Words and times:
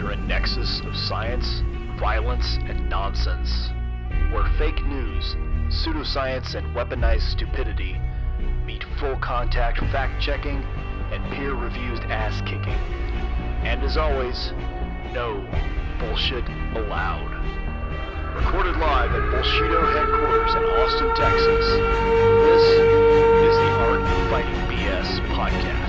enter 0.00 0.12
a 0.12 0.16
nexus 0.16 0.80
of 0.80 0.96
science, 0.96 1.62
violence, 1.98 2.56
and 2.66 2.88
nonsense, 2.88 3.68
where 4.32 4.50
fake 4.56 4.82
news, 4.86 5.36
pseudoscience, 5.68 6.54
and 6.54 6.66
weaponized 6.74 7.30
stupidity 7.30 8.00
meet 8.64 8.82
full 8.98 9.16
contact 9.16 9.78
fact 9.92 10.20
checking 10.22 10.64
and 11.12 11.22
peer 11.34 11.52
reviewed 11.52 12.00
ass 12.04 12.40
kicking. 12.42 12.78
And 13.62 13.82
as 13.82 13.98
always, 13.98 14.52
no 15.12 15.46
bullshit 15.98 16.48
allowed. 16.76 17.36
Recorded 18.36 18.76
live 18.78 19.10
at 19.10 19.20
Bullshido 19.34 19.92
headquarters 19.92 20.54
in 20.54 20.62
Austin, 20.62 21.14
Texas, 21.14 21.66
this 22.46 22.62
is 23.52 23.56
the 23.58 23.70
Art 23.84 24.00
of 24.00 24.30
Fighting 24.30 24.54
BS 24.66 25.20
podcast. 25.34 25.79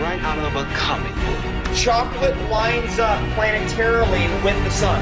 Man, 0.00 0.18
you 0.18 0.22
come 0.22 0.38
right 0.38 0.38
out 0.38 0.38
of 0.38 0.56
a 0.56 0.64
comic 0.74 1.14
book. 1.14 1.74
Chocolate 1.74 2.36
lines 2.50 2.98
up 2.98 3.20
planetarily 3.36 4.28
with 4.44 4.62
the 4.64 4.70
sun. 4.70 5.00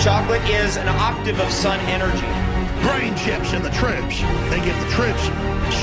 Chocolate 0.00 0.42
is 0.48 0.76
an 0.76 0.88
octave 0.88 1.38
of 1.40 1.50
sun 1.50 1.80
energy. 1.80 2.26
brain 2.82 3.16
chips 3.16 3.52
in 3.52 3.62
the 3.62 3.70
trips. 3.70 4.20
They 4.50 4.60
give 4.64 4.78
the 4.80 4.90
trips 4.90 5.22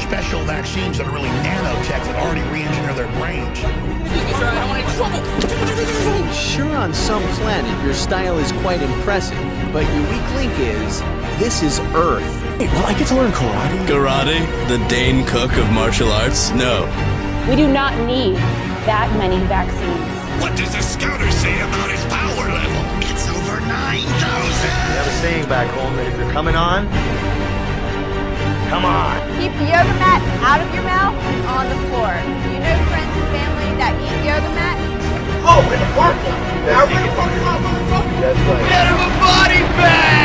special 0.03 0.43
vaccines 0.45 0.97
that 0.97 1.07
are 1.07 1.11
really 1.11 1.29
nanotech 1.43 2.03
that 2.05 2.15
already 2.15 2.41
re-engineer 2.49 2.93
their 2.93 3.11
brains. 3.19 3.57
Sure, 6.33 6.75
on 6.75 6.93
some 6.93 7.23
planet 7.39 7.83
your 7.83 7.93
style 7.93 8.37
is 8.37 8.51
quite 8.63 8.81
impressive, 8.81 9.37
but 9.73 9.85
your 9.93 10.09
weak 10.09 10.35
link 10.35 10.53
is 10.59 11.01
this 11.39 11.63
is 11.63 11.79
Earth. 11.95 12.23
Well, 12.59 12.85
I 12.85 12.97
get 12.97 13.07
to 13.07 13.15
learn 13.15 13.31
karate. 13.31 13.87
Karate? 13.87 14.67
The 14.69 14.77
Dane 14.87 15.25
Cook 15.25 15.51
of 15.57 15.69
martial 15.71 16.11
arts? 16.11 16.51
No. 16.51 17.12
We 17.49 17.59
do 17.59 17.67
not 17.67 17.91
need 18.07 18.39
that 18.87 19.11
many 19.19 19.35
vaccines. 19.51 19.99
What 20.39 20.55
does 20.55 20.71
the 20.71 20.79
scouter 20.79 21.27
say 21.27 21.51
about 21.59 21.91
his 21.91 21.99
power 22.07 22.47
level? 22.47 22.81
It's 23.03 23.27
over 23.27 23.59
9,000! 23.59 23.99
We 23.99 24.95
have 24.95 25.03
a 25.03 25.15
saying 25.19 25.51
back 25.51 25.67
home 25.75 25.91
that 25.99 26.07
if 26.07 26.15
you're 26.15 26.31
coming 26.31 26.55
on, 26.55 26.87
come 28.71 28.87
on. 28.87 29.19
Keep 29.43 29.51
the 29.59 29.67
yoga 29.75 29.91
mat 29.99 30.23
out 30.39 30.63
of 30.63 30.71
your 30.71 30.87
mouth 30.87 31.19
and 31.19 31.43
on 31.51 31.67
the 31.67 31.79
floor. 31.91 32.15
You 32.47 32.63
know 32.63 32.79
friends 32.87 33.11
and 33.11 33.27
family 33.35 33.75
that 33.75 33.91
eat 33.99 34.23
yoga 34.23 34.47
mat? 34.55 34.79
Oh, 35.43 35.59
in 35.67 35.83
the 35.83 35.89
parking 35.99 36.31
lot. 36.31 36.63
Now 36.63 36.87
we're 36.87 37.11
fucking 37.11 37.43
motherfucker. 37.43 38.23
That's 38.23 38.39
right. 38.47 38.71
Get 38.71 38.87
him 38.87 39.03
a 39.03 39.11
body 39.19 39.61
bag! 39.75 40.23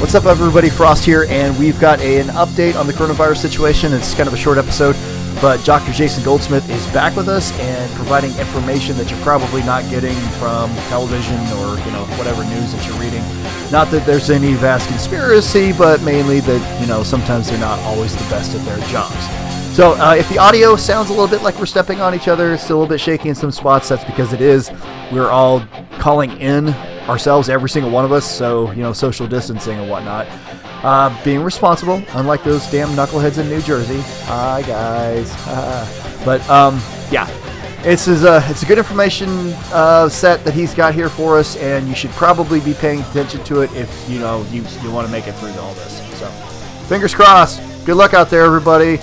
What's 0.00 0.14
up, 0.14 0.24
everybody? 0.24 0.70
Frost 0.70 1.04
here, 1.04 1.26
and 1.28 1.56
we've 1.58 1.78
got 1.78 2.00
a, 2.00 2.20
an 2.20 2.28
update 2.28 2.74
on 2.74 2.86
the 2.86 2.92
coronavirus 2.94 3.36
situation. 3.36 3.92
It's 3.92 4.14
kind 4.14 4.26
of 4.26 4.32
a 4.32 4.36
short 4.36 4.56
episode, 4.56 4.96
but 5.42 5.62
Dr. 5.66 5.92
Jason 5.92 6.24
Goldsmith 6.24 6.68
is 6.70 6.86
back 6.86 7.14
with 7.16 7.28
us 7.28 7.52
and 7.60 7.92
providing 7.96 8.30
information 8.38 8.96
that 8.96 9.10
you're 9.10 9.20
probably 9.20 9.62
not 9.62 9.82
getting 9.90 10.16
from 10.40 10.74
television 10.88 11.36
or 11.58 11.76
you 11.84 11.92
know 11.92 12.06
whatever 12.16 12.42
news 12.44 12.72
that 12.72 12.82
you're 12.86 12.98
reading. 12.98 13.20
Not 13.70 13.90
that 13.90 14.06
there's 14.06 14.30
any 14.30 14.54
vast 14.54 14.88
conspiracy, 14.88 15.74
but 15.74 16.00
mainly 16.00 16.40
that 16.40 16.80
you 16.80 16.86
know 16.86 17.02
sometimes 17.02 17.50
they're 17.50 17.60
not 17.60 17.78
always 17.80 18.16
the 18.16 18.28
best 18.30 18.54
at 18.54 18.64
their 18.64 18.78
jobs. 18.88 19.20
So 19.76 20.00
uh, 20.00 20.14
if 20.18 20.26
the 20.30 20.38
audio 20.38 20.76
sounds 20.76 21.10
a 21.10 21.12
little 21.12 21.28
bit 21.28 21.42
like 21.42 21.58
we're 21.58 21.66
stepping 21.66 22.00
on 22.00 22.14
each 22.14 22.26
other, 22.26 22.54
it's 22.54 22.70
a 22.70 22.72
little 22.72 22.88
bit 22.88 23.00
shaky 23.02 23.28
in 23.28 23.34
some 23.34 23.50
spots. 23.50 23.90
That's 23.90 24.04
because 24.04 24.32
it 24.32 24.40
is. 24.40 24.70
We're 25.12 25.28
all 25.28 25.62
calling 25.98 26.30
in 26.40 26.74
ourselves, 27.08 27.48
every 27.48 27.68
single 27.68 27.90
one 27.90 28.04
of 28.04 28.12
us. 28.12 28.28
So 28.30 28.70
you 28.72 28.82
know, 28.82 28.92
social 28.92 29.26
distancing 29.26 29.78
and 29.78 29.90
whatnot. 29.90 30.26
Uh, 30.82 31.14
being 31.24 31.42
responsible, 31.42 32.02
unlike 32.14 32.42
those 32.42 32.68
damn 32.70 32.88
knuckleheads 32.90 33.38
in 33.38 33.48
New 33.48 33.60
Jersey. 33.60 34.00
Hi 34.24 34.62
guys. 34.62 35.30
but 36.24 36.48
um, 36.48 36.80
yeah, 37.10 37.28
it's 37.84 38.08
is 38.08 38.24
a 38.24 38.42
it's 38.48 38.62
a 38.62 38.66
good 38.66 38.78
information 38.78 39.28
uh, 39.72 40.08
set 40.08 40.44
that 40.44 40.54
he's 40.54 40.74
got 40.74 40.94
here 40.94 41.08
for 41.08 41.38
us, 41.38 41.56
and 41.56 41.88
you 41.88 41.94
should 41.94 42.10
probably 42.10 42.60
be 42.60 42.74
paying 42.74 43.00
attention 43.00 43.42
to 43.44 43.62
it 43.62 43.72
if 43.74 44.08
you 44.08 44.18
know 44.18 44.44
you 44.50 44.62
you 44.82 44.90
want 44.90 45.06
to 45.06 45.12
make 45.12 45.26
it 45.26 45.32
through 45.32 45.52
all 45.60 45.74
this. 45.74 46.18
So, 46.18 46.28
fingers 46.88 47.14
crossed. 47.14 47.62
Good 47.86 47.96
luck 47.96 48.14
out 48.14 48.28
there, 48.28 48.44
everybody. 48.44 48.98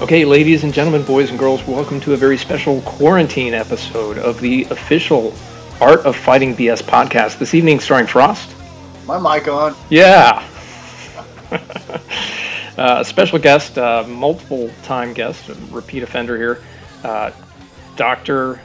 Okay, 0.00 0.24
ladies 0.24 0.62
and 0.62 0.72
gentlemen, 0.74 1.02
boys 1.04 1.30
and 1.30 1.38
girls, 1.38 1.66
welcome 1.66 2.00
to 2.02 2.12
a 2.12 2.16
very 2.16 2.36
special 2.36 2.82
quarantine 2.82 3.54
episode 3.54 4.18
of 4.18 4.40
the 4.40 4.64
official 4.64 5.34
Art 5.80 6.06
of 6.06 6.16
Fighting 6.16 6.56
BS 6.56 6.82
podcast. 6.82 7.38
This 7.38 7.54
evening, 7.54 7.80
starring 7.80 8.06
Frost. 8.06 8.54
My 9.04 9.18
mic 9.18 9.46
on. 9.46 9.76
Yeah. 9.90 10.42
uh, 12.78 13.04
special 13.04 13.38
guest, 13.38 13.76
uh, 13.76 14.04
multiple 14.08 14.70
time 14.84 15.12
guest, 15.12 15.50
repeat 15.70 16.02
offender 16.02 16.38
here, 16.38 16.62
uh, 17.04 17.30
Doctor, 17.94 18.58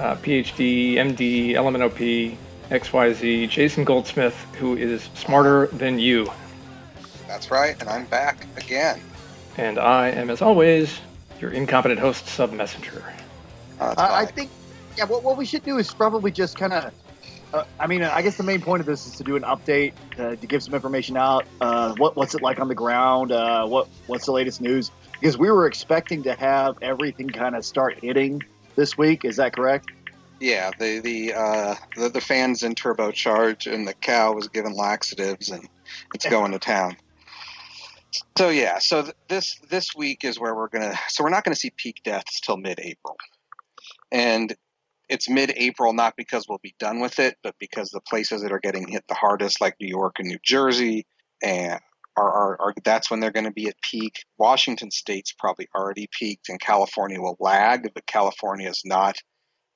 uh, 0.00 0.16
PhD, 0.16 0.94
MD, 0.94 1.50
LMNOP, 1.50 2.36
XYZ, 2.70 3.48
Jason 3.48 3.84
Goldsmith, 3.84 4.34
who 4.58 4.76
is 4.76 5.08
smarter 5.14 5.68
than 5.68 6.00
you. 6.00 6.28
That's 7.28 7.52
right, 7.52 7.80
and 7.80 7.88
I'm 7.88 8.06
back 8.06 8.46
again. 8.56 9.00
And 9.56 9.78
I 9.78 10.08
am, 10.08 10.30
as 10.30 10.42
always, 10.42 11.00
your 11.40 11.52
incompetent 11.52 12.00
host, 12.00 12.26
Sub 12.26 12.52
Messenger. 12.52 13.04
Uh, 13.78 13.94
I, 13.96 14.22
I 14.22 14.26
think, 14.26 14.50
yeah, 15.00 15.06
what, 15.06 15.24
what 15.24 15.38
we 15.38 15.46
should 15.46 15.62
do 15.62 15.78
is 15.78 15.92
probably 15.94 16.30
just 16.30 16.58
kind 16.58 16.74
of. 16.74 16.92
Uh, 17.54 17.64
I 17.80 17.86
mean, 17.86 18.02
I 18.02 18.20
guess 18.20 18.36
the 18.36 18.42
main 18.42 18.60
point 18.60 18.80
of 18.80 18.86
this 18.86 19.06
is 19.06 19.16
to 19.16 19.24
do 19.24 19.34
an 19.34 19.42
update, 19.42 19.94
uh, 20.18 20.36
to 20.36 20.46
give 20.46 20.62
some 20.62 20.74
information 20.74 21.16
out. 21.16 21.46
Uh, 21.60 21.94
what 21.96 22.16
what's 22.16 22.34
it 22.34 22.42
like 22.42 22.60
on 22.60 22.68
the 22.68 22.74
ground? 22.74 23.32
Uh, 23.32 23.66
what 23.66 23.88
what's 24.08 24.26
the 24.26 24.32
latest 24.32 24.60
news? 24.60 24.90
Because 25.12 25.38
we 25.38 25.50
were 25.50 25.66
expecting 25.66 26.22
to 26.24 26.34
have 26.34 26.76
everything 26.82 27.30
kind 27.30 27.56
of 27.56 27.64
start 27.64 27.98
hitting 28.02 28.42
this 28.76 28.98
week. 28.98 29.24
Is 29.24 29.36
that 29.36 29.54
correct? 29.54 29.90
Yeah, 30.38 30.70
the 30.78 31.00
the, 31.00 31.34
uh, 31.34 31.74
the 31.96 32.10
the 32.10 32.20
fans 32.20 32.62
in 32.62 32.74
turbocharge, 32.74 33.72
and 33.72 33.88
the 33.88 33.94
cow 33.94 34.34
was 34.34 34.48
given 34.48 34.74
laxatives, 34.74 35.48
and 35.48 35.66
it's 36.14 36.26
going 36.26 36.52
to 36.52 36.58
town. 36.58 36.98
So 38.36 38.50
yeah, 38.50 38.78
so 38.80 39.02
th- 39.02 39.14
this 39.28 39.58
this 39.70 39.94
week 39.96 40.24
is 40.24 40.38
where 40.38 40.54
we're 40.54 40.68
gonna. 40.68 40.94
So 41.08 41.24
we're 41.24 41.30
not 41.30 41.44
gonna 41.44 41.56
see 41.56 41.70
peak 41.70 42.02
deaths 42.04 42.40
till 42.40 42.58
mid-April, 42.58 43.16
and 44.12 44.54
it's 45.10 45.28
mid-April 45.28 45.92
not 45.92 46.14
because 46.16 46.46
we'll 46.48 46.60
be 46.62 46.74
done 46.78 47.00
with 47.00 47.18
it, 47.18 47.36
but 47.42 47.54
because 47.58 47.90
the 47.90 48.00
places 48.00 48.42
that 48.42 48.52
are 48.52 48.60
getting 48.60 48.86
hit 48.86 49.04
the 49.08 49.14
hardest, 49.14 49.60
like 49.60 49.74
New 49.80 49.88
York 49.88 50.16
and 50.18 50.28
New 50.28 50.38
Jersey, 50.42 51.04
and 51.42 51.80
are, 52.16 52.32
are, 52.32 52.60
are 52.60 52.74
that's 52.84 53.10
when 53.10 53.20
they're 53.20 53.32
going 53.32 53.46
to 53.46 53.52
be 53.52 53.68
at 53.68 53.80
peak. 53.82 54.24
Washington 54.38 54.90
State's 54.90 55.32
probably 55.32 55.68
already 55.76 56.08
peaked, 56.16 56.48
and 56.48 56.60
California 56.60 57.20
will 57.20 57.36
lag, 57.40 57.90
but 57.92 58.06
California 58.06 58.68
is 58.68 58.82
not 58.84 59.16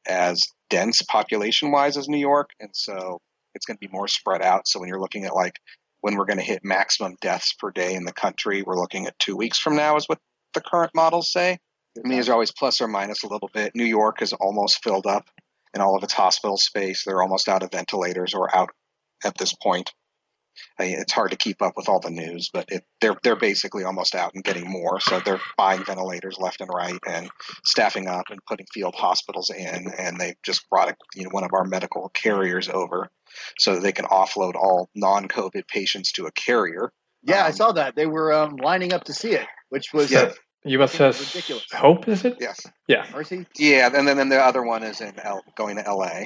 as 0.07 0.41
dense 0.71 1.03
population-wise 1.03 1.97
as 1.97 2.09
New 2.09 2.19
York, 2.19 2.51
and 2.61 2.71
so 2.73 3.21
it's 3.55 3.67
going 3.67 3.77
to 3.77 3.87
be 3.87 3.93
more 3.93 4.09
spread 4.09 4.43
out. 4.43 4.69
So 4.69 4.79
when 4.79 4.89
you're 4.89 5.01
looking 5.01 5.25
at 5.25 5.35
like 5.35 5.59
when 6.01 6.17
we're 6.17 6.27
going 6.27 6.39
to 6.39 6.45
hit 6.45 6.61
maximum 6.63 7.17
deaths 7.21 7.55
per 7.55 7.71
day 7.71 7.95
in 7.95 8.05
the 8.05 8.13
country, 8.13 8.63
we're 8.63 8.79
looking 8.79 9.07
at 9.07 9.19
two 9.19 9.37
weeks 9.37 9.59
from 9.59 9.75
now, 9.75 9.97
is 9.97 10.09
what 10.09 10.19
the 10.53 10.61
current 10.61 10.93
models 10.95 11.33
say. 11.33 11.59
I 11.97 12.09
mean, 12.09 12.19
these 12.19 12.29
are 12.29 12.33
always 12.33 12.53
plus 12.53 12.81
or 12.81 12.89
minus 12.89 13.23
a 13.23 13.29
little 13.29 13.51
bit. 13.53 13.75
New 13.75 13.85
York 13.85 14.23
is 14.23 14.33
almost 14.33 14.83
filled 14.83 15.07
up 15.07 15.29
in 15.75 15.81
all 15.81 15.97
of 15.97 16.03
its 16.03 16.13
hospital 16.13 16.57
space. 16.57 17.05
They're 17.05 17.23
almost 17.23 17.49
out 17.49 17.63
of 17.63 17.71
ventilators 17.71 18.35
or 18.35 18.55
out 18.55 18.71
at 19.25 19.37
this 19.39 19.55
point. 19.55 19.93
I 20.79 20.85
mean, 20.85 20.99
it's 21.01 21.13
hard 21.13 21.33
to 21.33 21.37
keep 21.37 21.63
up 21.63 21.75
with 21.77 21.89
all 21.89 22.01
the 22.01 22.11
news, 22.11 22.51
but 22.53 22.67
it, 22.71 22.85
they're 23.01 23.17
they're 23.23 23.37
basically 23.37 23.85
almost 23.85 24.15
out 24.15 24.35
and 24.35 24.45
getting 24.45 24.71
more. 24.71 25.01
So 25.01 25.19
they're 25.21 25.41
buying 25.57 25.85
ventilators 25.85 26.39
left 26.39 26.61
and 26.61 26.71
right 26.73 26.99
and 27.09 27.29
staffing 27.65 28.07
up 28.07 28.27
and 28.31 28.39
putting 28.47 28.67
field 28.73 28.95
hospitals 28.95 29.51
in. 29.51 29.93
And 29.99 30.19
they 30.21 30.35
just 30.45 30.69
brought 30.71 30.91
a, 30.91 30.97
you 31.15 31.25
know, 31.25 31.31
one 31.31 31.45
of 31.45 31.51
our 31.53 31.65
medical 31.65 32.09
carriers 32.11 32.69
over 32.69 33.11
so 33.59 33.75
that 33.75 33.83
they 33.83 33.93
can 33.93 34.05
offload 34.05 34.55
all 34.55 34.89
non-COVID 34.95 35.67
patients 35.67 36.13
to 36.13 36.27
a 36.27 36.33
carrier. 36.33 36.93
Yeah, 37.25 37.45
I 37.45 37.51
saw 37.51 37.73
that 37.73 37.97
they 37.97 38.07
were 38.07 38.33
um, 38.33 38.57
lining 38.57 38.93
up 38.93 39.05
to 39.05 39.15
see 39.15 39.33
it, 39.33 39.47
which 39.71 39.93
was 39.93 40.11
Yeah. 40.11 40.33
USS 40.67 41.21
Ridiculous. 41.35 41.67
Hope, 41.73 42.09
is 42.09 42.25
it? 42.25 42.39
Yes. 42.41 42.67
Yeah. 42.87 43.07
Mercy. 43.13 43.47
Yeah, 43.57 43.91
and 43.95 44.07
then, 44.09 44.17
then 44.17 44.29
the 44.29 44.41
other 44.41 44.63
one 44.63 44.83
is 44.83 45.01
in 45.01 45.19
L, 45.21 45.43
going 45.57 45.77
to 45.77 45.83
LA. 45.93 46.23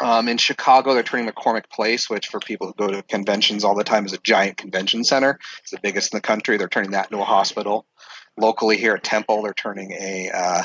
Um, 0.00 0.28
in 0.28 0.38
Chicago, 0.38 0.94
they're 0.94 1.02
turning 1.02 1.28
McCormick 1.28 1.68
Place, 1.70 2.08
which 2.08 2.28
for 2.28 2.40
people 2.40 2.66
who 2.66 2.72
go 2.74 2.88
to 2.92 3.02
conventions 3.02 3.62
all 3.64 3.74
the 3.74 3.84
time 3.84 4.06
is 4.06 4.12
a 4.14 4.18
giant 4.18 4.56
convention 4.56 5.04
center. 5.04 5.38
It's 5.60 5.70
the 5.70 5.78
biggest 5.82 6.12
in 6.12 6.16
the 6.16 6.22
country. 6.22 6.56
They're 6.56 6.68
turning 6.68 6.92
that 6.92 7.10
into 7.10 7.22
a 7.22 7.26
hospital. 7.26 7.86
Locally 8.38 8.78
here 8.78 8.94
at 8.94 9.04
Temple, 9.04 9.42
they're 9.42 9.52
turning 9.52 9.92
a 9.92 10.30
uh, 10.34 10.62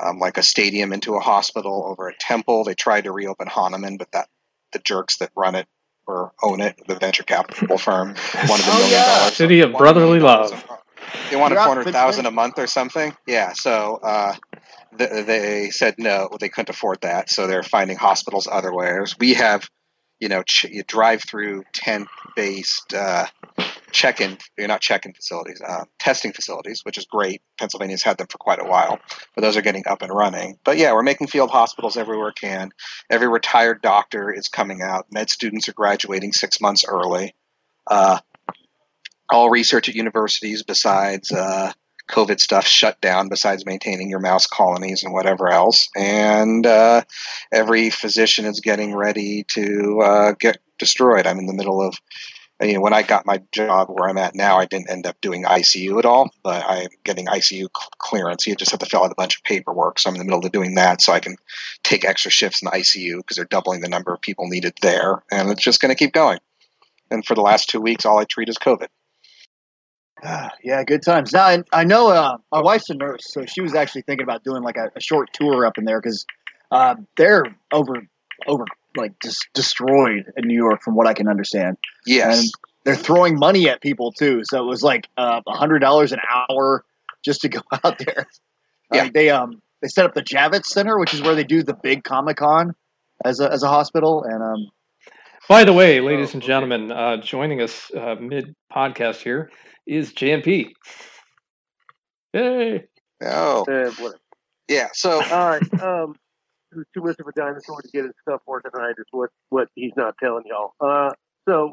um, 0.00 0.18
like 0.18 0.36
a 0.36 0.42
stadium 0.42 0.92
into 0.92 1.14
a 1.16 1.20
hospital 1.20 1.84
over 1.88 2.10
at 2.10 2.18
Temple. 2.20 2.64
They 2.64 2.74
tried 2.74 3.04
to 3.04 3.12
reopen 3.12 3.48
Hahnemann, 3.48 3.96
but 3.96 4.12
that 4.12 4.28
the 4.72 4.78
jerks 4.80 5.16
that 5.18 5.30
run 5.34 5.54
it 5.54 5.66
or 6.06 6.32
own 6.42 6.60
it, 6.60 6.78
the 6.86 6.94
venture 6.96 7.22
capital 7.22 7.78
firm, 7.78 8.08
wanted 8.48 8.66
a 8.66 8.70
Oh, 8.70 8.74
million 8.78 8.90
yeah. 8.92 9.18
dollars. 9.18 9.34
City 9.34 9.60
of 9.60 9.72
brotherly 9.72 10.20
love. 10.20 10.52
They 11.30 11.36
wanted 11.36 11.56
four 11.56 11.64
hundred 11.64 11.92
thousand 11.92 12.26
a 12.26 12.30
month 12.30 12.58
or 12.58 12.66
something. 12.66 13.14
Yeah, 13.26 13.52
so 13.52 14.00
uh, 14.02 14.34
th- 14.96 15.26
they 15.26 15.70
said 15.70 15.96
no, 15.98 16.28
they 16.38 16.48
couldn't 16.48 16.70
afford 16.70 17.02
that, 17.02 17.30
so 17.30 17.46
they're 17.46 17.62
finding 17.62 17.96
hospitals 17.96 18.48
otherwhere. 18.50 19.04
We 19.18 19.34
have, 19.34 19.68
you 20.20 20.28
know, 20.28 20.42
ch- 20.42 20.64
you 20.64 20.82
drive 20.84 21.22
through 21.22 21.64
tent 21.72 22.08
based 22.34 22.94
uh, 22.94 23.26
check-in, 23.90 24.38
you're 24.56 24.68
not 24.68 24.80
check-in 24.80 25.12
facilities, 25.12 25.60
uh, 25.66 25.84
testing 25.98 26.32
facilities, 26.32 26.80
which 26.84 26.98
is 26.98 27.06
great. 27.06 27.42
Pennsylvania's 27.58 28.02
had 28.02 28.18
them 28.18 28.26
for 28.28 28.38
quite 28.38 28.60
a 28.60 28.64
while, 28.64 28.98
but 29.34 29.42
those 29.42 29.56
are 29.56 29.62
getting 29.62 29.84
up 29.86 30.02
and 30.02 30.12
running. 30.12 30.58
But 30.64 30.78
yeah, 30.78 30.92
we're 30.92 31.02
making 31.02 31.26
field 31.26 31.50
hospitals 31.50 31.96
everywhere 31.96 32.32
can. 32.32 32.70
Every 33.10 33.28
retired 33.28 33.82
doctor 33.82 34.32
is 34.32 34.48
coming 34.48 34.82
out. 34.82 35.06
Med 35.12 35.30
students 35.30 35.68
are 35.68 35.74
graduating 35.74 36.32
six 36.32 36.60
months 36.60 36.84
early. 36.86 37.34
Uh, 37.86 38.18
all 39.30 39.50
research 39.50 39.88
at 39.88 39.94
universities, 39.94 40.62
besides 40.62 41.32
uh, 41.32 41.72
COVID 42.08 42.40
stuff, 42.40 42.66
shut 42.66 43.00
down. 43.00 43.28
Besides 43.28 43.66
maintaining 43.66 44.08
your 44.08 44.20
mouse 44.20 44.46
colonies 44.46 45.02
and 45.02 45.12
whatever 45.12 45.48
else, 45.48 45.88
and 45.96 46.66
uh, 46.66 47.02
every 47.52 47.90
physician 47.90 48.44
is 48.44 48.60
getting 48.60 48.94
ready 48.94 49.44
to 49.48 50.00
uh, 50.00 50.32
get 50.38 50.58
destroyed. 50.78 51.26
I'm 51.26 51.38
in 51.38 51.46
the 51.46 51.54
middle 51.54 51.82
of 51.82 51.98
you 52.60 52.74
know, 52.74 52.80
when 52.80 52.92
I 52.92 53.02
got 53.02 53.24
my 53.24 53.40
job 53.52 53.88
where 53.88 54.08
I'm 54.08 54.18
at 54.18 54.34
now, 54.34 54.58
I 54.58 54.66
didn't 54.66 54.90
end 54.90 55.06
up 55.06 55.20
doing 55.20 55.44
ICU 55.44 55.98
at 55.98 56.04
all, 56.04 56.30
but 56.42 56.64
I'm 56.66 56.88
getting 57.04 57.26
ICU 57.26 57.68
clearance. 57.98 58.46
You 58.46 58.56
just 58.56 58.72
have 58.72 58.80
to 58.80 58.86
fill 58.86 59.04
out 59.04 59.12
a 59.12 59.16
bunch 59.16 59.36
of 59.36 59.44
paperwork. 59.44 59.98
So 59.98 60.10
I'm 60.10 60.16
in 60.16 60.18
the 60.18 60.24
middle 60.24 60.44
of 60.44 60.50
doing 60.50 60.74
that 60.74 61.00
so 61.00 61.12
I 61.12 61.20
can 61.20 61.36
take 61.84 62.04
extra 62.04 62.32
shifts 62.32 62.62
in 62.62 62.68
ICU 62.68 63.18
because 63.18 63.36
they're 63.36 63.44
doubling 63.44 63.80
the 63.80 63.88
number 63.88 64.12
of 64.12 64.20
people 64.20 64.48
needed 64.48 64.74
there. 64.82 65.22
And 65.30 65.50
it's 65.50 65.62
just 65.62 65.80
going 65.80 65.90
to 65.90 65.98
keep 65.98 66.12
going. 66.12 66.38
And 67.10 67.24
for 67.24 67.34
the 67.34 67.42
last 67.42 67.70
two 67.70 67.80
weeks, 67.80 68.04
all 68.04 68.18
I 68.18 68.24
treat 68.24 68.48
is 68.48 68.58
COVID. 68.58 68.88
Yeah, 70.62 70.84
good 70.84 71.02
times. 71.02 71.32
Now, 71.32 71.44
I, 71.44 71.62
I 71.72 71.84
know 71.84 72.10
uh, 72.10 72.38
my 72.50 72.60
wife's 72.60 72.90
a 72.90 72.94
nurse, 72.94 73.32
so 73.32 73.44
she 73.46 73.60
was 73.60 73.74
actually 73.74 74.02
thinking 74.02 74.24
about 74.24 74.44
doing 74.44 74.62
like 74.62 74.76
a, 74.76 74.90
a 74.96 75.00
short 75.00 75.32
tour 75.32 75.66
up 75.66 75.78
in 75.78 75.84
there 75.84 76.00
because 76.00 76.26
uh, 76.70 76.96
they're 77.16 77.44
over 77.72 78.02
over 78.46 78.64
like 78.96 79.14
just 79.22 79.48
destroyed 79.54 80.32
in 80.36 80.46
New 80.46 80.56
York, 80.56 80.82
from 80.82 80.94
what 80.94 81.06
I 81.06 81.14
can 81.14 81.28
understand. 81.28 81.76
Yes, 82.06 82.40
and 82.40 82.52
they're 82.84 82.96
throwing 82.96 83.38
money 83.38 83.68
at 83.68 83.80
people 83.80 84.12
too. 84.12 84.42
So 84.44 84.62
it 84.62 84.66
was 84.66 84.82
like 84.82 85.08
uh, 85.16 85.40
a 85.46 85.56
hundred 85.56 85.80
dollars 85.80 86.12
an 86.12 86.20
hour 86.30 86.84
just 87.24 87.42
to 87.42 87.48
go 87.48 87.60
out 87.84 87.98
there. 87.98 88.26
Yeah, 88.92 89.04
uh, 89.04 89.10
they 89.12 89.30
um 89.30 89.62
they 89.82 89.88
set 89.88 90.04
up 90.04 90.14
the 90.14 90.22
Javits 90.22 90.66
Center, 90.66 90.98
which 90.98 91.14
is 91.14 91.22
where 91.22 91.34
they 91.34 91.44
do 91.44 91.62
the 91.62 91.74
big 91.74 92.04
Comic 92.04 92.38
Con 92.38 92.74
as 93.24 93.40
a 93.40 93.50
as 93.50 93.62
a 93.62 93.68
hospital, 93.68 94.24
and 94.24 94.42
um. 94.42 94.68
By 95.48 95.64
the 95.64 95.72
way, 95.72 95.98
ladies 96.00 96.34
and 96.34 96.42
gentlemen, 96.42 96.92
uh, 96.92 97.16
joining 97.16 97.62
us 97.62 97.90
uh, 97.96 98.16
mid 98.20 98.54
podcast 98.70 99.22
here 99.22 99.50
is 99.86 100.12
JMP. 100.12 100.72
Hey. 102.34 102.84
Oh. 103.22 103.64
yeah. 104.68 104.88
So. 104.92 105.24
All 105.32 105.48
right. 105.48 105.62
Um, 105.82 106.16
who's 106.70 106.84
too 106.92 107.00
much 107.02 107.16
of 107.18 107.26
a 107.26 107.32
dinosaur 107.32 107.80
to 107.80 107.88
get 107.88 108.04
his 108.04 108.12
stuff 108.20 108.42
organized 108.44 108.98
is 108.98 109.06
what 109.10 109.30
what 109.48 109.68
he's 109.74 109.92
not 109.96 110.14
telling 110.22 110.44
y'all. 110.46 110.74
Uh, 110.80 111.14
so, 111.48 111.72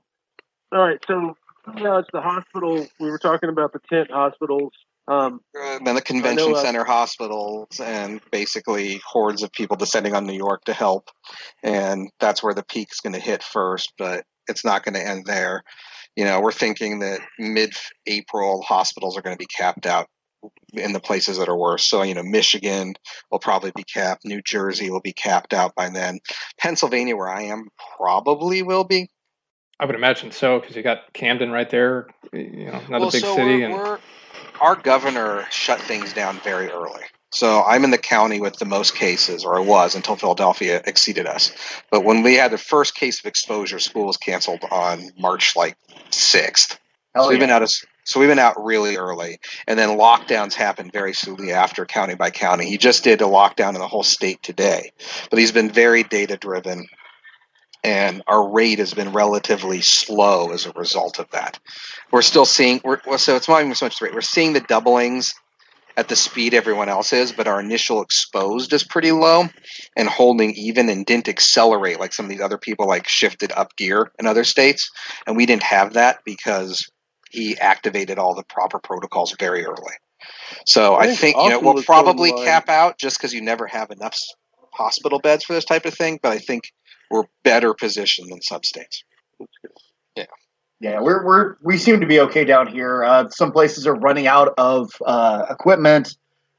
all 0.72 0.80
right, 0.80 1.00
so 1.06 1.36
now 1.76 1.98
it's 1.98 2.08
the 2.14 2.22
hospital. 2.22 2.88
We 3.00 3.12
were 3.12 3.20
talking 3.20 3.50
about 3.50 3.74
the 3.74 3.80
tent 3.90 4.10
hospitals. 4.10 4.72
Um, 5.08 5.42
and 5.54 5.86
then 5.86 5.96
the 5.96 6.02
convention 6.02 6.52
know, 6.52 6.58
uh, 6.58 6.62
center 6.64 6.84
hospitals, 6.84 7.80
and 7.80 8.20
basically 8.32 9.02
hordes 9.06 9.44
of 9.44 9.52
people 9.52 9.78
descending 9.78 10.16
on 10.16 10.26
New 10.26 10.34
York 10.34 10.64
to 10.66 10.74
help, 10.74 11.10
and 11.62 12.10
that's 12.20 12.42
where 12.42 12.56
the 12.56 12.64
peak's 12.64 13.02
going 13.02 13.14
to 13.14 13.20
hit 13.20 13.44
first. 13.44 13.94
But 13.98 14.26
it's 14.48 14.66
not 14.66 14.84
going 14.84 14.96
to 14.96 15.08
end 15.08 15.26
there. 15.26 15.64
You 16.16 16.24
know, 16.24 16.42
we're 16.42 16.52
thinking 16.52 17.00
that 17.00 17.20
mid-April 17.38 18.62
hospitals 18.62 19.18
are 19.18 19.22
going 19.22 19.36
to 19.36 19.40
be 19.40 19.46
capped 19.48 19.86
out 19.86 20.08
in 20.74 20.94
the 20.94 21.00
places 21.00 21.38
that 21.38 21.50
are 21.50 21.58
worse. 21.58 21.86
So, 21.86 22.04
you 22.04 22.14
know, 22.14 22.24
Michigan 22.24 22.96
will 23.32 23.40
probably 23.40 23.72
be 23.76 23.84
capped. 23.84 24.26
New 24.26 24.42
Jersey 24.42 24.90
will 24.90 25.02
be 25.02 25.14
capped 25.14 25.54
out 25.54 25.76
by 25.76 25.90
then. 25.90 26.20
Pennsylvania, 26.60 27.16
where 27.16 27.30
I 27.30 27.44
am, 27.44 27.70
probably 27.98 28.62
will 28.62 28.84
be. 28.84 29.10
I 29.80 29.86
would 29.86 29.96
imagine 29.96 30.32
so 30.32 30.60
because 30.60 30.76
you 30.76 30.84
got 30.84 31.12
Camden 31.14 31.52
right 31.52 31.70
there. 31.70 32.08
You 32.32 32.68
know, 32.68 32.82
another 32.88 33.06
well, 33.06 33.12
big 33.12 33.22
so 33.22 33.36
city. 33.36 33.58
We're, 33.58 33.66
and 33.66 33.74
we're, 33.74 34.00
our 34.62 34.76
governor 34.76 35.46
shut 35.52 35.80
things 35.82 36.14
down 36.14 36.40
very 36.40 36.70
early. 36.70 37.02
So 37.32 37.64
I'm 37.64 37.84
in 37.84 37.92
the 37.92 37.98
county 37.98 38.40
with 38.40 38.58
the 38.58 38.66
most 38.66 38.96
cases, 38.96 39.44
or 39.44 39.58
I 39.58 39.60
was 39.60 39.96
until 39.96 40.16
Philadelphia 40.16 40.82
exceeded 40.86 41.28
us. 41.28 41.52
But 41.92 42.06
when 42.06 42.24
we 42.24 42.36
had 42.36 42.52
the 42.52 42.58
first 42.58 42.96
case 42.96 43.20
of 43.20 43.26
exposure, 43.26 43.80
school 43.80 44.06
was 44.06 44.16
canceled 44.18 44.64
on 44.72 45.12
March 45.18 45.56
like 45.56 45.78
sixth. 46.12 46.80
so 47.16 47.30
we've 47.30 47.40
been 47.40 47.50
out 47.50 47.64
of 47.64 47.70
so 48.06 48.20
we've 48.20 48.30
been 48.30 48.40
out 48.40 48.64
really 48.64 48.98
early, 48.98 49.40
and 49.68 49.80
then 49.80 49.98
lockdowns 49.98 50.54
happened 50.54 50.94
very 50.94 51.14
soon 51.14 51.50
after, 51.50 51.86
county 51.86 52.14
by 52.14 52.30
county. 52.30 52.70
He 52.70 52.78
just 52.78 53.04
did 53.04 53.22
a 53.22 53.26
lockdown 53.26 53.70
in 53.70 53.80
the 53.80 53.88
whole 53.88 54.04
state 54.04 54.44
today, 54.44 54.92
but 55.32 55.40
he's 55.40 55.52
been 55.52 55.72
very 55.72 56.04
data 56.04 56.38
driven, 56.38 56.88
and 57.86 58.24
our 58.26 58.50
rate 58.50 58.80
has 58.80 58.96
been 58.96 59.14
relatively 59.14 59.80
slow 59.80 60.52
as 60.52 60.66
a 60.66 60.72
result 60.72 61.20
of 61.20 61.30
that. 61.30 61.60
We're 62.12 62.24
still 62.24 62.46
seeing, 62.46 62.82
we're, 62.84 63.00
so 63.20 63.36
it's 63.36 63.48
not 63.48 63.62
even 63.62 63.76
so 63.76 63.86
much 63.86 64.00
the 64.00 64.06
rate. 64.06 64.16
We're 64.16 64.22
seeing 64.22 64.54
the 64.54 64.60
doublings 64.60 65.36
at 65.96 66.08
the 66.08 66.16
speed 66.16 66.56
everyone 66.56 66.90
else 66.90 67.14
is, 67.14 67.32
but 67.32 67.48
our 67.48 67.60
initial 67.60 68.02
exposed 68.02 68.74
is 68.74 68.84
pretty 68.84 69.12
low 69.12 69.46
and 69.96 70.10
holding 70.10 70.56
even 70.56 70.90
and 70.90 71.06
didn't 71.06 71.30
accelerate 71.30 72.00
like 72.00 72.12
some 72.12 72.26
of 72.26 72.32
these 72.32 72.42
other 72.42 72.58
people 72.58 72.88
like 72.88 73.08
shifted 73.08 73.52
up 73.52 73.76
gear 73.76 74.12
in 74.18 74.26
other 74.26 74.44
states. 74.44 74.90
And 75.28 75.38
we 75.38 75.46
didn't 75.46 75.64
have 75.64 75.94
that 75.94 76.22
because 76.26 76.90
he 77.30 77.56
activated 77.60 78.18
all 78.18 78.34
the 78.34 78.44
proper 78.44 78.80
protocols 78.80 79.36
very 79.40 79.64
early. 79.64 79.94
So 80.66 80.96
I, 80.96 81.04
I 81.04 81.16
think, 81.16 81.38
you 81.38 81.50
know 81.50 81.60
we'll 81.60 81.84
probably 81.84 82.32
cap 82.32 82.68
out 82.68 82.98
just 82.98 83.20
because 83.20 83.32
you 83.32 83.42
never 83.42 83.68
have 83.68 83.92
enough 83.92 84.18
hospital 84.74 85.20
beds 85.20 85.44
for 85.44 85.54
this 85.54 85.66
type 85.66 85.86
of 85.86 85.94
thing. 85.94 86.20
But 86.22 86.32
I 86.32 86.40
think 86.40 86.72
we're 87.12 87.26
better 87.44 87.74
positioned 87.74 88.32
than 88.32 88.42
some 88.42 88.64
states. 88.64 89.04
Yeah. 90.16 90.26
Yeah, 90.82 91.00
we're 91.00 91.26
we're 91.26 91.56
we 91.64 91.78
seem 91.78 92.02
to 92.02 92.06
be 92.06 92.20
okay 92.20 92.44
down 92.44 92.68
here. 92.68 93.04
Uh, 93.04 93.30
some 93.30 93.52
places 93.54 93.88
are 93.88 93.96
running 93.96 94.28
out 94.28 94.54
of 94.58 94.92
uh, 95.06 95.46
equipment, 95.50 96.18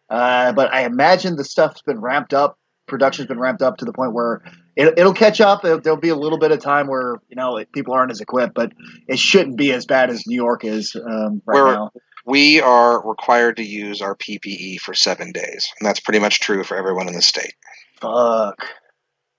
uh, 0.08 0.52
but 0.52 0.72
I 0.72 0.84
imagine 0.84 1.37
the 1.37 1.44
stuff's 1.44 1.82
been 1.82 2.00
ramped 2.00 2.32
up. 2.32 2.58
Production's 2.88 3.28
been 3.28 3.38
ramped 3.38 3.60
up 3.60 3.76
to 3.78 3.84
the 3.84 3.93
point 3.93 4.14
where 4.14 4.43
it, 4.75 4.96
will 4.96 5.12
catch 5.12 5.40
up. 5.40 5.62
There'll 5.62 5.96
be 5.96 6.08
a 6.08 6.16
little 6.16 6.38
bit 6.38 6.50
of 6.50 6.60
time 6.60 6.87
where 6.87 7.16
you 7.28 7.37
know 7.37 7.62
people 7.75 7.93
aren't 7.93 8.10
as 8.10 8.20
equipped, 8.20 8.54
but 8.54 8.72
it 9.06 9.19
shouldn't 9.19 9.58
be 9.58 9.72
as 9.72 9.84
bad 9.84 10.08
as 10.08 10.26
New 10.26 10.37
York 10.37 10.64
is 10.64 10.96
um, 10.96 11.43
right 11.44 11.54
We're, 11.54 11.75
now. 11.75 11.90
We 12.25 12.60
are 12.60 13.06
required 13.06 13.58
to 13.58 13.62
use 13.62 14.00
our 14.00 14.16
PPE 14.16 14.81
for 14.81 14.94
seven 14.94 15.31
days, 15.31 15.72
and 15.78 15.87
that's 15.87 16.00
pretty 16.00 16.19
much 16.19 16.40
true 16.40 16.64
for 16.64 16.76
everyone 16.76 17.06
in 17.06 17.14
the 17.14 17.22
state. 17.22 17.54
Fuck. 18.00 18.67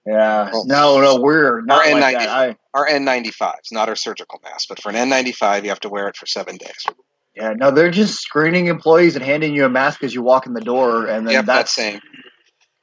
Yeah. 0.07 0.49
Well, 0.53 0.65
no, 0.65 1.01
no, 1.01 1.19
we're 1.19 1.61
not 1.61 1.85
our 1.85 1.91
like 1.91 2.15
N90, 2.15 2.19
that. 2.19 2.29
I, 2.29 2.55
our 2.73 2.87
N95s, 2.87 3.73
not 3.73 3.89
our 3.89 3.95
surgical 3.97 4.39
mask, 4.41 4.69
but 4.69 4.81
for 4.81 4.89
an 4.89 4.95
N95, 4.95 5.63
you 5.63 5.69
have 5.69 5.81
to 5.81 5.89
wear 5.89 6.07
it 6.07 6.15
for 6.15 6.25
seven 6.25 6.55
days. 6.55 6.85
Yeah, 7.35 7.53
no, 7.57 7.71
they're 7.71 7.91
just 7.91 8.21
screening 8.21 8.67
employees 8.67 9.15
and 9.15 9.23
handing 9.23 9.53
you 9.53 9.65
a 9.65 9.69
mask 9.69 10.03
as 10.03 10.13
you 10.13 10.21
walk 10.21 10.47
in 10.47 10.53
the 10.53 10.61
door, 10.61 11.07
and 11.07 11.27
then 11.27 11.33
yep, 11.33 11.45
that's, 11.45 11.75
that's 11.75 11.91
same. 11.91 11.99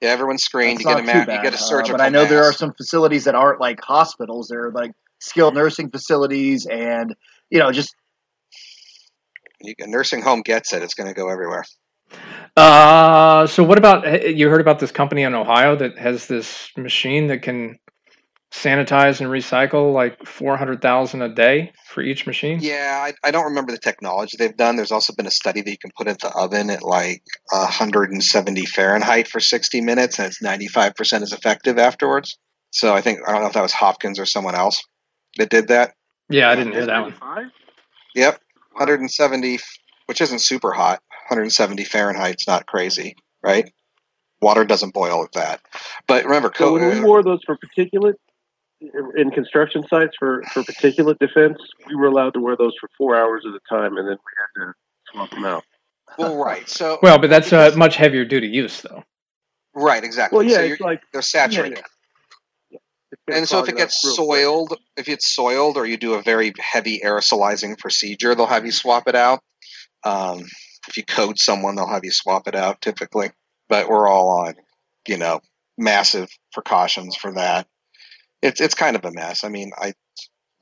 Yeah, 0.03 0.11
everyone's 0.11 0.45
screened. 0.45 0.81
You 0.81 0.85
get 0.85 1.01
a 1.01 1.03
mask. 1.03 1.31
you 1.31 1.43
get 1.43 1.55
a 1.55 1.59
surgical. 1.59 1.95
Uh, 1.95 1.99
but 1.99 2.05
I 2.05 2.11
know 2.11 2.21
mask. 2.21 2.31
there 2.31 2.45
are 2.45 2.53
some 2.53 2.75
facilities 2.75 3.25
that 3.25 3.35
aren't 3.35 3.59
like 3.59 3.81
hospitals. 3.81 4.49
They're 4.49 4.71
like 4.71 4.93
skilled 5.19 5.55
nursing 5.55 5.91
facilities, 5.91 6.67
and 6.67 7.17
you 7.49 7.59
know, 7.59 7.73
just 7.73 7.95
you, 9.63 9.75
a 9.79 9.87
nursing 9.87 10.21
home 10.21 10.43
gets 10.43 10.75
it. 10.75 10.83
It's 10.83 10.95
going 10.95 11.09
to 11.09 11.15
go 11.15 11.31
everywhere. 11.31 11.65
Uh, 12.57 13.47
so 13.47 13.65
what 13.65 13.79
about 13.79 14.37
you 14.37 14.49
heard 14.49 14.61
about 14.61 14.79
this 14.79 14.93
company 14.93 15.23
in 15.23 15.35
Ohio 15.35 15.75
that 15.77 15.99
has 15.99 16.29
this 16.29 16.71
machine 16.77 17.27
that 17.27 17.43
can 17.43 17.79
sanitize 18.53 19.21
and 19.21 19.29
recycle 19.29 19.93
like 19.93 20.25
400,000 20.25 21.23
a 21.23 21.29
day 21.35 21.73
for 21.89 22.01
each 22.01 22.27
machine? 22.27 22.61
Yeah, 22.61 23.01
I, 23.03 23.13
I, 23.27 23.33
don't 23.33 23.47
remember 23.47 23.73
the 23.73 23.79
technology 23.79 24.37
they've 24.39 24.57
done. 24.57 24.77
There's 24.77 24.93
also 24.93 25.13
been 25.13 25.27
a 25.27 25.33
study 25.33 25.63
that 25.63 25.71
you 25.71 25.79
can 25.79 25.91
put 25.97 26.07
in 26.07 26.17
the 26.21 26.31
oven 26.31 26.71
at 26.71 26.85
like 26.85 27.23
170 27.51 28.67
Fahrenheit 28.67 29.27
for 29.27 29.41
60 29.41 29.81
minutes 29.81 30.21
and 30.21 30.29
it's 30.29 30.41
95% 30.41 31.23
as 31.23 31.33
effective 31.33 31.79
afterwards. 31.79 32.39
So 32.71 32.95
I 32.95 33.01
think, 33.01 33.19
I 33.27 33.33
don't 33.33 33.41
know 33.41 33.49
if 33.49 33.55
that 33.55 33.63
was 33.63 33.73
Hopkins 33.73 34.21
or 34.21 34.27
someone 34.27 34.55
else 34.55 34.81
that 35.39 35.51
did 35.51 35.69
that. 35.69 35.95
Yeah, 36.31 36.51
I 36.51 36.55
didn't 36.55 36.75
hear 36.75 36.87
that 36.87 37.03
one. 37.03 37.51
Yep, 38.15 38.41
170, 38.73 39.59
which 40.07 40.21
isn't 40.21 40.41
super 40.41 40.71
hot. 40.71 41.01
170 41.29 41.85
Fahrenheit 41.85 42.41
is 42.41 42.47
not 42.47 42.67
crazy, 42.67 43.17
right? 43.43 43.73
Water 44.41 44.65
doesn't 44.65 44.93
boil 44.93 45.25
at 45.25 45.33
that. 45.33 45.61
But 46.07 46.25
remember, 46.25 46.53
so 46.55 46.75
when 46.75 46.89
we 46.89 47.01
wore 47.01 47.23
those 47.23 47.41
for 47.45 47.57
particulate 47.57 48.15
in 49.17 49.31
construction 49.31 49.87
sites 49.89 50.15
for, 50.19 50.43
for 50.53 50.63
particulate 50.63 51.19
defense, 51.19 51.59
we 51.89 51.95
were 51.95 52.07
allowed 52.07 52.35
to 52.35 52.41
wear 52.41 52.57
those 52.57 52.75
for 52.79 52.89
four 52.99 53.17
hours 53.17 53.45
at 53.49 53.55
a 53.55 53.61
time, 53.69 53.97
and 53.97 54.09
then 54.09 54.17
we 54.17 54.63
had 54.63 54.67
to 54.67 54.73
swap 55.11 55.31
them 55.31 55.45
out. 55.45 55.65
Well, 56.19 56.37
right. 56.37 56.69
So 56.69 56.99
well, 57.03 57.19
but 57.19 57.31
that's 57.31 57.53
a 57.53 57.75
much 57.77 57.97
heavier 57.97 58.25
duty 58.25 58.49
use, 58.49 58.83
though. 58.83 59.05
Right. 59.75 60.05
Exactly. 60.05 60.37
Well, 60.37 60.47
yeah, 60.47 60.57
so 60.57 60.63
it's 60.65 60.81
like 60.81 61.03
they're 61.13 61.23
saturated. 61.23 61.83
Yeah, 62.71 62.79
yeah. 63.29 63.37
And 63.37 63.49
so 63.49 63.61
if 63.61 63.69
it 63.69 63.77
gets 63.77 64.01
soiled, 64.01 64.69
quick. 64.69 64.81
if 64.97 65.09
it's 65.09 65.35
soiled, 65.35 65.77
or 65.77 65.87
you 65.87 65.97
do 65.97 66.15
a 66.15 66.23
very 66.23 66.53
heavy 66.59 67.01
aerosolizing 67.05 67.79
procedure, 67.79 68.35
they'll 68.35 68.47
have 68.47 68.67
you 68.67 68.73
swap 68.73 69.09
it 69.09 69.15
out. 69.15 69.41
Um, 70.05 70.45
if 70.89 70.97
you 70.97 71.05
code 71.05 71.39
someone, 71.39 71.77
they'll 71.77 71.89
have 71.89 72.05
you 72.05 72.11
swap 72.11 72.49
it 72.49 72.55
out 72.55 72.81
typically. 72.81 73.31
But 73.69 73.89
we're 73.89 74.09
all 74.09 74.47
on, 74.47 74.55
you 75.09 75.19
know, 75.19 75.41
massive 75.79 76.29
precautions 76.53 77.17
for 77.17 77.33
that. 77.33 77.67
It's 78.43 78.61
it's 78.61 78.75
kind 78.75 78.97
of 78.97 79.05
a 79.05 79.13
mess. 79.13 79.45
I 79.45 79.49
mean, 79.49 79.73
I 79.77 79.95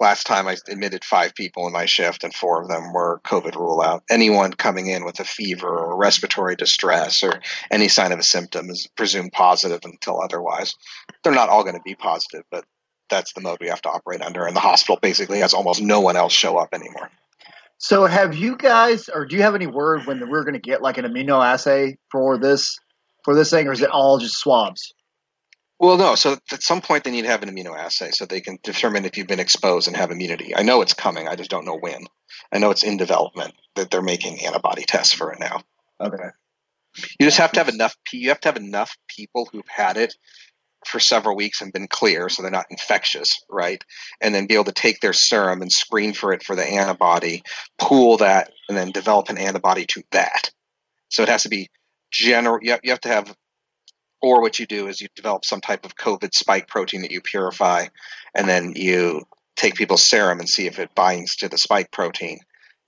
last 0.02 0.26
time 0.26 0.48
I 0.48 0.56
admitted 0.68 1.04
five 1.04 1.34
people 1.34 1.66
in 1.66 1.72
my 1.72 1.86
shift, 1.86 2.24
and 2.24 2.34
four 2.34 2.60
of 2.60 2.68
them 2.68 2.92
were 2.92 3.20
COVID 3.24 3.54
rule 3.54 3.80
out. 3.80 4.02
Anyone 4.10 4.52
coming 4.52 4.88
in 4.88 5.04
with 5.04 5.20
a 5.20 5.24
fever 5.24 5.68
or 5.68 5.96
respiratory 5.96 6.56
distress 6.56 7.22
or 7.22 7.40
any 7.70 7.88
sign 7.88 8.12
of 8.12 8.18
a 8.18 8.24
symptom 8.24 8.68
is 8.68 8.88
presumed 8.96 9.32
positive 9.32 9.80
until 9.84 10.20
otherwise. 10.20 10.74
They're 11.22 11.32
not 11.32 11.48
all 11.48 11.62
going 11.62 11.76
to 11.76 11.82
be 11.84 11.94
positive, 11.94 12.44
but 12.50 12.64
that's 13.08 13.32
the 13.32 13.40
mode 13.40 13.58
we 13.60 13.68
have 13.68 13.82
to 13.82 13.90
operate 13.90 14.22
under. 14.22 14.44
And 14.44 14.56
the 14.56 14.60
hospital 14.60 14.98
basically 15.00 15.38
has 15.38 15.54
almost 15.54 15.80
no 15.80 16.00
one 16.00 16.16
else 16.16 16.32
show 16.32 16.56
up 16.56 16.70
anymore. 16.72 17.10
So, 17.82 18.06
have 18.06 18.36
you 18.36 18.56
guys, 18.56 19.08
or 19.08 19.26
do 19.26 19.34
you 19.34 19.42
have 19.42 19.56
any 19.56 19.66
word 19.66 20.06
when 20.06 20.30
we're 20.30 20.44
going 20.44 20.54
to 20.54 20.60
get 20.60 20.82
like 20.82 20.98
an 20.98 21.04
immunoassay 21.04 21.96
for 22.12 22.38
this 22.38 22.78
for 23.24 23.34
this 23.34 23.50
thing, 23.50 23.66
or 23.66 23.72
is 23.72 23.82
it 23.82 23.90
all 23.90 24.18
just 24.18 24.36
swabs? 24.36 24.94
Well, 25.80 25.98
no. 25.98 26.14
So 26.14 26.36
at 26.52 26.62
some 26.62 26.80
point 26.80 27.02
they 27.02 27.10
need 27.10 27.22
to 27.22 27.28
have 27.28 27.42
an 27.42 27.52
immunoassay 27.52 28.14
so 28.14 28.24
they 28.24 28.40
can 28.40 28.60
determine 28.62 29.04
if 29.04 29.18
you've 29.18 29.26
been 29.26 29.40
exposed 29.40 29.88
and 29.88 29.96
have 29.96 30.12
immunity. 30.12 30.54
I 30.54 30.62
know 30.62 30.80
it's 30.80 30.94
coming. 30.94 31.26
I 31.26 31.34
just 31.34 31.50
don't 31.50 31.64
know 31.64 31.76
when. 31.76 32.06
I 32.52 32.58
know 32.58 32.70
it's 32.70 32.84
in 32.84 32.98
development 32.98 33.52
that 33.74 33.90
they're 33.90 34.00
making 34.00 34.46
antibody 34.46 34.84
tests 34.84 35.12
for 35.12 35.32
it 35.32 35.40
now. 35.40 35.62
Okay. 36.00 36.28
You 37.18 37.26
just 37.26 37.38
have 37.38 37.50
to 37.52 37.60
have 37.60 37.68
enough. 37.68 37.96
You 38.12 38.28
have 38.28 38.40
to 38.42 38.48
have 38.48 38.56
enough 38.56 38.96
people 39.08 39.48
who've 39.50 39.66
had 39.66 39.96
it 39.96 40.14
for 40.86 41.00
several 41.00 41.36
weeks 41.36 41.60
and 41.60 41.72
been 41.72 41.88
clear, 41.88 42.28
so 42.28 42.42
they're 42.42 42.50
not 42.50 42.66
infectious, 42.70 43.40
right? 43.48 43.82
And 44.20 44.34
then 44.34 44.46
be 44.46 44.54
able 44.54 44.64
to 44.64 44.72
take 44.72 45.00
their 45.00 45.12
serum 45.12 45.62
and 45.62 45.70
screen 45.70 46.12
for 46.12 46.32
it 46.32 46.42
for 46.42 46.56
the 46.56 46.66
antibody, 46.66 47.42
pool 47.78 48.18
that, 48.18 48.50
and 48.68 48.76
then 48.76 48.90
develop 48.90 49.28
an 49.28 49.38
antibody 49.38 49.86
to 49.86 50.02
that. 50.12 50.50
So 51.08 51.22
it 51.22 51.28
has 51.28 51.44
to 51.44 51.48
be 51.48 51.70
general. 52.10 52.58
You 52.62 52.78
have, 52.82 53.00
to 53.00 53.08
have 53.08 53.34
or 54.22 54.40
what 54.40 54.58
you 54.58 54.66
do 54.66 54.86
is 54.86 55.00
you 55.00 55.08
develop 55.16 55.44
some 55.44 55.60
type 55.60 55.84
of 55.84 55.96
COVID 55.96 56.32
spike 56.32 56.68
protein 56.68 57.02
that 57.02 57.10
you 57.10 57.20
purify, 57.20 57.86
and 58.34 58.48
then 58.48 58.74
you 58.76 59.22
take 59.56 59.74
people's 59.74 60.06
serum 60.06 60.38
and 60.38 60.48
see 60.48 60.66
if 60.66 60.78
it 60.78 60.94
binds 60.94 61.36
to 61.36 61.48
the 61.48 61.58
spike 61.58 61.90
protein, 61.90 62.38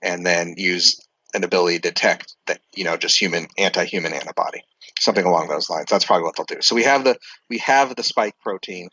and 0.01 0.25
then 0.25 0.55
use 0.57 0.99
an 1.33 1.43
ability 1.43 1.79
to 1.79 1.89
detect 1.89 2.33
that 2.47 2.61
you 2.73 2.85
know 2.85 2.95
just 2.95 3.19
human 3.19 3.47
anti-human 3.57 4.13
antibody, 4.13 4.63
something 4.99 5.25
along 5.25 5.47
those 5.47 5.69
lines. 5.69 5.87
That's 5.89 6.05
probably 6.05 6.23
what 6.23 6.35
they'll 6.35 6.45
do. 6.45 6.61
So 6.61 6.75
we 6.75 6.83
have 6.83 7.03
the 7.03 7.17
we 7.49 7.57
have 7.59 7.95
the 7.95 8.03
spike 8.03 8.35
protein, 8.41 8.89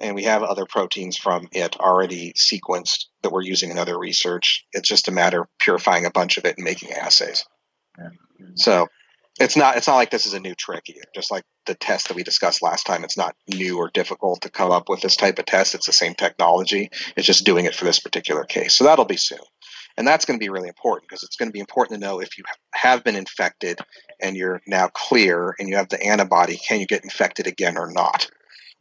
and 0.00 0.14
we 0.14 0.24
have 0.24 0.42
other 0.42 0.66
proteins 0.66 1.16
from 1.16 1.48
it 1.52 1.76
already 1.76 2.32
sequenced 2.32 3.06
that 3.22 3.32
we're 3.32 3.42
using 3.42 3.70
in 3.70 3.78
other 3.78 3.98
research. 3.98 4.64
It's 4.72 4.88
just 4.88 5.08
a 5.08 5.12
matter 5.12 5.42
of 5.42 5.48
purifying 5.58 6.06
a 6.06 6.10
bunch 6.10 6.38
of 6.38 6.44
it 6.44 6.56
and 6.56 6.64
making 6.64 6.92
assays. 6.92 7.44
So 8.56 8.88
it's 9.40 9.56
not 9.56 9.76
it's 9.76 9.86
not 9.86 9.96
like 9.96 10.10
this 10.10 10.26
is 10.26 10.34
a 10.34 10.40
new 10.40 10.54
trick 10.54 10.84
either. 10.88 11.04
Just 11.14 11.30
like 11.30 11.44
the 11.66 11.74
test 11.74 12.08
that 12.08 12.16
we 12.16 12.22
discussed 12.22 12.62
last 12.62 12.84
time, 12.84 13.04
it's 13.04 13.16
not 13.16 13.34
new 13.48 13.78
or 13.78 13.90
difficult 13.92 14.42
to 14.42 14.50
come 14.50 14.70
up 14.70 14.88
with 14.88 15.00
this 15.00 15.16
type 15.16 15.38
of 15.38 15.46
test. 15.46 15.74
It's 15.74 15.86
the 15.86 15.92
same 15.92 16.14
technology. 16.14 16.90
It's 17.16 17.26
just 17.26 17.46
doing 17.46 17.64
it 17.64 17.74
for 17.74 17.84
this 17.84 18.00
particular 18.00 18.44
case. 18.44 18.74
So 18.74 18.84
that'll 18.84 19.04
be 19.04 19.16
soon. 19.16 19.38
And 19.96 20.06
that's 20.06 20.24
going 20.24 20.38
to 20.38 20.42
be 20.42 20.48
really 20.48 20.68
important 20.68 21.08
because 21.08 21.22
it's 21.22 21.36
going 21.36 21.48
to 21.48 21.52
be 21.52 21.60
important 21.60 22.00
to 22.00 22.06
know 22.06 22.20
if 22.20 22.38
you 22.38 22.44
have 22.74 23.04
been 23.04 23.16
infected 23.16 23.78
and 24.20 24.36
you're 24.36 24.60
now 24.66 24.88
clear 24.88 25.54
and 25.58 25.68
you 25.68 25.76
have 25.76 25.88
the 25.88 26.02
antibody, 26.02 26.56
can 26.56 26.80
you 26.80 26.86
get 26.86 27.04
infected 27.04 27.46
again 27.46 27.76
or 27.76 27.90
not? 27.90 28.30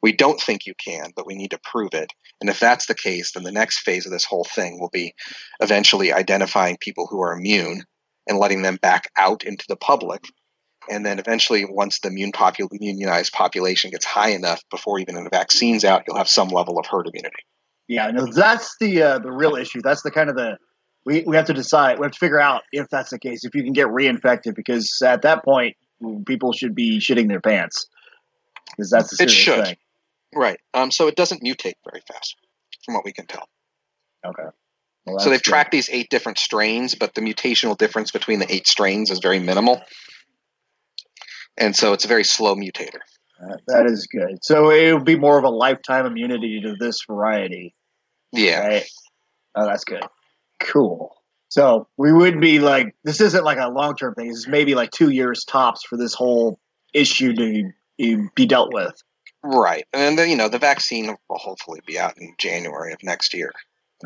We 0.01 0.13
don't 0.13 0.41
think 0.41 0.65
you 0.65 0.73
can, 0.73 1.11
but 1.15 1.27
we 1.27 1.35
need 1.35 1.51
to 1.51 1.59
prove 1.63 1.93
it. 1.93 2.11
And 2.39 2.49
if 2.49 2.59
that's 2.59 2.87
the 2.87 2.95
case, 2.95 3.33
then 3.33 3.43
the 3.43 3.51
next 3.51 3.79
phase 3.79 4.05
of 4.05 4.11
this 4.11 4.25
whole 4.25 4.45
thing 4.45 4.79
will 4.79 4.89
be 4.89 5.13
eventually 5.59 6.11
identifying 6.11 6.77
people 6.79 7.07
who 7.07 7.21
are 7.21 7.33
immune 7.33 7.83
and 8.27 8.39
letting 8.39 8.61
them 8.61 8.77
back 8.81 9.11
out 9.15 9.43
into 9.43 9.65
the 9.67 9.75
public 9.75 10.23
and 10.89 11.05
then 11.05 11.19
eventually 11.19 11.65
once 11.65 11.99
the 11.99 12.09
immune 12.09 12.31
popul- 12.31 12.69
immunized 12.79 13.33
population 13.33 13.91
gets 13.91 14.05
high 14.05 14.29
enough 14.29 14.63
before 14.69 14.99
even 14.99 15.15
the 15.15 15.29
vaccine's 15.29 15.85
out 15.85 16.03
you'll 16.07 16.17
have 16.17 16.27
some 16.27 16.49
level 16.49 16.79
of 16.79 16.85
herd 16.85 17.07
immunity 17.07 17.43
yeah 17.87 18.09
no 18.11 18.25
that's 18.25 18.75
the 18.79 19.01
uh, 19.01 19.19
the 19.19 19.31
real 19.31 19.55
issue 19.55 19.81
that's 19.81 20.01
the 20.01 20.11
kind 20.11 20.29
of 20.29 20.35
the 20.35 20.57
we, 21.05 21.23
we 21.25 21.35
have 21.35 21.45
to 21.45 21.53
decide 21.53 21.99
we 21.99 22.05
have 22.05 22.11
to 22.11 22.19
figure 22.19 22.39
out 22.39 22.63
if 22.71 22.87
that's 22.89 23.09
the 23.09 23.19
case 23.19 23.43
if 23.43 23.55
you 23.55 23.63
can 23.63 23.73
get 23.73 23.87
reinfected 23.87 24.55
because 24.55 25.01
at 25.03 25.23
that 25.23 25.43
point 25.43 25.75
people 26.25 26.53
should 26.53 26.75
be 26.75 26.99
shitting 26.99 27.27
their 27.27 27.41
pants 27.41 27.87
because 28.71 28.89
that's 28.89 29.17
the 29.17 29.23
it 29.23 29.31
should 29.31 29.65
thing. 29.65 29.75
right 30.35 30.59
um, 30.73 30.91
so 30.91 31.07
it 31.07 31.15
doesn't 31.15 31.43
mutate 31.43 31.73
very 31.89 32.01
fast 32.07 32.35
from 32.85 32.93
what 32.93 33.05
we 33.05 33.11
can 33.11 33.25
tell 33.25 33.47
okay 34.25 34.49
well, 35.05 35.17
so 35.19 35.29
they've 35.29 35.41
good. 35.41 35.49
tracked 35.49 35.71
these 35.71 35.89
eight 35.89 36.09
different 36.09 36.37
strains 36.37 36.95
but 36.95 37.13
the 37.15 37.21
mutational 37.21 37.77
difference 37.77 38.11
between 38.11 38.39
the 38.39 38.51
eight 38.53 38.67
strains 38.67 39.09
is 39.09 39.19
very 39.19 39.39
minimal 39.39 39.81
and 41.57 41.75
so 41.75 41.93
it's 41.93 42.05
a 42.05 42.07
very 42.07 42.23
slow 42.23 42.55
mutator. 42.55 42.99
Uh, 43.41 43.57
that 43.67 43.85
is 43.85 44.07
good. 44.07 44.43
So 44.43 44.69
it 44.71 44.93
would 44.93 45.05
be 45.05 45.17
more 45.17 45.37
of 45.37 45.43
a 45.43 45.49
lifetime 45.49 46.05
immunity 46.05 46.61
to 46.61 46.75
this 46.79 46.99
variety. 47.07 47.73
Yeah. 48.31 48.67
Right? 48.67 48.83
Oh, 49.55 49.65
that's 49.65 49.83
good. 49.83 50.03
Cool. 50.61 51.15
So 51.49 51.87
we 51.97 52.13
would 52.13 52.39
be 52.39 52.59
like, 52.59 52.95
this 53.03 53.19
isn't 53.19 53.43
like 53.43 53.57
a 53.57 53.69
long 53.69 53.95
term 53.95 54.15
thing. 54.15 54.29
This 54.29 54.37
is 54.37 54.47
maybe 54.47 54.73
like 54.73 54.91
two 54.91 55.09
years 55.09 55.43
tops 55.43 55.83
for 55.83 55.97
this 55.97 56.13
whole 56.13 56.59
issue 56.93 57.33
to 57.35 58.29
be 58.35 58.45
dealt 58.45 58.73
with. 58.73 58.93
Right, 59.43 59.85
and 59.91 60.17
then 60.17 60.29
you 60.29 60.35
know 60.35 60.49
the 60.49 60.59
vaccine 60.59 61.07
will 61.07 61.37
hopefully 61.37 61.81
be 61.85 61.97
out 61.97 62.13
in 62.17 62.35
January 62.37 62.93
of 62.93 63.01
next 63.01 63.33
year. 63.33 63.51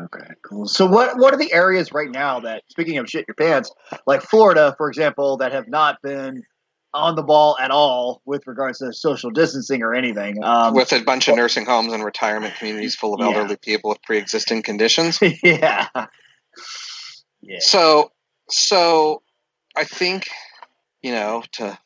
Okay, 0.00 0.26
cool. 0.42 0.66
So 0.66 0.86
what 0.86 1.18
what 1.18 1.34
are 1.34 1.36
the 1.36 1.52
areas 1.52 1.92
right 1.92 2.10
now 2.10 2.40
that, 2.40 2.62
speaking 2.70 2.98
of 2.98 3.08
shit 3.08 3.26
your 3.28 3.34
pants, 3.34 3.70
like 4.06 4.22
Florida, 4.22 4.74
for 4.78 4.88
example, 4.88 5.36
that 5.38 5.52
have 5.52 5.68
not 5.68 6.00
been 6.02 6.42
on 6.94 7.14
the 7.14 7.22
ball 7.22 7.56
at 7.60 7.70
all 7.70 8.22
with 8.24 8.46
regards 8.46 8.78
to 8.78 8.92
social 8.92 9.30
distancing 9.30 9.82
or 9.82 9.94
anything. 9.94 10.42
Um, 10.42 10.74
with 10.74 10.92
a 10.92 11.02
bunch 11.02 11.28
of 11.28 11.36
nursing 11.36 11.66
homes 11.66 11.92
and 11.92 12.02
retirement 12.02 12.54
communities 12.56 12.96
full 12.96 13.14
of 13.14 13.20
elderly 13.20 13.50
yeah. 13.50 13.56
people 13.62 13.90
with 13.90 14.02
pre-existing 14.02 14.62
conditions. 14.62 15.18
yeah. 15.42 15.88
Yeah. 17.42 17.58
So, 17.60 18.12
so 18.48 19.22
I 19.76 19.84
think 19.84 20.28
you 21.02 21.12
know 21.12 21.42
to 21.52 21.78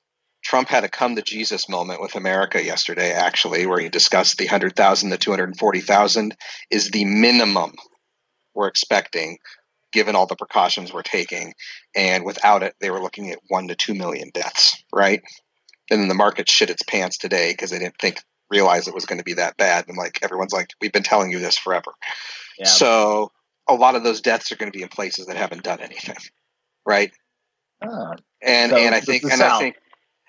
Trump 0.43 0.69
had 0.69 0.85
a 0.85 0.89
come 0.89 1.17
to 1.17 1.23
Jesus 1.23 1.69
moment 1.69 2.01
with 2.01 2.17
America 2.17 2.63
yesterday, 2.63 3.13
actually, 3.13 3.67
where 3.67 3.81
he 3.81 3.89
discussed 3.89 4.39
the 4.39 4.47
hundred 4.47 4.75
thousand, 4.77 5.11
the 5.11 5.19
two 5.19 5.31
hundred 5.31 5.51
and 5.51 5.59
forty 5.59 5.81
thousand 5.81 6.37
is 6.71 6.91
the 6.91 7.05
minimum 7.05 7.73
we're 8.55 8.69
expecting 8.69 9.39
given 9.93 10.15
all 10.15 10.27
the 10.27 10.37
precautions 10.37 10.93
we're 10.93 11.03
taking. 11.03 11.55
And 11.95 12.25
without 12.25 12.63
it, 12.63 12.75
they 12.81 12.91
were 12.91 13.03
looking 13.03 13.31
at 13.31 13.41
one 13.49 13.69
to 13.69 13.75
two 13.75 13.95
million 13.95 14.31
deaths, 14.33 14.83
right? 14.93 15.21
And 15.91 16.01
then 16.01 16.09
the 16.09 16.15
market 16.15 16.49
shit 16.49 16.71
its 16.71 16.83
pants 16.83 17.19
today 17.19 17.53
because 17.53 17.71
they 17.71 17.79
didn't 17.79 17.99
think 18.01 18.23
realize 18.51 18.89
it 18.89 18.95
was 18.95 19.07
going 19.07 19.19
to 19.19 19.25
be 19.25 19.35
that 19.35 19.57
bad. 19.57 19.89
And 19.89 19.97
like 19.97 20.21
everyone's 20.23 20.53
like, 20.53 20.71
we've 20.81 20.93
been 20.93 21.03
telling 21.03 21.31
you 21.31 21.39
this 21.39 21.59
forever. 21.59 21.93
Yeah. 22.59 22.67
So 22.67 23.33
a 23.75 23.77
lot 23.77 23.95
of 23.97 24.05
those 24.05 24.21
deaths 24.21 24.53
are 24.53 24.57
going 24.57 24.71
to 24.71 24.77
be 24.77 24.83
in 24.83 24.89
places 24.89 25.27
that 25.27 25.37
haven't 25.37 25.63
done 25.63 25.81
anything, 25.81 26.17
right? 26.87 27.13
Ah, 27.83 28.17
and 28.43 28.71
so 28.71 28.77
and 28.77 28.95
I 28.95 29.01
think 29.01 29.23
and 29.25 29.33
South. 29.33 29.53
I 29.53 29.59
think 29.59 29.77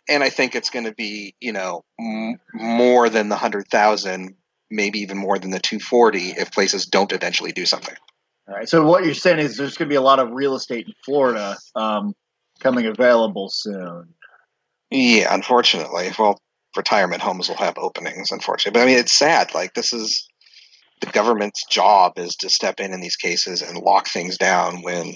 and 0.09 0.23
I 0.23 0.29
think 0.29 0.55
it's 0.55 0.69
going 0.69 0.85
to 0.85 0.93
be 0.93 1.35
you 1.39 1.53
know 1.53 1.83
m- 1.99 2.39
more 2.53 3.09
than 3.09 3.29
the 3.29 3.35
hundred 3.35 3.67
thousand, 3.67 4.35
maybe 4.69 4.99
even 4.99 5.17
more 5.17 5.37
than 5.39 5.51
the 5.51 5.59
two 5.59 5.79
forty 5.79 6.29
if 6.29 6.51
places 6.51 6.85
don't 6.85 7.11
eventually 7.11 7.51
do 7.51 7.65
something. 7.65 7.95
All 8.47 8.55
right. 8.55 8.67
So 8.67 8.85
what 8.85 9.05
you're 9.05 9.13
saying 9.13 9.39
is 9.39 9.57
there's 9.57 9.77
going 9.77 9.87
to 9.87 9.93
be 9.93 9.97
a 9.97 10.01
lot 10.01 10.19
of 10.19 10.31
real 10.31 10.55
estate 10.55 10.87
in 10.87 10.93
Florida 11.05 11.57
um, 11.75 12.13
coming 12.59 12.85
available 12.85 13.49
soon. 13.49 14.13
Yeah, 14.89 15.33
unfortunately. 15.33 16.11
Well, 16.17 16.39
retirement 16.75 17.21
homes 17.21 17.47
will 17.47 17.57
have 17.57 17.77
openings, 17.77 18.31
unfortunately. 18.31 18.77
But 18.77 18.83
I 18.83 18.85
mean, 18.87 18.99
it's 18.99 19.13
sad. 19.13 19.53
Like 19.53 19.73
this 19.73 19.93
is 19.93 20.27
the 21.01 21.07
government's 21.07 21.65
job 21.65 22.17
is 22.17 22.35
to 22.37 22.49
step 22.49 22.79
in 22.79 22.93
in 22.93 23.01
these 23.01 23.15
cases 23.15 23.61
and 23.61 23.77
lock 23.77 24.07
things 24.07 24.37
down 24.37 24.81
when 24.81 25.15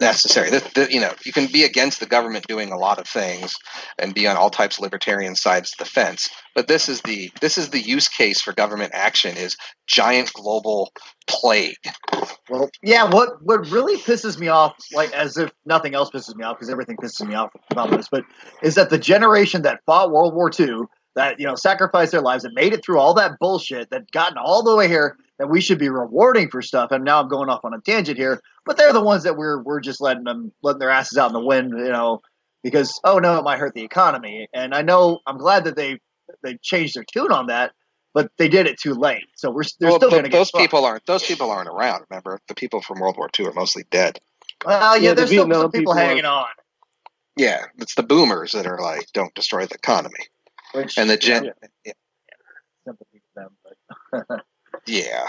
necessary. 0.00 0.50
The, 0.50 0.70
the, 0.74 0.92
you 0.92 1.00
know, 1.00 1.12
you 1.24 1.32
can 1.32 1.46
be 1.46 1.64
against 1.64 2.00
the 2.00 2.06
government 2.06 2.46
doing 2.46 2.70
a 2.70 2.78
lot 2.78 2.98
of 2.98 3.06
things 3.06 3.56
and 3.98 4.14
be 4.14 4.26
on 4.26 4.36
all 4.36 4.50
types 4.50 4.78
of 4.78 4.82
libertarian 4.82 5.34
sides 5.34 5.72
of 5.72 5.78
the 5.84 5.90
fence, 5.90 6.28
but 6.54 6.68
this 6.68 6.88
is 6.88 7.00
the 7.02 7.30
this 7.40 7.58
is 7.58 7.70
the 7.70 7.80
use 7.80 8.08
case 8.08 8.40
for 8.40 8.52
government 8.52 8.92
action 8.94 9.36
is 9.36 9.56
giant 9.86 10.32
global 10.32 10.92
plague. 11.26 11.76
Well, 12.48 12.70
yeah. 12.82 13.10
What 13.10 13.42
what 13.42 13.68
really 13.70 13.96
pisses 13.96 14.38
me 14.38 14.48
off, 14.48 14.76
like 14.92 15.12
as 15.12 15.36
if 15.36 15.50
nothing 15.64 15.94
else 15.94 16.10
pisses 16.10 16.34
me 16.36 16.44
off, 16.44 16.56
because 16.56 16.70
everything 16.70 16.96
pisses 16.96 17.26
me 17.26 17.34
off 17.34 17.50
about 17.70 17.90
this, 17.90 18.08
but 18.10 18.24
is 18.62 18.74
that 18.76 18.90
the 18.90 18.98
generation 18.98 19.62
that 19.62 19.80
fought 19.86 20.10
World 20.10 20.34
War 20.34 20.50
II, 20.58 20.82
that 21.20 21.38
you 21.38 21.46
know 21.46 21.54
sacrificed 21.54 22.12
their 22.12 22.22
lives 22.22 22.44
and 22.44 22.54
made 22.54 22.72
it 22.72 22.82
through 22.84 22.98
all 22.98 23.14
that 23.14 23.32
bullshit, 23.38 23.90
that 23.90 24.10
gotten 24.10 24.38
all 24.38 24.62
the 24.62 24.74
way 24.74 24.88
here, 24.88 25.16
that 25.38 25.50
we 25.50 25.60
should 25.60 25.78
be 25.78 25.90
rewarding 25.90 26.48
for 26.48 26.62
stuff. 26.62 26.90
And 26.90 27.04
now 27.04 27.20
I'm 27.20 27.28
going 27.28 27.50
off 27.50 27.64
on 27.64 27.74
a 27.74 27.80
tangent 27.80 28.16
here, 28.16 28.40
but 28.64 28.76
they're 28.76 28.92
the 28.92 29.02
ones 29.02 29.24
that 29.24 29.36
we're 29.36 29.62
we're 29.62 29.80
just 29.80 30.00
letting 30.00 30.24
them 30.24 30.50
letting 30.62 30.78
their 30.78 30.90
asses 30.90 31.18
out 31.18 31.28
in 31.28 31.34
the 31.34 31.44
wind, 31.44 31.72
you 31.76 31.92
know, 31.92 32.22
because 32.62 32.98
oh 33.04 33.18
no, 33.18 33.38
it 33.38 33.44
might 33.44 33.58
hurt 33.58 33.74
the 33.74 33.82
economy. 33.82 34.48
And 34.54 34.74
I 34.74 34.80
know 34.82 35.20
I'm 35.26 35.38
glad 35.38 35.64
that 35.64 35.76
they 35.76 36.00
they 36.42 36.56
changed 36.62 36.96
their 36.96 37.04
tune 37.04 37.32
on 37.32 37.48
that, 37.48 37.72
but 38.14 38.30
they 38.38 38.48
did 38.48 38.66
it 38.66 38.78
too 38.80 38.94
late. 38.94 39.24
So 39.36 39.50
we're 39.50 39.64
they're 39.78 39.90
well, 39.90 39.98
still 39.98 40.10
going 40.10 40.22
to 40.22 40.30
get 40.30 40.38
those 40.38 40.50
fucked. 40.50 40.62
people 40.62 40.86
aren't 40.86 41.04
those 41.04 41.24
people 41.24 41.50
aren't 41.50 41.68
around. 41.68 42.04
Remember, 42.08 42.40
the 42.48 42.54
people 42.54 42.80
from 42.80 43.00
World 43.00 43.18
War 43.18 43.28
II 43.38 43.46
are 43.46 43.52
mostly 43.52 43.84
dead. 43.90 44.18
Well, 44.64 44.96
yeah, 44.96 45.02
Yeah, 45.02 45.10
the 45.10 45.16
there's 45.16 45.28
still 45.28 45.44
Vietnam 45.44 45.62
some 45.62 45.72
people, 45.72 45.92
people 45.92 45.94
hanging 45.94 46.24
on. 46.24 46.46
Yeah, 47.36 47.66
it's 47.78 47.94
the 47.94 48.02
boomers 48.02 48.52
that 48.52 48.66
are 48.66 48.80
like, 48.80 49.06
don't 49.14 49.34
destroy 49.34 49.66
the 49.66 49.74
economy. 49.74 50.26
Which, 50.72 50.98
And 50.98 51.10
the 51.10 51.16
gen, 51.16 51.50
yeah, 51.84 51.92
sympathy 52.86 53.22
for 53.34 53.42
them, 53.42 53.56
but 53.64 54.40
yeah. 54.86 55.26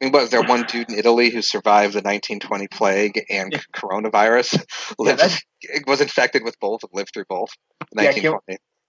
I 0.00 0.06
mean, 0.06 0.12
was 0.12 0.30
there 0.30 0.42
one 0.42 0.64
dude 0.64 0.90
in 0.90 0.98
Italy 0.98 1.30
who 1.30 1.42
survived 1.42 1.92
the 1.92 1.98
1920 1.98 2.68
plague 2.68 3.22
and 3.28 3.52
coronavirus? 3.74 4.64
Lived, 4.98 5.44
was 5.86 6.00
infected 6.00 6.42
with 6.42 6.58
both 6.58 6.82
and 6.82 6.90
lived 6.94 7.10
through 7.12 7.26
both. 7.28 7.50
Yeah, 7.94 8.12
can, 8.12 8.38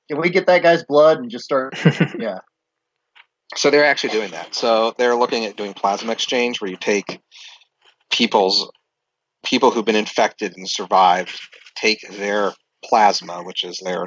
can 0.10 0.22
we 0.22 0.29
get 0.29 0.48
that 0.48 0.63
guy's 0.63 0.84
blood 0.84 1.17
and 1.17 1.29
just 1.29 1.43
start? 1.43 1.77
yeah. 2.20 2.39
So 3.55 3.70
they're 3.70 3.86
actually 3.86 4.12
doing 4.12 4.31
that. 4.31 4.55
So 4.55 4.93
they're 4.98 5.15
looking 5.15 5.46
at 5.46 5.58
doing 5.58 5.74
plasma 5.74 6.13
exchange, 6.13 6.62
where 6.62 6.70
you 6.72 6.77
take 6.77 7.20
people's 8.10 8.72
people 9.43 9.72
who've 9.72 9.86
been 9.86 9.98
infected 9.98 10.53
and 10.55 10.70
survived, 10.70 11.38
take 11.75 12.00
their 12.10 12.53
plasma, 12.86 13.43
which 13.43 13.65
is 13.65 13.81
their 13.84 14.05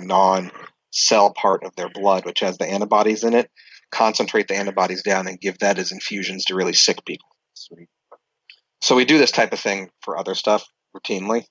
non-cell 0.95 1.33
part 1.35 1.65
of 1.65 1.75
their 1.77 1.89
blood, 1.89 2.25
which 2.25 2.41
has 2.41 2.59
the 2.59 2.67
antibodies 2.67 3.25
in 3.25 3.35
it, 3.35 3.51
concentrate 3.91 4.49
the 4.49 4.57
antibodies 4.57 5.03
down, 5.03 5.27
and 5.27 5.41
give 5.41 5.59
that 5.59 5.79
as 5.79 5.93
infusions 5.93 6.47
to 6.47 6.55
really 6.55 6.73
sick 6.73 7.05
people. 7.05 7.29
So 8.81 8.97
we 8.97 9.05
do 9.05 9.19
this 9.19 9.31
type 9.31 9.53
of 9.53 9.61
thing 9.61 9.91
for 10.03 10.17
other 10.19 10.35
stuff 10.35 10.65
routinely. 10.97 11.45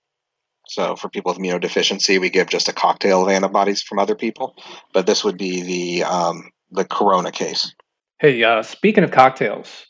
So 0.67 0.95
for 0.95 1.09
people 1.09 1.33
with 1.33 1.39
immunodeficiency, 1.39 2.19
we 2.19 2.29
give 2.29 2.47
just 2.47 2.69
a 2.69 2.73
cocktail 2.73 3.23
of 3.23 3.29
antibodies 3.29 3.81
from 3.81 3.99
other 3.99 4.15
people. 4.15 4.55
But 4.93 5.05
this 5.05 5.23
would 5.23 5.37
be 5.37 5.61
the 5.61 6.03
um, 6.05 6.51
the 6.71 6.85
corona 6.85 7.31
case. 7.31 7.73
Hey, 8.19 8.41
uh, 8.43 8.61
speaking 8.63 9.03
of 9.03 9.11
cocktails, 9.11 9.87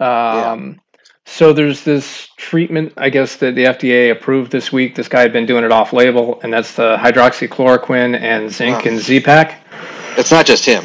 um, 0.00 0.80
so 1.30 1.52
there's 1.52 1.84
this 1.84 2.28
treatment, 2.36 2.92
I 2.96 3.10
guess, 3.10 3.36
that 3.36 3.54
the 3.54 3.64
FDA 3.64 4.10
approved 4.10 4.50
this 4.50 4.72
week. 4.72 4.94
This 4.94 5.08
guy 5.08 5.20
had 5.20 5.32
been 5.32 5.46
doing 5.46 5.62
it 5.64 5.70
off 5.70 5.92
label, 5.92 6.40
and 6.42 6.52
that's 6.52 6.74
the 6.74 6.96
hydroxychloroquine 6.96 8.18
and 8.18 8.50
zinc 8.50 8.84
Oh. 8.84 8.88
and 8.88 8.98
Z-Pak. 8.98 9.62
It's 10.16 10.30
not 10.30 10.46
just 10.46 10.64
him. 10.64 10.84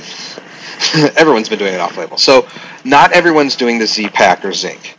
everyone's 1.18 1.50
been 1.50 1.60
doing 1.60 1.74
it 1.74 1.80
off 1.80 1.98
label. 1.98 2.18
So 2.18 2.48
not 2.84 3.14
everyone's 3.14 3.56
doing 3.56 3.80
the 3.80 3.88
Z 3.88 4.10
Pak 4.10 4.44
or 4.46 4.54
zinc. 4.54 4.98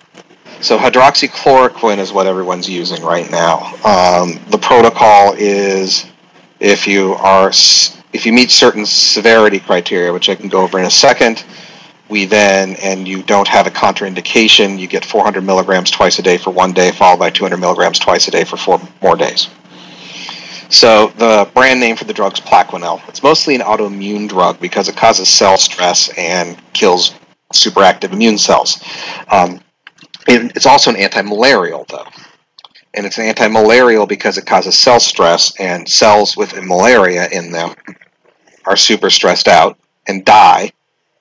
So 0.61 0.79
hydroxychloroquine 0.79 1.99
is 1.99 2.13
what 2.13 2.27
everyone's 2.27 2.69
using 2.69 3.03
right 3.05 3.31
now. 3.31 3.59
Um, 3.85 4.41
the 4.49 4.59
protocol 4.59 5.35
is 5.37 6.07
if 6.59 6.87
you 6.87 7.13
are 7.15 7.51
if 7.51 8.25
you 8.25 8.33
meet 8.33 8.51
certain 8.51 8.87
severity 8.87 9.59
criteria, 9.61 10.13
which 10.13 10.29
I 10.29 10.35
can 10.35 10.49
go 10.49 10.63
over 10.63 10.79
in 10.79 10.87
a 10.87 10.91
second, 10.91 11.45
we 12.15 12.27
then 12.27 12.77
and 12.77 13.09
you 13.09 13.25
don't 13.25 13.49
have 13.49 13.67
a 13.67 13.71
contraindication, 13.71 14.79
you 14.79 14.87
get 14.87 15.05
400 15.05 15.43
milligrams 15.43 15.91
twice 15.91 16.21
a 16.21 16.23
day 16.23 16.39
for 16.39 16.51
one 16.51 16.73
day, 16.73 16.93
followed 16.93 17.19
by 17.19 17.29
200 17.29 17.57
milligrams 17.57 17.99
twice 17.99 18.29
a 18.29 18.31
day 18.31 18.45
for 18.45 18.57
four 18.57 18.81
more 19.03 19.17
days. 19.17 19.49
So 20.69 21.09
the 21.19 21.51
brand 21.55 21.81
name 21.81 21.97
for 21.97 22.05
the 22.05 22.13
drug 22.13 22.35
is 22.35 22.41
Plaquenil. 22.41 23.01
It's 23.09 23.25
mostly 23.25 23.57
an 23.57 23.63
autoimmune 23.63 24.29
drug 24.29 24.61
because 24.61 24.89
it 24.89 24.97
causes 24.97 25.29
cell 25.29 25.59
stress 25.59 26.09
and 26.17 26.57
kills 26.73 27.17
superactive 27.53 28.13
immune 28.13 28.39
cells. 28.39 28.81
Um, 29.29 29.61
it- 30.29 30.53
it's 30.55 30.67
also 30.67 30.91
an 30.91 30.97
anti-malarial, 30.97 31.85
though, 31.91 32.07
and 32.95 33.07
it's 33.07 33.19
an 33.19 33.25
anti-malarial 33.25 34.07
because 34.07 34.39
it 34.39 34.47
causes 34.47 34.79
cell 34.79 35.01
stress, 35.01 35.53
and 35.59 35.89
cells 35.89 36.37
with 36.37 36.55
malaria 36.63 37.27
in 37.33 37.51
them 37.51 37.75
are 38.67 38.77
super 38.77 39.11
stressed 39.11 39.49
out 39.49 39.77
and 40.07 40.25
die 40.25 40.71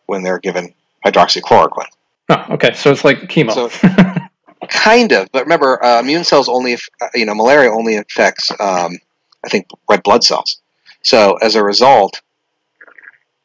when 0.05 0.21
they're 0.21 0.37
given 0.37 0.71
hydroxychloroquine. 1.05 1.87
Oh, 2.29 2.45
okay, 2.51 2.73
so 2.73 2.91
it's 2.91 3.03
like 3.03 3.17
chemo. 3.23 3.51
So, 3.53 4.27
kind 4.69 5.11
of, 5.11 5.29
but 5.31 5.43
remember, 5.43 5.83
uh, 5.83 5.99
immune 5.99 6.23
cells 6.23 6.47
only, 6.47 6.73
aff- 6.73 6.89
uh, 7.01 7.07
you 7.15 7.25
know, 7.25 7.35
malaria 7.35 7.69
only 7.71 7.97
affects, 7.97 8.49
um, 8.59 8.97
I 9.43 9.49
think, 9.49 9.67
red 9.89 10.03
blood 10.03 10.23
cells. 10.23 10.61
So 11.03 11.35
as 11.41 11.55
a 11.55 11.63
result, 11.63 12.21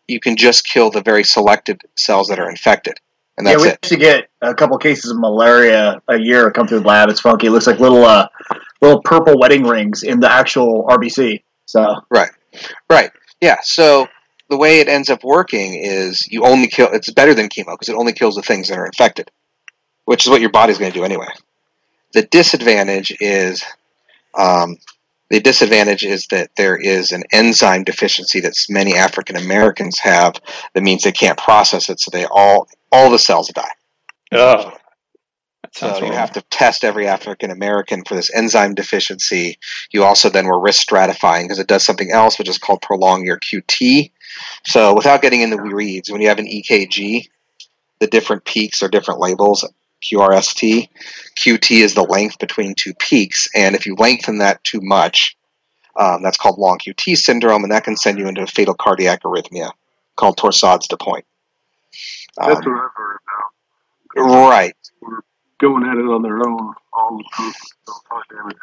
you 0.06 0.20
can 0.20 0.36
just 0.36 0.64
kill 0.66 0.90
the 0.90 1.02
very 1.02 1.24
selected 1.24 1.82
cells 1.96 2.28
that 2.28 2.38
are 2.38 2.48
infected, 2.48 2.98
and 3.36 3.46
that's 3.46 3.62
yeah, 3.64 3.70
that's 3.70 3.90
we 3.90 3.96
it. 3.96 4.00
used 4.00 4.02
to 4.02 4.18
get 4.20 4.30
a 4.40 4.54
couple 4.54 4.78
cases 4.78 5.10
of 5.10 5.18
malaria 5.18 6.00
a 6.08 6.18
year 6.18 6.50
come 6.50 6.66
through 6.68 6.80
the 6.80 6.86
lab. 6.86 7.10
It's 7.10 7.20
funky. 7.20 7.48
It 7.48 7.50
looks 7.50 7.66
like 7.66 7.80
little 7.80 8.04
uh, 8.04 8.28
little 8.80 9.02
purple 9.02 9.38
wedding 9.38 9.64
rings 9.64 10.04
in 10.04 10.20
the 10.20 10.30
actual 10.30 10.84
RBC. 10.88 11.42
So 11.66 11.96
Right, 12.10 12.30
right, 12.88 13.10
yeah. 13.40 13.56
So 13.62 14.06
the 14.48 14.56
way 14.56 14.80
it 14.80 14.88
ends 14.88 15.10
up 15.10 15.24
working 15.24 15.74
is 15.74 16.26
you 16.28 16.44
only 16.44 16.68
kill. 16.68 16.88
It's 16.92 17.10
better 17.10 17.34
than 17.34 17.48
chemo 17.48 17.72
because 17.72 17.88
it 17.88 17.96
only 17.96 18.12
kills 18.12 18.36
the 18.36 18.42
things 18.42 18.68
that 18.68 18.78
are 18.78 18.86
infected, 18.86 19.30
which 20.04 20.24
is 20.24 20.30
what 20.30 20.40
your 20.40 20.50
body's 20.50 20.78
going 20.78 20.92
to 20.92 20.98
do 20.98 21.04
anyway. 21.04 21.28
The 22.14 22.22
disadvantage 22.22 23.14
is, 23.20 23.62
um, 24.36 24.78
the 25.28 25.40
disadvantage 25.40 26.04
is 26.04 26.26
that 26.28 26.50
there 26.56 26.76
is 26.76 27.12
an 27.12 27.24
enzyme 27.32 27.84
deficiency 27.84 28.40
that 28.40 28.54
many 28.70 28.96
African 28.96 29.36
Americans 29.36 29.98
have. 29.98 30.40
That 30.72 30.82
means 30.82 31.02
they 31.02 31.12
can't 31.12 31.38
process 31.38 31.90
it, 31.90 32.00
so 32.00 32.10
they 32.10 32.24
all 32.24 32.66
all 32.90 33.10
the 33.10 33.18
cells 33.18 33.48
die. 33.48 33.72
Oh, 34.32 34.72
So 35.72 36.06
you 36.06 36.12
have 36.12 36.32
to 36.32 36.42
test 36.50 36.82
every 36.82 37.06
African 37.06 37.50
American 37.50 38.04
for 38.04 38.14
this 38.14 38.34
enzyme 38.34 38.74
deficiency. 38.74 39.58
You 39.92 40.04
also 40.04 40.30
then 40.30 40.46
were 40.46 40.58
risk 40.58 40.88
stratifying 40.88 41.44
because 41.44 41.58
it 41.58 41.66
does 41.66 41.84
something 41.84 42.10
else, 42.10 42.38
which 42.38 42.48
is 42.48 42.56
called 42.56 42.80
prolong 42.80 43.26
your 43.26 43.38
QT. 43.38 44.10
So 44.66 44.94
without 44.94 45.22
getting 45.22 45.40
into 45.40 45.56
the 45.56 45.74
weeds, 45.74 46.10
when 46.10 46.20
you 46.20 46.28
have 46.28 46.38
an 46.38 46.46
EKG, 46.46 47.28
the 48.00 48.06
different 48.06 48.44
peaks 48.44 48.82
are 48.82 48.88
different 48.88 49.20
labels. 49.20 49.64
QRST, 50.02 50.88
QT 51.36 51.70
is 51.82 51.94
the 51.94 52.04
length 52.04 52.38
between 52.38 52.74
two 52.76 52.94
peaks, 52.94 53.48
and 53.54 53.74
if 53.74 53.84
you 53.86 53.96
lengthen 53.96 54.38
that 54.38 54.62
too 54.62 54.80
much, 54.80 55.36
um, 55.98 56.22
that's 56.22 56.36
called 56.36 56.58
long 56.58 56.78
QT 56.78 57.16
syndrome, 57.16 57.64
and 57.64 57.72
that 57.72 57.82
can 57.82 57.96
send 57.96 58.18
you 58.18 58.28
into 58.28 58.42
a 58.42 58.46
fatal 58.46 58.74
cardiac 58.74 59.22
arrhythmia 59.24 59.72
called 60.14 60.36
torsades 60.36 60.86
de 60.86 60.96
pointes. 60.96 61.24
That's 62.36 62.64
Um, 62.64 62.72
what 62.72 62.84
I've 62.84 62.90
heard 62.94 63.18
about. 64.14 64.48
right. 64.50 64.76
We're 65.00 65.20
going 65.58 65.84
at 65.84 65.96
it 65.96 66.02
on 66.06 66.22
their 66.22 66.36
own. 66.48 66.74
All 66.92 67.16
the 67.18 67.24
proof 67.32 67.56
damage 68.30 68.56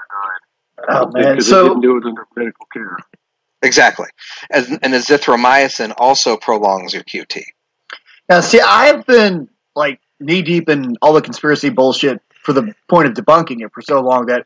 are. 0.88 1.02
Oh, 1.04 1.12
man. 1.12 1.34
Because 1.34 1.50
So- 1.50 1.64
they 1.64 1.70
didn't 1.70 1.82
do 1.82 1.98
it 1.98 2.06
under 2.06 2.26
medical 2.36 2.66
care. 2.72 2.98
Exactly. 3.66 4.08
And, 4.52 4.80
and 4.84 4.94
azithromycin 4.94 5.94
also 5.98 6.38
prolongs 6.38 6.94
your 6.94 7.04
QT. 7.04 7.42
now, 8.30 8.42
see, 8.42 8.60
I've 8.60 9.06
been 9.06 9.50
like 9.76 10.00
knee 10.20 10.44
deep 10.44 10.70
in 10.70 10.96
all 11.02 11.14
the 11.14 11.22
conspiracy 11.22 11.70
bullshit 11.70 12.22
for 12.44 12.54
the 12.54 12.74
point 12.88 13.08
of 13.08 13.14
debunking 13.16 13.62
it 13.62 13.72
for 13.74 13.82
so 13.82 14.02
long 14.02 14.28
that 14.28 14.46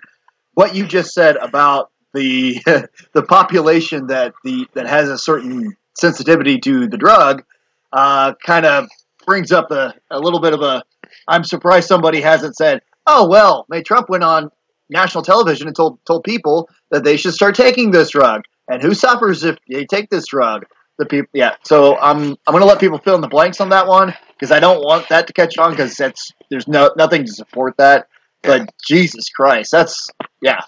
what 0.54 0.74
you 0.74 0.88
just 0.88 1.14
said 1.14 1.36
about 1.36 1.92
the 2.14 2.60
the 3.14 3.24
population 3.24 4.08
that 4.08 4.34
the 4.44 4.66
that 4.74 4.88
has 4.88 5.10
a 5.10 5.18
certain 5.18 5.76
sensitivity 6.00 6.58
to 6.60 6.88
the 6.88 6.98
drug 6.98 7.44
uh, 7.92 8.34
kind 8.44 8.66
of 8.66 8.88
brings 9.26 9.52
up 9.52 9.70
a, 9.72 9.94
a 10.10 10.20
little 10.20 10.40
bit 10.40 10.54
of 10.54 10.62
a 10.62 10.82
I'm 11.28 11.44
surprised 11.44 11.88
somebody 11.88 12.22
hasn't 12.22 12.56
said, 12.56 12.82
oh 13.06 13.28
well, 13.28 13.66
May 13.70 13.84
Trump 13.84 14.10
went 14.10 14.24
on 14.24 14.50
national 14.90 15.24
television 15.24 15.68
and 15.68 15.76
told 15.76 16.04
told 16.06 16.24
people 16.24 16.70
that 16.92 17.04
they 17.04 17.18
should 17.18 17.34
start 17.34 17.56
taking 17.56 17.92
this 17.92 18.12
drug, 18.12 18.44
and 18.70 18.82
who 18.82 18.94
suffers 18.94 19.44
if 19.44 19.58
they 19.68 19.86
take 19.86 20.10
this 20.10 20.28
drug? 20.28 20.66
The 20.98 21.06
people, 21.06 21.30
yeah. 21.34 21.56
So 21.64 21.98
I'm 21.98 22.36
I'm 22.46 22.54
gonna 22.54 22.66
let 22.66 22.80
people 22.80 22.98
fill 22.98 23.16
in 23.16 23.22
the 23.22 23.28
blanks 23.28 23.62
on 23.62 23.70
that 23.70 23.88
one 23.88 24.14
because 24.34 24.52
I 24.52 24.60
don't 24.60 24.82
want 24.82 25.10
that 25.10 25.28
to 25.28 25.34
catch 25.34 25.58
on 25.58 25.72
because 25.72 25.96
that's 25.96 26.32
there's 26.50 26.68
no 26.68 26.92
nothing 26.98 27.26
to 27.26 27.32
support 27.32 27.76
that. 27.78 28.08
But 28.42 28.70
Jesus 28.86 29.30
Christ, 29.30 29.72
that's 29.72 30.10
yeah. 30.42 30.62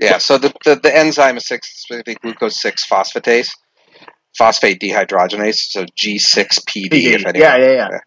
Yeah, 0.00 0.18
so 0.18 0.36
the, 0.36 0.52
the, 0.64 0.74
the 0.82 0.96
enzyme 0.96 1.36
is 1.36 1.46
6 1.46 1.80
specific 1.80 2.20
glucose 2.22 2.60
6 2.60 2.86
phosphatase, 2.86 3.50
phosphate 4.36 4.80
dehydrogenase, 4.80 5.70
so 5.70 5.84
G6PD, 5.84 6.88
if 6.92 7.24
anyone. 7.24 7.34
Yeah, 7.36 7.56
yeah, 7.56 7.72
yeah. 7.72 7.98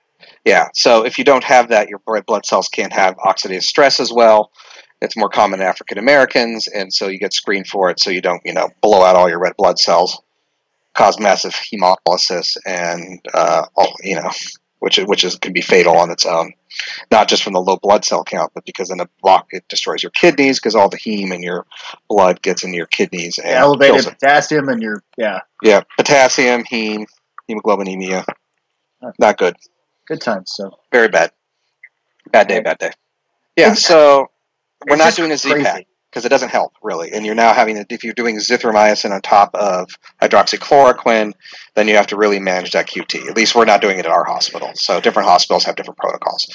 Yeah, 0.43 0.67
so 0.73 1.05
if 1.05 1.17
you 1.17 1.23
don't 1.23 1.43
have 1.43 1.69
that, 1.69 1.87
your 1.89 1.99
blood 1.99 2.45
cells 2.45 2.67
can't 2.67 2.91
have 2.91 3.15
oxidative 3.17 3.63
stress 3.63 3.99
as 3.99 4.11
well. 4.11 4.51
It's 5.01 5.17
more 5.17 5.29
common 5.29 5.61
in 5.61 5.67
African 5.67 5.97
Americans, 5.97 6.67
and 6.67 6.93
so 6.93 7.07
you 7.07 7.19
get 7.19 7.33
screened 7.33 7.67
for 7.67 7.89
it 7.89 7.99
so 7.99 8.09
you 8.09 8.21
don't, 8.21 8.41
you 8.45 8.53
know, 8.53 8.69
blow 8.81 9.03
out 9.03 9.15
all 9.15 9.29
your 9.29 9.39
red 9.39 9.55
blood 9.57 9.77
cells, 9.77 10.21
cause 10.93 11.19
massive 11.19 11.53
hemolysis, 11.53 12.57
and, 12.65 13.19
uh, 13.33 13.65
all, 13.75 13.93
you 14.01 14.15
know, 14.15 14.31
which, 14.79 14.97
which 14.97 15.23
is, 15.23 15.35
can 15.35 15.53
be 15.53 15.61
fatal 15.61 15.97
on 15.97 16.11
its 16.11 16.25
own. 16.25 16.53
Not 17.11 17.27
just 17.27 17.43
from 17.43 17.53
the 17.53 17.61
low 17.61 17.77
blood 17.77 18.05
cell 18.05 18.23
count, 18.23 18.51
but 18.53 18.65
because 18.65 18.91
in 18.91 18.99
a 18.99 19.07
block 19.21 19.47
it 19.51 19.67
destroys 19.67 20.03
your 20.03 20.11
kidneys 20.11 20.59
because 20.59 20.75
all 20.75 20.89
the 20.89 20.97
heme 20.97 21.33
in 21.33 21.41
your 21.41 21.65
blood 22.09 22.41
gets 22.41 22.63
into 22.63 22.75
your 22.75 22.85
kidneys 22.85 23.37
and 23.37 23.47
Elevated 23.47 24.05
potassium 24.05 24.69
and 24.69 24.81
your 24.81 25.01
yeah. 25.17 25.41
Yeah, 25.61 25.81
potassium, 25.97 26.63
heme, 26.63 27.05
hemoglobinemia. 27.49 28.25
Not 29.19 29.37
good. 29.37 29.55
Good 30.07 30.21
times. 30.21 30.51
So 30.53 30.77
Very 30.91 31.07
bad. 31.07 31.31
Bad 32.31 32.47
day, 32.47 32.59
bad 32.59 32.77
day. 32.77 32.91
Yeah, 33.55 33.73
so 33.73 34.29
we're 34.87 34.95
not 34.95 35.15
doing 35.15 35.31
a 35.31 35.37
Z 35.37 35.53
Pak 35.63 35.85
because 36.09 36.25
it 36.25 36.29
doesn't 36.29 36.49
help 36.49 36.73
really. 36.81 37.11
And 37.11 37.25
you're 37.25 37.35
now 37.35 37.53
having 37.53 37.75
to, 37.75 37.85
if 37.89 38.05
you're 38.05 38.13
doing 38.13 38.37
zithromycin 38.37 39.11
on 39.11 39.21
top 39.21 39.53
of 39.53 39.89
hydroxychloroquine, 40.21 41.33
then 41.73 41.89
you 41.89 41.95
have 41.97 42.07
to 42.07 42.15
really 42.15 42.39
manage 42.39 42.71
that 42.71 42.87
QT. 42.87 43.27
At 43.27 43.35
least 43.35 43.53
we're 43.53 43.65
not 43.65 43.81
doing 43.81 43.99
it 43.99 44.05
at 44.05 44.11
our 44.11 44.23
hospital. 44.23 44.71
So 44.75 45.01
different 45.01 45.27
hospitals 45.27 45.65
have 45.65 45.75
different 45.75 45.97
protocols. 45.97 46.47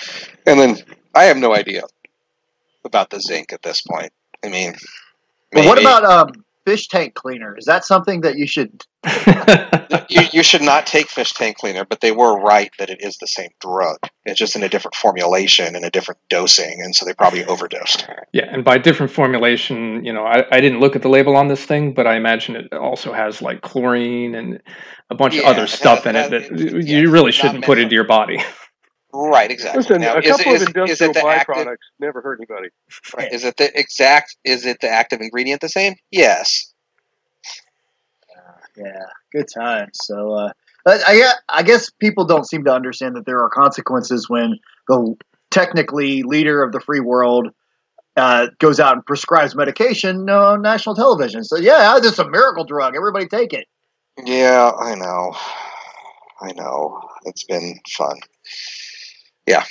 And 0.47 0.59
then 0.59 0.79
I 1.15 1.25
have 1.25 1.37
no 1.37 1.55
idea 1.55 1.83
about 2.87 3.11
the 3.11 3.21
zinc 3.21 3.53
at 3.53 3.61
this 3.61 3.83
point. 3.83 4.13
I 4.43 4.49
mean, 4.49 4.75
But 5.53 5.67
what 5.67 5.79
about 5.79 6.05
um, 6.05 6.45
fish 6.71 6.87
tank 6.87 7.15
cleaner. 7.15 7.57
Is 7.59 7.65
that 7.65 7.85
something 7.85 8.21
that 8.21 8.37
you 8.37 8.47
should? 8.47 8.85
you, 10.09 10.23
you 10.33 10.43
should 10.45 10.63
not 10.63 10.87
take 10.87 11.09
fish 11.09 11.33
tank 11.33 11.57
cleaner, 11.57 11.85
but 11.85 12.01
they 12.01 12.13
were 12.13 12.39
right 12.39 12.71
that 12.79 12.91
it 12.91 13.03
is 13.03 13.17
the 13.17 13.27
same 13.27 13.51
drug. 13.61 13.99
It's 14.25 14.39
just 14.39 14.55
in 14.55 14.63
a 14.63 14.69
different 14.69 14.95
formulation 14.95 15.75
and 15.75 15.85
a 15.85 15.91
different 15.91 16.21
dosing, 16.29 16.81
and 16.81 16.95
so 16.95 17.05
they 17.05 17.15
probably 17.15 17.45
overdosed. 17.45 18.07
Yeah, 18.33 18.47
and 18.49 18.65
by 18.65 18.79
different 18.79 19.11
formulation, 19.11 20.05
you 20.05 20.13
know, 20.13 20.25
I, 20.25 20.45
I 20.53 20.61
didn't 20.61 20.79
look 20.79 20.95
at 20.95 21.03
the 21.03 21.09
label 21.09 21.37
on 21.37 21.49
this 21.49 21.65
thing, 21.65 21.93
but 21.93 22.07
I 22.07 22.17
imagine 22.17 22.55
it 22.55 22.73
also 22.73 23.13
has 23.13 23.43
like 23.43 23.63
chlorine 23.63 24.37
and 24.37 24.63
a 25.11 25.17
bunch 25.17 25.37
of 25.37 25.45
other 25.45 25.67
stuff 25.67 26.05
has- 26.05 26.07
in 26.07 26.17
it 26.17 26.31
that 26.31 26.87
you 26.87 27.11
really 27.11 27.33
shouldn't 27.33 27.65
put 27.65 27.79
into 27.79 27.97
your 27.97 28.07
body. 28.07 28.39
Right, 29.13 29.51
exactly. 29.51 29.81
Listen, 29.81 30.01
now, 30.01 30.15
a 30.15 30.19
is, 30.19 30.27
it- 30.27 30.29
couple 30.29 30.53
is, 30.55 30.63
of 30.63 30.69
is 30.69 30.69
industrial 30.69 31.11
it 31.11 31.15
the 31.15 31.21
byproducts 31.21 31.59
active? 31.59 31.77
never 31.99 32.21
hurt 32.21 32.39
anybody. 32.41 32.69
Right, 33.17 33.33
is 33.33 33.45
it 33.45 33.57
the 33.57 33.77
exact? 33.79 34.37
Is 34.45 34.67
it 34.67 34.79
the 34.81 34.89
active 34.89 35.21
ingredient 35.21 35.61
the 35.61 35.69
same? 35.69 35.95
Yes. 36.11 36.73
Yeah, 38.77 39.07
good 39.33 39.47
times. 39.53 39.99
So, 40.05 40.33
uh, 40.33 40.53
but 40.85 41.03
I, 41.07 41.33
I 41.49 41.63
guess 41.63 41.91
people 41.91 42.25
don't 42.25 42.49
seem 42.49 42.65
to 42.65 42.73
understand 42.73 43.17
that 43.17 43.27
there 43.27 43.41
are 43.41 43.51
consequences 43.51 44.29
when 44.31 44.59
the 44.89 45.17
technically 45.51 46.23
leader 46.23 46.63
of 46.63 46.73
the 46.73 46.81
free 46.81 47.01
world 47.01 47.49
uh, 48.17 48.47
goes 48.59 48.81
out 48.81 48.95
and 48.95 49.05
prescribes 49.05 49.55
medication 49.55 50.31
on 50.31 50.63
national 50.63 50.95
television. 50.95 51.45
So, 51.45 51.57
yeah, 51.57 51.99
this 52.01 52.13
is 52.13 52.19
a 52.21 52.29
miracle 52.29 52.65
drug. 52.65 52.95
Everybody 52.97 53.27
take 53.27 53.53
it. 53.53 53.67
Yeah, 54.25 54.71
I 54.79 54.95
know. 54.95 55.37
I 56.41 56.53
know. 56.53 57.01
It's 57.25 57.45
been 57.45 57.81
fun. 57.89 58.19
Yeah. 59.51 59.65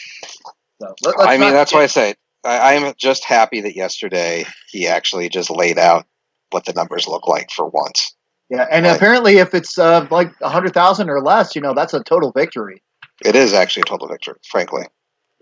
So, 0.81 0.95
let, 1.03 1.27
I 1.27 1.37
mean, 1.37 1.51
that's 1.51 1.73
why 1.73 1.83
I 1.83 1.87
say 1.87 2.15
I, 2.43 2.75
I'm 2.75 2.93
just 2.97 3.25
happy 3.25 3.61
that 3.61 3.75
yesterday 3.75 4.45
he 4.69 4.87
actually 4.87 5.29
just 5.29 5.49
laid 5.49 5.77
out 5.77 6.05
what 6.51 6.65
the 6.65 6.73
numbers 6.73 7.07
look 7.07 7.27
like 7.27 7.51
for 7.51 7.67
once. 7.67 8.15
Yeah, 8.49 8.65
and 8.69 8.87
apparently, 8.87 9.37
if 9.37 9.53
it's 9.53 9.77
uh, 9.77 10.07
like 10.09 10.31
a 10.41 10.49
hundred 10.49 10.73
thousand 10.73 11.09
or 11.09 11.21
less, 11.21 11.55
you 11.55 11.61
know, 11.61 11.73
that's 11.73 11.93
a 11.93 12.03
total 12.03 12.31
victory. 12.31 12.81
It 13.23 13.35
is 13.35 13.53
actually 13.53 13.81
a 13.81 13.85
total 13.85 14.07
victory, 14.07 14.35
frankly. 14.49 14.85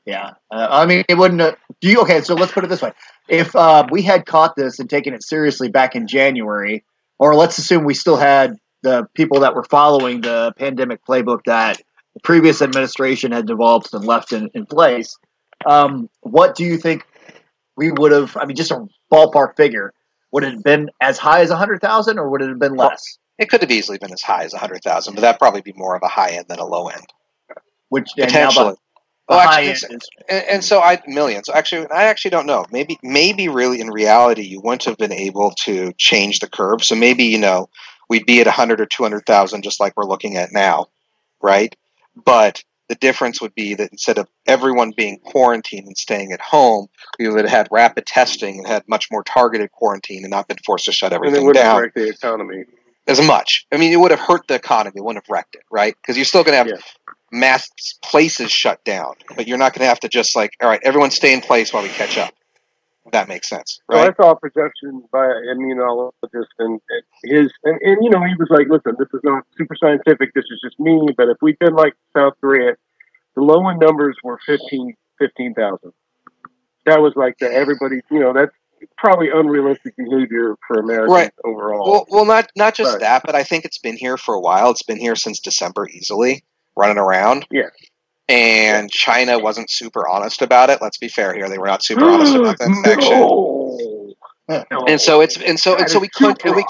Yeah, 0.06 0.32
uh, 0.52 0.68
I 0.70 0.86
mean, 0.86 1.06
it 1.08 1.18
wouldn't. 1.18 1.40
Uh, 1.40 1.56
do 1.80 1.90
you 1.90 2.02
okay? 2.02 2.22
So 2.22 2.34
let's 2.34 2.52
put 2.52 2.66
it 2.66 2.68
this 2.68 2.82
way: 2.82 2.92
if 3.30 3.56
uh, 3.56 3.88
we 3.90 4.02
had 4.02 4.26
caught 4.26 4.56
this 4.58 4.80
and 4.80 4.90
taken 4.90 5.14
it 5.14 5.24
seriously 5.24 5.70
back 5.70 5.96
in 5.96 6.08
January, 6.08 6.84
or 7.18 7.36
let's 7.36 7.58
assume 7.58 7.86
we 7.86 7.94
still 7.94 8.18
had 8.18 8.58
the 8.84 9.08
people 9.14 9.42
that 9.42 9.56
were 9.56 9.64
following 9.64 10.22
the 10.22 10.54
pandemic 10.58 11.06
playbook 11.06 11.46
that 11.46 11.82
previous 12.24 12.62
administration 12.62 13.32
had 13.32 13.46
developed 13.46 13.94
and 13.94 14.06
left 14.06 14.34
in, 14.34 14.50
in 14.54 14.66
place, 14.66 15.18
um, 15.66 16.10
what 16.22 16.56
do 16.56 16.64
you 16.64 16.78
think 16.78 17.06
we 17.76 17.92
would 17.92 18.12
have? 18.12 18.38
I 18.38 18.46
mean, 18.46 18.56
just 18.56 18.72
a 18.72 18.88
ballpark 19.12 19.56
figure. 19.56 19.94
Would 20.32 20.44
it 20.44 20.54
have 20.54 20.64
been 20.64 20.90
as 21.02 21.18
high 21.18 21.42
as 21.42 21.52
a 21.52 21.56
hundred 21.56 21.82
thousand, 21.82 22.20
or 22.20 22.30
would 22.30 22.42
it 22.42 22.50
have 22.50 22.60
been 22.60 22.76
less? 22.76 23.18
It 23.38 23.50
could 23.50 23.62
have 23.62 23.72
easily 23.72 23.98
been 23.98 24.12
as 24.12 24.22
high 24.22 24.44
as 24.44 24.54
a 24.54 24.58
hundred 24.58 24.84
thousand, 24.84 25.16
but 25.16 25.22
that'd 25.22 25.40
probably 25.40 25.62
be 25.62 25.74
more 25.76 25.96
of 25.96 26.04
a 26.04 26.08
high 26.08 26.32
end 26.32 26.46
than 26.48 26.60
a 26.60 26.66
low 26.66 26.88
end. 26.88 27.06
Which 27.90 28.10
and 28.18 28.34
now 28.34 28.50
the- 28.52 28.54
Potentially. 28.54 28.76
Oh, 29.30 29.40
actually, 29.40 29.72
is 29.72 29.84
and, 30.30 30.46
and 30.50 30.64
so 30.64 30.80
I 30.80 31.02
millions. 31.06 31.50
Actually, 31.50 31.88
I 31.92 32.06
actually 32.06 32.32
don't 32.32 32.46
know. 32.46 32.66
Maybe, 32.72 32.98
maybe 33.04 33.50
really 33.50 33.82
in 33.82 33.90
reality, 33.90 34.44
you 34.44 34.62
wouldn't 34.62 34.86
have 34.86 34.98
been 34.98 35.12
able 35.12 35.52
to 35.64 35.92
change 35.98 36.40
the 36.40 36.48
curve. 36.48 36.82
So 36.82 36.96
maybe 36.96 37.26
you 37.26 37.38
know 37.38 37.68
we'd 38.08 38.26
be 38.26 38.40
at 38.40 38.48
a 38.48 38.52
hundred 38.52 38.80
or 38.80 38.86
two 38.86 39.04
hundred 39.04 39.26
thousand, 39.26 39.64
just 39.64 39.82
like 39.82 39.98
we're 39.98 40.06
looking 40.06 40.38
at 40.38 40.54
now, 40.54 40.88
right? 41.42 41.76
But 42.26 42.64
the 42.90 42.96
difference 42.96 43.42
would 43.42 43.54
be 43.54 43.74
that 43.76 43.92
instead 43.92 44.18
of 44.18 44.28
everyone 44.46 44.92
being 44.96 45.20
quarantined 45.20 45.88
and 45.88 45.98
staying 45.98 46.32
at 46.32 46.40
home, 46.40 46.88
we 47.20 47.28
would 47.28 47.42
have 47.42 47.50
had 47.50 47.68
rapid 47.72 48.06
testing 48.06 48.60
and 48.60 48.68
had 48.68 48.84
much 48.88 49.08
more 49.12 49.24
targeted 49.24 49.72
quarantine 49.72 50.24
and 50.24 50.32
not 50.32 50.48
been 50.48 50.58
forced 50.66 50.86
to 50.86 50.92
shut 50.92 51.12
And 51.12 51.24
it 51.24 51.28
everything 51.28 51.52
down 51.52 51.82
wreck 51.82 51.94
the 51.94 52.10
economy. 52.10 52.64
as 53.08 53.22
much. 53.22 53.66
I 53.74 53.78
mean, 53.78 53.92
it 53.92 53.98
would 53.98 54.12
have 54.12 54.20
hurt 54.22 54.48
the 54.48 54.56
economy. 54.56 54.94
It 54.98 55.04
wouldn't 55.04 55.26
have 55.26 55.30
wrecked 55.30 55.56
it, 55.56 55.64
right? 55.70 55.96
Because 56.02 56.18
you're 56.18 56.26
still 56.26 56.44
going 56.44 56.66
to 56.66 56.72
have 56.74 56.84
mass 57.32 57.70
places 58.02 58.52
shut 58.52 58.84
down, 58.86 59.16
but 59.36 59.48
you're 59.48 59.58
not 59.58 59.74
going 59.74 59.82
to 59.82 59.88
have 59.88 60.00
to 60.02 60.10
just 60.10 60.36
like, 60.36 60.52
all 60.62 60.70
right, 60.70 60.80
everyone 60.84 61.12
stay 61.12 61.34
in 61.34 61.42
place 61.42 61.74
while 61.74 61.84
we 61.84 61.90
catch 61.90 62.18
up. 62.18 62.34
That 63.12 63.28
makes 63.28 63.48
sense, 63.48 63.80
So 63.90 63.98
right? 63.98 64.12
I 64.12 64.22
saw 64.22 64.32
a 64.32 64.36
projection 64.36 65.04
by 65.12 65.26
an 65.26 65.58
immunologist, 65.60 66.48
and, 66.60 66.82
his, 67.24 67.52
and, 67.64 67.80
and 67.82 67.98
you 68.04 68.10
know, 68.10 68.22
he 68.24 68.36
was 68.38 68.48
like, 68.50 68.68
"Listen, 68.70 68.96
this 69.00 69.08
is 69.14 69.22
not 69.24 69.44
super 69.58 69.76
scientific. 69.82 70.34
This 70.34 70.46
is 70.52 70.60
just 70.64 70.80
me. 70.80 71.08
But 71.16 71.30
if 71.30 71.38
we'd 71.42 71.60
been 71.60 71.74
like 71.76 71.94
South 72.16 72.34
Korea, 72.42 72.76
the 73.36 73.42
low 73.42 73.68
end 73.70 73.80
numbers 73.80 74.18
were 74.24 74.40
15 74.46 74.96
That 76.86 77.02
was 77.02 77.14
like 77.16 77.38
the 77.40 77.52
everybody. 77.52 78.02
You 78.12 78.20
know, 78.20 78.34
that's 78.34 78.52
probably 78.98 79.30
unrealistic 79.34 79.96
behavior 79.96 80.56
for 80.68 80.80
Americans 80.80 81.12
Right. 81.12 81.32
overall. 81.44 81.92
Well, 81.92 82.06
well, 82.10 82.26
not 82.26 82.52
not 82.56 82.76
just 82.76 82.94
Right. 82.94 83.02
that, 83.02 83.24
but 83.26 83.36
I 83.36 83.44
think 83.44 83.66
it's 83.66 83.80
been 83.80 83.98
here 83.98 84.18
for 84.18 84.36
a 84.36 84.40
while. 84.40 84.70
It's 84.72 84.84
been 84.84 85.00
here 85.00 85.16
since 85.16 85.40
December, 85.40 85.88
easily 85.88 86.44
running 86.76 86.98
around. 86.98 87.48
Yeah. 87.52 87.70
And 88.30 88.92
China 88.92 89.40
wasn't 89.40 89.70
super 89.70 90.08
honest 90.08 90.42
about 90.42 90.70
it. 90.70 90.80
Let's 90.82 90.98
be 90.98 91.08
fair 91.08 91.34
here; 91.34 91.48
they 91.48 91.58
were 91.58 91.68
not 91.68 91.84
super 91.84 92.04
honest 92.04 92.36
about 92.36 92.58
the 92.58 92.66
infection. 92.66 94.16
and 94.88 95.00
so 95.00 95.22
it's 95.22 95.38
and 95.38 95.60
so 95.60 95.76
and 95.76 95.90
so 95.90 96.00
we 96.00 96.10
couldn't 96.10 96.44
and 96.44 96.56
we 96.56 96.66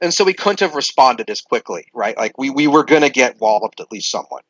and 0.00 0.12
so 0.12 0.24
we 0.24 0.34
couldn't 0.34 0.60
have 0.60 0.74
responded 0.74 1.30
as 1.30 1.40
quickly, 1.40 1.86
right? 1.94 2.16
Like 2.16 2.38
we 2.38 2.50
we 2.50 2.66
were 2.66 2.84
going 2.84 3.02
to 3.02 3.10
get 3.10 3.40
walloped 3.40 3.80
at 3.80 3.90
least 3.90 4.10
somewhat. 4.10 4.44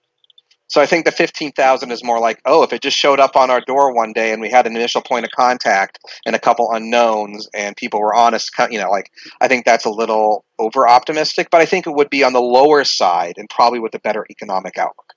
So 0.67 0.81
I 0.81 0.87
think 0.87 1.05
the 1.05 1.13
fifteen 1.13 1.53
thousand 1.53 1.93
is 1.93 2.03
more 2.03 2.19
like, 2.19 2.41
oh, 2.45 2.63
if 2.63 2.73
it 2.73 2.83
just 2.83 2.97
showed 2.97 3.21
up 3.21 3.37
on 3.37 3.51
our 3.51 3.61
door 3.61 3.95
one 3.95 4.13
day 4.13 4.33
and 4.33 4.41
we 4.41 4.51
had 4.51 4.67
an 4.67 4.75
initial 4.75 5.03
point 5.03 5.25
of 5.25 5.31
contact 5.31 5.99
and 6.27 6.35
a 6.35 6.41
couple 6.41 6.71
unknowns 6.73 7.49
and 7.55 7.77
people 7.77 8.01
were 8.01 8.15
honest, 8.15 8.51
you 8.71 8.81
know, 8.81 8.91
like 8.91 9.11
I 9.41 9.49
think 9.49 9.65
that's 9.65 9.85
a 9.85 9.91
little 9.91 10.45
over 10.59 10.89
optimistic, 10.89 11.49
but 11.51 11.61
I 11.61 11.67
think 11.67 11.87
it 11.87 11.95
would 11.95 12.11
be 12.11 12.25
on 12.25 12.33
the 12.33 12.41
lower 12.41 12.83
side 12.85 13.35
and 13.37 13.49
probably 13.49 13.79
with 13.79 13.95
a 13.95 14.01
better 14.01 14.27
economic 14.31 14.79
outlook. 14.79 15.14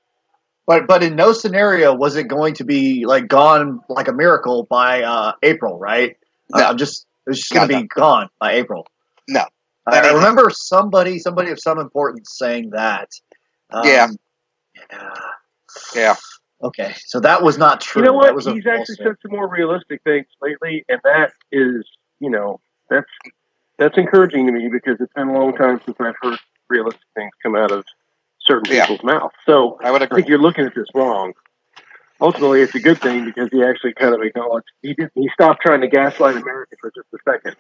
But 0.68 0.86
but 0.86 1.02
in 1.02 1.16
no 1.16 1.32
scenario 1.32 1.96
was 1.96 2.18
it 2.18 2.26
going 2.28 2.54
to 2.56 2.66
be 2.66 3.06
like 3.06 3.28
gone 3.28 3.80
like 3.90 4.10
a 4.10 4.14
miracle 4.14 4.68
by 4.70 5.02
uh, 5.02 5.32
April, 5.42 5.80
right? 5.80 6.18
Uh, 6.54 6.66
I'm 6.68 6.78
just 6.78 7.06
it 7.26 7.30
was 7.32 7.40
just 7.40 7.54
going 7.54 7.68
to 7.70 7.74
No, 7.74 7.82
be 7.82 7.88
gone 7.88 8.30
by 8.40 8.54
April. 8.54 8.86
No. 9.30 9.46
I, 9.88 10.02
That 10.02 10.06
I 10.06 10.14
remember 10.14 10.50
somebody 10.50 11.20
somebody 11.20 11.52
of 11.52 11.60
some 11.60 11.80
importance 11.80 12.36
saying 12.38 12.72
that. 12.72 13.10
Um, 13.72 13.88
Yeah. 13.88 14.08
Yeah. 15.96 16.16
Okay, 16.64 16.96
so 17.06 17.20
that 17.20 17.44
was 17.44 17.58
not 17.58 17.82
true. 17.82 18.02
You 18.02 18.08
know 18.08 18.14
That 18.24 18.34
what? 18.34 18.36
was 18.36 18.46
He's 18.46 18.66
actually 18.66 18.96
said 18.96 19.16
some 19.22 19.32
more 19.32 19.48
realistic 19.48 20.02
things 20.04 20.26
lately, 20.42 20.84
and 20.90 21.00
that 21.04 21.32
is, 21.52 21.88
you 22.20 22.32
know, 22.32 22.60
that's 22.90 23.06
that's 23.78 23.98
encouraging 23.98 24.48
to 24.48 24.52
me 24.52 24.68
because 24.68 25.00
it's 25.00 25.14
been 25.14 25.28
a 25.28 25.34
long 25.40 25.56
time 25.56 25.80
since 25.86 25.96
I've 26.00 26.16
heard 26.22 26.40
realistic 26.68 27.02
things 27.16 27.32
come 27.44 27.56
out 27.56 27.72
of 27.72 27.86
certain 28.48 28.74
Yeah. 28.74 28.86
people's 28.86 29.04
mouths. 29.04 29.36
So 29.46 29.78
I 29.84 29.92
would 29.92 30.02
I 30.02 30.06
agree. 30.06 30.22
think 30.22 30.30
you're 30.30 30.40
looking 30.42 30.66
at 30.66 30.74
this 30.76 30.88
wrong. 30.96 31.34
Ultimately, 32.20 32.62
it's 32.62 32.74
a 32.74 32.80
good 32.80 33.00
thing 33.00 33.26
because 33.26 33.50
he 33.52 33.64
actually 33.64 33.94
kind 33.94 34.16
of 34.16 34.22
acknowledged 34.22 34.66
he 34.82 34.94
did. 34.96 35.10
He 35.14 35.30
stopped 35.34 35.62
trying 35.64 35.82
to 35.82 35.88
gaslight 35.88 36.36
America 36.36 36.76
for 36.82 36.92
just 36.96 37.08
a 37.14 37.18
second. 37.30 37.56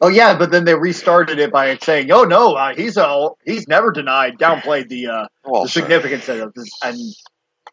Oh 0.00 0.08
yeah, 0.08 0.36
but 0.36 0.50
then 0.50 0.64
they 0.64 0.74
restarted 0.74 1.38
it 1.38 1.52
by 1.52 1.76
saying, 1.76 2.10
"Oh 2.10 2.24
no, 2.24 2.54
uh, 2.54 2.74
he's 2.74 2.96
a 2.96 3.28
he's 3.44 3.68
never 3.68 3.92
denied, 3.92 4.38
downplayed 4.38 4.88
the 4.88 5.08
uh, 5.08 5.26
Well, 5.44 5.62
the 5.64 5.68
sure. 5.68 5.82
significance 5.82 6.28
of 6.28 6.54
this 6.54 6.70
and 6.82 6.98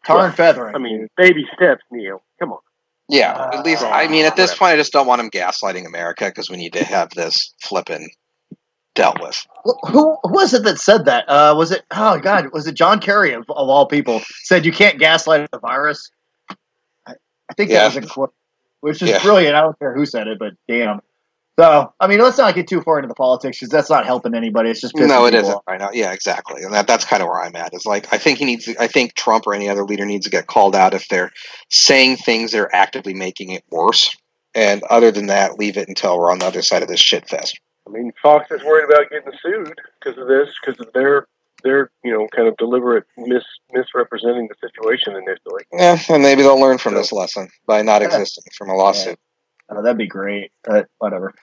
tar 0.06 0.26
and 0.26 0.34
feathering." 0.34 0.74
I 0.74 0.78
mean, 0.78 1.08
baby 1.16 1.44
steps, 1.56 1.82
Neil. 1.90 2.22
Come 2.38 2.52
on. 2.52 2.58
Yeah, 3.08 3.50
at 3.52 3.64
least 3.64 3.82
I 3.82 4.06
mean, 4.06 4.24
at 4.26 4.36
this 4.36 4.54
point, 4.54 4.74
I 4.74 4.76
just 4.76 4.92
don't 4.92 5.06
want 5.06 5.20
him 5.20 5.30
gaslighting 5.30 5.86
America 5.86 6.26
because 6.26 6.48
we 6.48 6.56
need 6.56 6.74
to 6.74 6.84
have 6.84 7.10
this 7.10 7.54
flipping 7.60 8.08
dealt 8.94 9.20
with. 9.20 9.46
Who 9.64 9.76
who 9.90 10.18
was 10.24 10.54
it 10.54 10.64
that 10.64 10.78
said 10.78 11.04
that? 11.04 11.28
Uh, 11.28 11.54
was 11.56 11.70
it? 11.70 11.84
Oh 11.90 12.18
God, 12.18 12.52
was 12.52 12.66
it 12.66 12.74
John 12.74 13.00
Kerry 13.00 13.32
of, 13.32 13.42
of 13.42 13.68
all 13.68 13.86
people 13.86 14.22
said 14.44 14.64
you 14.64 14.72
can't 14.72 14.98
gaslight 14.98 15.50
the 15.50 15.58
virus? 15.58 16.10
I, 17.06 17.14
I 17.48 17.54
think 17.54 17.70
Yeah. 17.70 17.88
that 17.88 17.94
was 17.94 18.04
a 18.04 18.08
quote, 18.08 18.34
which 18.80 19.02
is 19.02 19.10
Yeah. 19.10 19.22
brilliant. 19.22 19.54
I 19.54 19.62
don't 19.62 19.78
care 19.78 19.94
who 19.94 20.06
said 20.06 20.28
it, 20.28 20.38
but 20.38 20.52
damn. 20.68 21.00
So 21.58 21.92
I 22.00 22.06
mean, 22.06 22.20
let's 22.20 22.38
not 22.38 22.54
get 22.54 22.68
too 22.68 22.80
far 22.80 22.98
into 22.98 23.08
the 23.08 23.14
politics 23.14 23.58
because 23.58 23.68
that's 23.70 23.90
not 23.90 24.06
helping 24.06 24.34
anybody. 24.34 24.70
It's 24.70 24.80
just 24.80 24.94
No, 24.94 25.26
it 25.26 25.34
isn't 25.34 25.58
right 25.68 25.78
now. 25.78 25.90
Yeah, 25.92 26.12
exactly, 26.12 26.62
and 26.62 26.72
that 26.72 26.86
that's 26.86 27.04
kind 27.04 27.22
of 27.22 27.28
where 27.28 27.42
I'm 27.42 27.54
at. 27.56 27.74
Is 27.74 27.84
like 27.84 28.12
I 28.14 28.18
think 28.18 28.38
he 28.38 28.46
needs. 28.46 28.66
I 28.78 28.86
think 28.86 29.14
Trump 29.14 29.46
or 29.46 29.54
any 29.54 29.68
other 29.68 29.84
leader 29.84 30.06
needs 30.06 30.24
to 30.24 30.30
get 30.30 30.46
called 30.46 30.74
out 30.74 30.94
if 30.94 31.06
they're 31.08 31.30
saying 31.68 32.16
things 32.16 32.52
that 32.52 32.60
are 32.60 32.74
actively 32.74 33.12
making 33.12 33.50
it 33.50 33.64
worse. 33.70 34.16
And 34.54 34.82
other 34.84 35.10
than 35.12 35.26
that, 35.26 35.58
leave 35.58 35.76
it 35.76 35.88
until 35.88 36.18
we're 36.18 36.32
on 36.32 36.38
the 36.40 36.46
other 36.46 36.62
side 36.62 36.82
of 36.82 36.88
this 36.88 36.98
shit 36.98 37.28
fest. 37.28 37.60
I 37.90 37.92
mean, 37.98 38.12
Fox 38.22 38.50
is 38.50 38.62
worried 38.62 38.84
about 38.90 39.10
getting 39.10 39.32
sued 39.42 39.74
because 39.98 40.18
of 40.20 40.28
this, 40.28 40.48
because 40.64 40.80
of 40.86 40.92
their 40.92 41.26
their 41.62 41.90
you 42.02 42.12
know 42.12 42.26
kind 42.34 42.48
of 42.48 42.56
deliberate 42.56 43.04
mis 43.18 43.42
misrepresenting 43.72 44.48
the 44.48 44.54
situation 44.66 45.14
initially. 45.14 45.64
Yeah, 45.72 45.98
and 46.08 46.22
maybe 46.22 46.42
they'll 46.42 46.60
learn 46.60 46.78
from 46.78 46.94
this 46.94 47.12
lesson 47.12 47.48
by 47.66 47.82
not 47.82 48.00
Yeah. 48.02 48.08
existing 48.08 48.44
from 48.56 48.70
a 48.70 48.74
lawsuit. 48.74 49.18
Oh, 49.68 49.82
that'd 49.82 49.98
be 49.98 50.06
great. 50.06 50.52
But 50.64 50.88
whatever. 50.98 51.34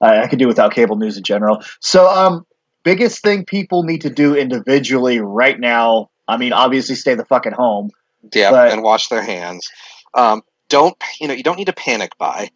I, 0.00 0.22
I 0.22 0.26
could 0.28 0.38
do 0.38 0.46
without 0.46 0.72
cable 0.74 0.96
news 0.96 1.16
in 1.16 1.24
general. 1.24 1.62
So, 1.80 2.08
um, 2.08 2.46
biggest 2.84 3.20
thing 3.22 3.44
people 3.44 3.82
need 3.82 4.02
to 4.02 4.10
do 4.10 4.36
individually 4.36 5.18
right 5.18 5.58
now. 5.58 6.10
I 6.28 6.36
mean, 6.36 6.52
obviously, 6.52 6.94
stay 6.94 7.14
the 7.14 7.24
fuck 7.24 7.46
at 7.46 7.52
home. 7.52 7.90
Yeah, 8.32 8.50
But- 8.52 8.72
and 8.72 8.82
wash 8.82 9.08
their 9.08 9.22
hands. 9.22 9.68
Um, 10.14 10.42
don't 10.68 10.96
you 11.20 11.26
know? 11.28 11.34
You 11.34 11.42
don't 11.42 11.56
need 11.56 11.66
to 11.66 11.72
panic 11.72 12.16
buy. 12.18 12.50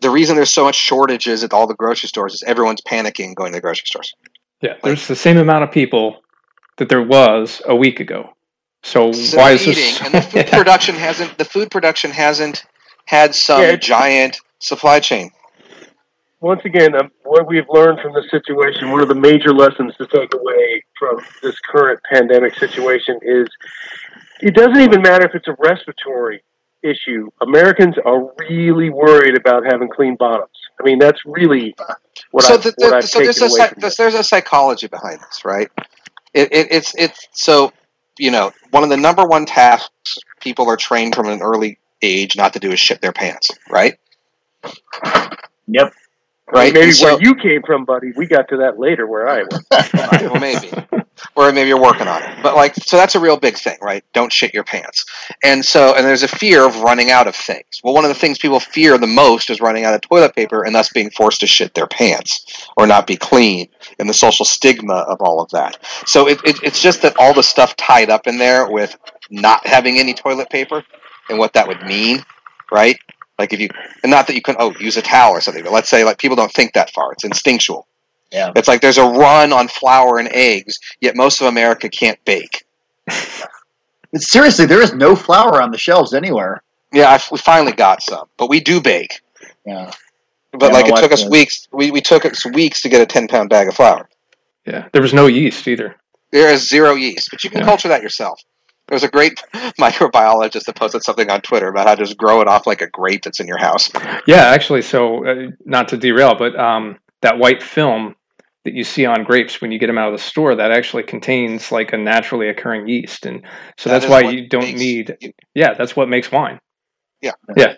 The 0.00 0.10
reason 0.10 0.36
there's 0.36 0.52
so 0.52 0.64
much 0.64 0.74
shortages 0.76 1.44
at 1.44 1.52
all 1.52 1.66
the 1.66 1.74
grocery 1.74 2.08
stores 2.08 2.34
is 2.34 2.42
everyone's 2.46 2.80
panicking 2.80 3.34
going 3.34 3.52
to 3.52 3.56
the 3.58 3.60
grocery 3.60 3.86
stores. 3.86 4.14
Yeah, 4.60 4.74
there's 4.82 5.06
the 5.06 5.16
same 5.16 5.36
amount 5.36 5.64
of 5.64 5.70
people 5.70 6.22
that 6.78 6.88
there 6.88 7.02
was 7.02 7.60
a 7.66 7.76
week 7.76 8.00
ago. 8.00 8.34
So, 8.82 9.12
So 9.12 9.38
why 9.38 9.52
is 9.52 9.64
this? 9.64 9.78
eating, 9.78 10.06
and 10.06 10.14
the 10.14 10.22
food 10.42 10.46
production 10.48 10.94
hasn't 10.94 11.38
the 11.38 11.44
food 11.44 11.70
production 11.70 12.10
hasn't 12.10 12.64
had 13.06 13.34
some 13.34 13.60
Yeah, 13.62 13.76
giant 13.76 14.38
supply 14.58 15.00
chain. 15.00 15.30
once 16.40 16.62
again, 16.64 16.94
um, 16.94 17.10
what 17.24 17.46
we've 17.46 17.68
learned 17.68 18.00
from 18.00 18.12
this 18.14 18.30
situation, 18.30 18.90
one 18.90 19.00
of 19.00 19.08
the 19.08 19.14
major 19.14 19.52
lessons 19.52 19.94
to 19.96 20.06
take 20.06 20.32
away 20.34 20.82
from 20.98 21.18
this 21.42 21.58
current 21.70 22.00
pandemic 22.10 22.54
situation 22.58 23.18
is 23.22 23.46
it 24.40 24.54
doesn't 24.54 24.80
even 24.80 25.00
matter 25.02 25.24
if 25.26 25.34
it's 25.34 25.48
a 25.48 25.56
respiratory 25.58 26.42
issue. 26.84 27.30
Americans 27.40 27.96
are 28.04 28.30
really 28.48 28.90
worried 28.90 29.36
about 29.36 29.64
having 29.64 29.88
clean 29.88 30.16
bottoms. 30.16 30.50
I 30.78 30.84
mean, 30.84 30.98
that's 30.98 31.20
really 31.24 31.74
what, 32.30 32.44
so 32.44 32.54
I, 32.54 32.56
the, 32.58 32.74
what 32.76 32.90
the- 32.90 32.96
I've 32.96 33.04
so 33.04 33.18
there's 33.20 33.36
taken 33.36 33.50
a 33.50 33.54
away 33.54 33.68
from 33.68 33.80
there's, 33.80 33.96
there's 33.96 34.14
a 34.14 34.24
psychology 34.24 34.86
behind 34.86 35.20
this, 35.20 35.44
right? 35.44 35.68
It, 36.32 36.52
it, 36.52 36.68
it's 36.70 36.94
it's 36.96 37.28
so 37.32 37.72
you 38.18 38.30
know 38.30 38.52
one 38.70 38.82
of 38.84 38.90
the 38.90 38.96
number 38.96 39.24
one 39.24 39.46
tasks 39.46 40.18
people 40.40 40.68
are 40.68 40.76
trained 40.76 41.14
from 41.14 41.28
an 41.28 41.42
early 41.42 41.78
age 42.02 42.36
not 42.36 42.52
to 42.52 42.58
do 42.58 42.70
is 42.70 42.78
shit 42.80 43.00
their 43.00 43.12
pants, 43.12 43.50
right? 43.70 43.98
Yep. 45.68 45.92
Right. 46.52 46.74
Maybe 46.74 46.92
so- 46.92 47.14
where 47.14 47.22
you 47.22 47.34
came 47.36 47.62
from, 47.62 47.84
buddy. 47.84 48.12
We 48.16 48.26
got 48.26 48.48
to 48.50 48.58
that 48.58 48.78
later 48.78 49.06
where 49.06 49.28
I 49.28 49.42
was. 49.44 49.64
Well, 50.30 50.40
maybe. 50.40 50.70
Or 51.36 51.52
maybe 51.52 51.68
you're 51.68 51.80
working 51.80 52.08
on 52.08 52.22
it. 52.22 52.42
But 52.42 52.54
like, 52.54 52.74
so 52.74 52.96
that's 52.96 53.14
a 53.14 53.20
real 53.20 53.36
big 53.36 53.56
thing, 53.56 53.78
right? 53.80 54.04
Don't 54.12 54.32
shit 54.32 54.54
your 54.54 54.64
pants. 54.64 55.04
And 55.42 55.64
so, 55.64 55.94
and 55.94 56.06
there's 56.06 56.22
a 56.22 56.28
fear 56.28 56.66
of 56.66 56.80
running 56.80 57.10
out 57.10 57.26
of 57.26 57.34
things. 57.34 57.80
Well, 57.82 57.94
one 57.94 58.04
of 58.04 58.08
the 58.08 58.14
things 58.14 58.38
people 58.38 58.60
fear 58.60 58.98
the 58.98 59.06
most 59.06 59.50
is 59.50 59.60
running 59.60 59.84
out 59.84 59.94
of 59.94 60.00
toilet 60.00 60.34
paper 60.34 60.64
and 60.64 60.74
thus 60.74 60.90
being 60.90 61.10
forced 61.10 61.40
to 61.40 61.46
shit 61.46 61.74
their 61.74 61.86
pants 61.86 62.68
or 62.76 62.86
not 62.86 63.06
be 63.06 63.16
clean 63.16 63.68
and 63.98 64.08
the 64.08 64.14
social 64.14 64.44
stigma 64.44 64.94
of 64.94 65.20
all 65.20 65.40
of 65.40 65.50
that. 65.50 65.78
So 66.06 66.28
it, 66.28 66.40
it, 66.44 66.56
it's 66.62 66.82
just 66.82 67.02
that 67.02 67.16
all 67.18 67.34
the 67.34 67.42
stuff 67.42 67.76
tied 67.76 68.10
up 68.10 68.26
in 68.26 68.38
there 68.38 68.70
with 68.70 68.96
not 69.30 69.66
having 69.66 69.98
any 69.98 70.14
toilet 70.14 70.50
paper 70.50 70.84
and 71.28 71.38
what 71.38 71.54
that 71.54 71.68
would 71.68 71.82
mean, 71.82 72.24
right? 72.70 72.98
Like 73.38 73.52
if 73.52 73.60
you, 73.60 73.68
and 74.02 74.10
not 74.10 74.26
that 74.28 74.34
you 74.34 74.42
can, 74.42 74.56
oh, 74.58 74.74
use 74.78 74.96
a 74.96 75.02
towel 75.02 75.32
or 75.32 75.40
something, 75.40 75.64
but 75.64 75.72
let's 75.72 75.88
say 75.88 76.04
like 76.04 76.18
people 76.18 76.36
don't 76.36 76.52
think 76.52 76.74
that 76.74 76.90
far. 76.90 77.12
It's 77.12 77.24
instinctual. 77.24 77.86
Yeah. 78.34 78.50
It's 78.56 78.66
like 78.66 78.80
there's 78.80 78.98
a 78.98 79.04
run 79.04 79.52
on 79.52 79.68
flour 79.68 80.18
and 80.18 80.28
eggs, 80.32 80.80
yet 81.00 81.14
most 81.14 81.40
of 81.40 81.46
America 81.46 81.88
can't 81.88 82.18
bake. 82.24 82.64
Seriously, 84.16 84.66
there 84.66 84.82
is 84.82 84.92
no 84.92 85.14
flour 85.14 85.62
on 85.62 85.70
the 85.70 85.78
shelves 85.78 86.12
anywhere. 86.14 86.62
Yeah, 86.92 87.10
I, 87.10 87.20
we 87.30 87.38
finally 87.38 87.72
got 87.72 88.02
some, 88.02 88.26
but 88.36 88.48
we 88.48 88.58
do 88.60 88.80
bake. 88.80 89.20
Yeah. 89.64 89.90
But 90.52 90.66
Yeah, 90.72 90.72
like 90.78 90.88
it 90.88 90.96
took 90.96 91.12
us 91.12 91.22
does. 91.22 91.30
weeks. 91.30 91.68
We, 91.72 91.92
we 91.92 92.00
took 92.00 92.24
us 92.24 92.44
weeks 92.44 92.82
to 92.82 92.88
get 92.88 93.00
a 93.00 93.06
ten 93.06 93.28
pound 93.28 93.50
bag 93.50 93.68
of 93.68 93.74
flour. 93.74 94.08
Yeah, 94.66 94.88
there 94.92 95.02
was 95.02 95.14
no 95.14 95.26
yeast 95.26 95.66
either. 95.68 95.96
There 96.32 96.52
is 96.52 96.68
zero 96.68 96.94
yeast, 96.94 97.28
but 97.30 97.44
you 97.44 97.50
can 97.50 97.64
culture 97.64 97.88
that 97.88 98.02
yourself. 98.02 98.40
There 98.88 98.96
was 98.96 99.04
a 99.04 99.08
great 99.08 99.40
microbiologist 99.80 100.64
that 100.64 100.74
posted 100.76 101.02
something 101.04 101.30
on 101.30 101.40
Twitter 101.40 101.68
about 101.68 101.86
how 101.86 101.94
to 101.94 102.04
just 102.04 102.16
grow 102.16 102.40
it 102.40 102.48
off 102.48 102.66
like 102.66 102.82
a 102.82 102.88
grape 102.88 103.22
that's 103.22 103.38
in 103.40 103.46
your 103.46 103.58
house. 103.58 103.90
Yeah, 104.26 104.42
actually, 104.46 104.82
so 104.82 105.24
uh, 105.24 105.50
not 105.64 105.88
to 105.88 105.96
derail, 105.96 106.34
but 106.36 106.58
um, 106.58 106.98
that 107.22 107.38
white 107.38 107.62
film 107.62 108.14
that 108.64 108.74
you 108.74 108.84
see 108.84 109.04
on 109.06 109.24
grapes 109.24 109.60
when 109.60 109.70
you 109.72 109.78
get 109.78 109.88
them 109.88 109.98
out 109.98 110.12
of 110.12 110.18
the 110.18 110.24
store 110.24 110.54
that 110.54 110.70
actually 110.70 111.02
contains 111.02 111.70
like 111.70 111.92
a 111.92 111.98
naturally 111.98 112.48
occurring 112.48 112.88
yeast, 112.88 113.26
and 113.26 113.44
so 113.78 113.90
That 113.90 114.00
that's 114.00 114.10
why 114.10 114.20
you 114.30 114.48
don't 114.48 114.64
makes- 114.64 114.80
need. 114.80 115.34
Yeah, 115.54 115.74
that's 115.74 115.94
what 115.94 116.08
makes 116.08 116.30
wine. 116.32 116.58
Yeah. 117.20 117.32
Yeah. 117.56 117.74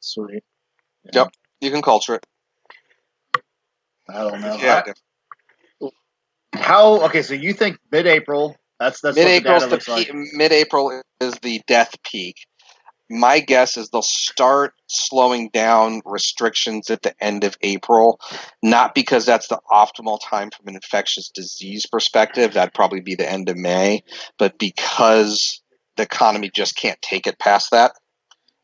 Sweet. 0.00 0.42
Yep. 1.12 1.28
You 1.60 1.70
can 1.70 1.82
culture 1.82 2.14
it. 2.16 2.26
I 4.08 4.28
don't 4.28 4.40
know. 4.40 4.56
Yeah. 4.56 4.82
How? 6.54 7.02
Okay, 7.04 7.22
so 7.22 7.34
you 7.34 7.52
think 7.52 7.78
mid-April? 7.92 8.56
That's 8.78 9.00
that's 9.00 9.16
what 9.16 9.22
the 9.24 9.28
Mid-April 9.30 9.54
data 9.54 9.64
is 9.66 9.70
looks 9.70 9.86
the 9.86 9.92
like. 9.92 10.06
pe- 10.08 10.12
mid-April 10.32 11.02
is 11.20 11.34
the 11.42 11.60
death 11.66 11.94
peak. 12.02 12.36
My 13.12 13.40
guess 13.40 13.76
is 13.76 13.90
they'll 13.90 14.02
start 14.02 14.72
slowing 14.86 15.48
down 15.48 16.00
restrictions 16.04 16.90
at 16.90 17.02
the 17.02 17.12
end 17.22 17.42
of 17.42 17.56
April, 17.60 18.20
not 18.62 18.94
because 18.94 19.26
that's 19.26 19.48
the 19.48 19.58
optimal 19.68 20.20
time 20.24 20.50
from 20.50 20.68
an 20.68 20.76
infectious 20.76 21.28
disease 21.28 21.86
perspective. 21.86 22.54
That'd 22.54 22.72
probably 22.72 23.00
be 23.00 23.16
the 23.16 23.28
end 23.28 23.48
of 23.48 23.56
May, 23.56 24.04
but 24.38 24.60
because 24.60 25.60
the 25.96 26.04
economy 26.04 26.50
just 26.54 26.76
can't 26.76 27.02
take 27.02 27.26
it 27.26 27.38
past 27.40 27.72
that, 27.72 27.92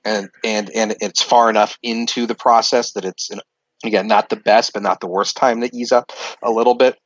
and 0.04 0.30
and 0.44 0.70
and 0.70 0.94
it's 1.00 1.22
far 1.22 1.50
enough 1.50 1.76
into 1.82 2.26
the 2.26 2.36
process 2.36 2.92
that 2.92 3.04
it's 3.04 3.30
an, 3.30 3.40
again 3.84 4.06
not 4.06 4.28
the 4.28 4.36
best, 4.36 4.72
but 4.72 4.82
not 4.82 5.00
the 5.00 5.08
worst 5.08 5.36
time 5.36 5.60
to 5.62 5.76
ease 5.76 5.90
up 5.90 6.12
a 6.40 6.52
little 6.52 6.76
bit. 6.76 6.96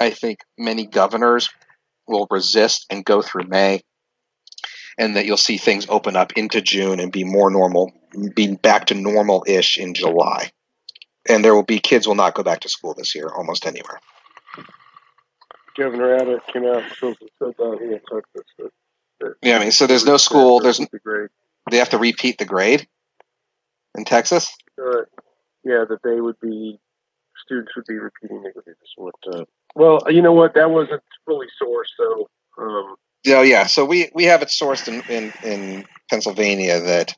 I 0.00 0.10
think 0.10 0.38
many 0.56 0.86
governors 0.86 1.50
will 2.06 2.28
resist 2.30 2.86
and 2.88 3.04
go 3.04 3.20
through 3.20 3.48
May, 3.48 3.82
and 4.98 5.16
that 5.16 5.24
you'll 5.24 5.36
see 5.36 5.56
things 5.56 5.86
open 5.88 6.16
up 6.16 6.32
into 6.32 6.60
June 6.60 6.98
and 6.98 7.12
be 7.12 7.24
more 7.24 7.50
normal, 7.50 7.92
be 8.34 8.54
back 8.56 8.86
to 8.86 8.94
normal 8.94 9.44
ish 9.46 9.78
in 9.78 9.94
July. 9.94 10.50
And 11.28 11.44
there 11.44 11.54
will 11.54 11.62
be 11.62 11.78
kids 11.78 12.06
will 12.06 12.16
not 12.16 12.34
go 12.34 12.42
back 12.42 12.60
to 12.60 12.68
school 12.68 12.94
this 12.94 13.14
year 13.14 13.28
almost 13.28 13.66
anywhere. 13.66 14.00
Governor 15.76 16.16
Abbott 16.16 16.42
came 16.52 16.64
out 16.64 16.82
and 16.82 16.92
said 16.98 17.16
that 17.38 17.78
he 17.80 17.86
in 17.86 18.00
Texas. 18.00 18.52
That, 18.58 18.70
that 19.20 19.34
Yeah, 19.42 19.56
I 19.56 19.60
mean, 19.60 19.70
so 19.70 19.86
there's 19.86 20.04
no 20.04 20.16
school. 20.16 20.58
There's 20.58 20.78
the 20.78 20.98
grade. 20.98 21.30
they 21.70 21.76
have 21.76 21.90
to 21.90 21.98
repeat 21.98 22.38
the 22.38 22.44
grade 22.44 22.88
in 23.96 24.04
Texas. 24.04 24.52
Uh, 24.76 25.02
yeah, 25.62 25.84
that 25.88 26.00
they 26.02 26.20
would 26.20 26.40
be 26.40 26.80
students 27.44 27.76
would 27.76 27.84
be 27.86 27.98
repeating 27.98 28.42
the 28.42 28.50
grade. 28.50 28.76
Is 28.82 28.92
what? 28.96 29.14
Uh, 29.32 29.44
well, 29.76 30.00
you 30.08 30.22
know 30.22 30.32
what? 30.32 30.54
That 30.54 30.70
wasn't 30.70 31.02
fully 31.24 31.46
sourced, 31.62 31.94
so 31.96 32.28
um, 32.58 32.96
Yeah, 33.24 33.42
yeah. 33.42 33.66
So 33.66 33.84
we 33.84 34.10
we 34.14 34.24
have 34.24 34.42
it 34.42 34.48
sourced 34.48 34.88
in 34.88 35.02
in, 35.12 35.32
in 35.42 35.84
Pennsylvania 36.08 36.80
that 36.80 37.14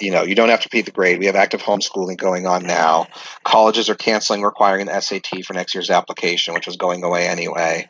you 0.00 0.10
know 0.10 0.22
you 0.22 0.34
don't 0.34 0.48
have 0.48 0.60
to 0.60 0.68
repeat 0.72 0.86
the 0.86 0.92
grade. 0.92 1.18
We 1.18 1.26
have 1.26 1.36
active 1.36 1.62
homeschooling 1.62 2.16
going 2.16 2.46
on 2.46 2.66
now. 2.66 3.06
Colleges 3.44 3.88
are 3.88 3.94
canceling 3.94 4.42
requiring 4.42 4.88
an 4.88 5.00
SAT 5.00 5.44
for 5.44 5.54
next 5.54 5.74
year's 5.74 5.90
application, 5.90 6.54
which 6.54 6.66
was 6.66 6.76
going 6.76 7.04
away 7.04 7.28
anyway. 7.28 7.88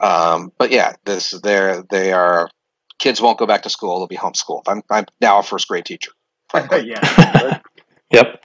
Um, 0.00 0.52
but 0.58 0.70
yeah, 0.70 0.94
this 1.04 1.30
they're 1.42 1.82
they 1.90 2.12
are 2.12 2.48
kids 2.98 3.20
won't 3.20 3.38
go 3.38 3.46
back 3.46 3.62
to 3.62 3.70
school. 3.70 3.98
They'll 3.98 4.06
be 4.06 4.16
homeschooled. 4.16 4.62
I'm 4.66 4.82
I'm 4.90 5.04
now 5.20 5.38
a 5.38 5.42
first 5.42 5.68
grade 5.68 5.84
teacher, 5.84 6.12
yeah. 6.54 7.60
Yep. 8.10 8.44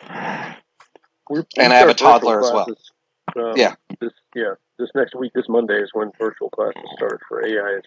we're, 1.30 1.46
and 1.58 1.72
we 1.72 1.76
I 1.76 1.76
have 1.76 1.90
a 1.90 1.98
start 1.98 2.22
toddler 2.22 2.40
as 2.40 2.52
well. 2.52 2.76
um, 3.38 3.54
Yeah. 3.56 3.76
This 4.02 4.12
yeah, 4.36 4.54
this 4.78 4.90
next 4.96 5.16
week, 5.16 5.32
this 5.34 5.48
Monday 5.48 5.80
is 5.82 5.92
when 5.94 6.12
virtual 6.20 6.50
classes 6.50 6.82
start 6.96 7.22
for 7.28 7.46
AI. 7.46 7.82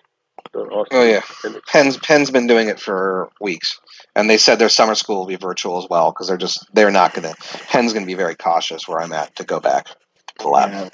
So 0.53 0.61
Austin, 0.61 0.99
Oh 0.99 1.03
yeah, 1.03 1.23
Penn's 1.67 1.97
Penn's 1.97 2.31
been 2.31 2.47
doing 2.47 2.69
it 2.69 2.81
for 2.81 3.31
weeks, 3.41 3.81
and 4.15 4.29
they 4.29 4.39
said 4.39 4.59
their 4.59 4.69
summer 4.69 4.95
school 4.95 5.21
will 5.21 5.27
be 5.27 5.37
virtual 5.37 5.79
as 5.83 5.89
well 5.89 6.11
because 6.11 6.29
they're 6.29 6.37
just 6.37 6.67
they're 6.75 6.91
not 6.91 7.15
gonna. 7.15 7.35
Penn's 7.69 7.93
gonna 7.93 8.07
be 8.07 8.15
very 8.15 8.35
cautious 8.35 8.87
where 8.87 9.01
I'm 9.01 9.13
at 9.13 9.37
to 9.37 9.45
go 9.45 9.61
back 9.61 9.87
to 9.87 9.95
the 10.39 10.49
lab. 10.49 10.71
Yeah, 10.71 10.89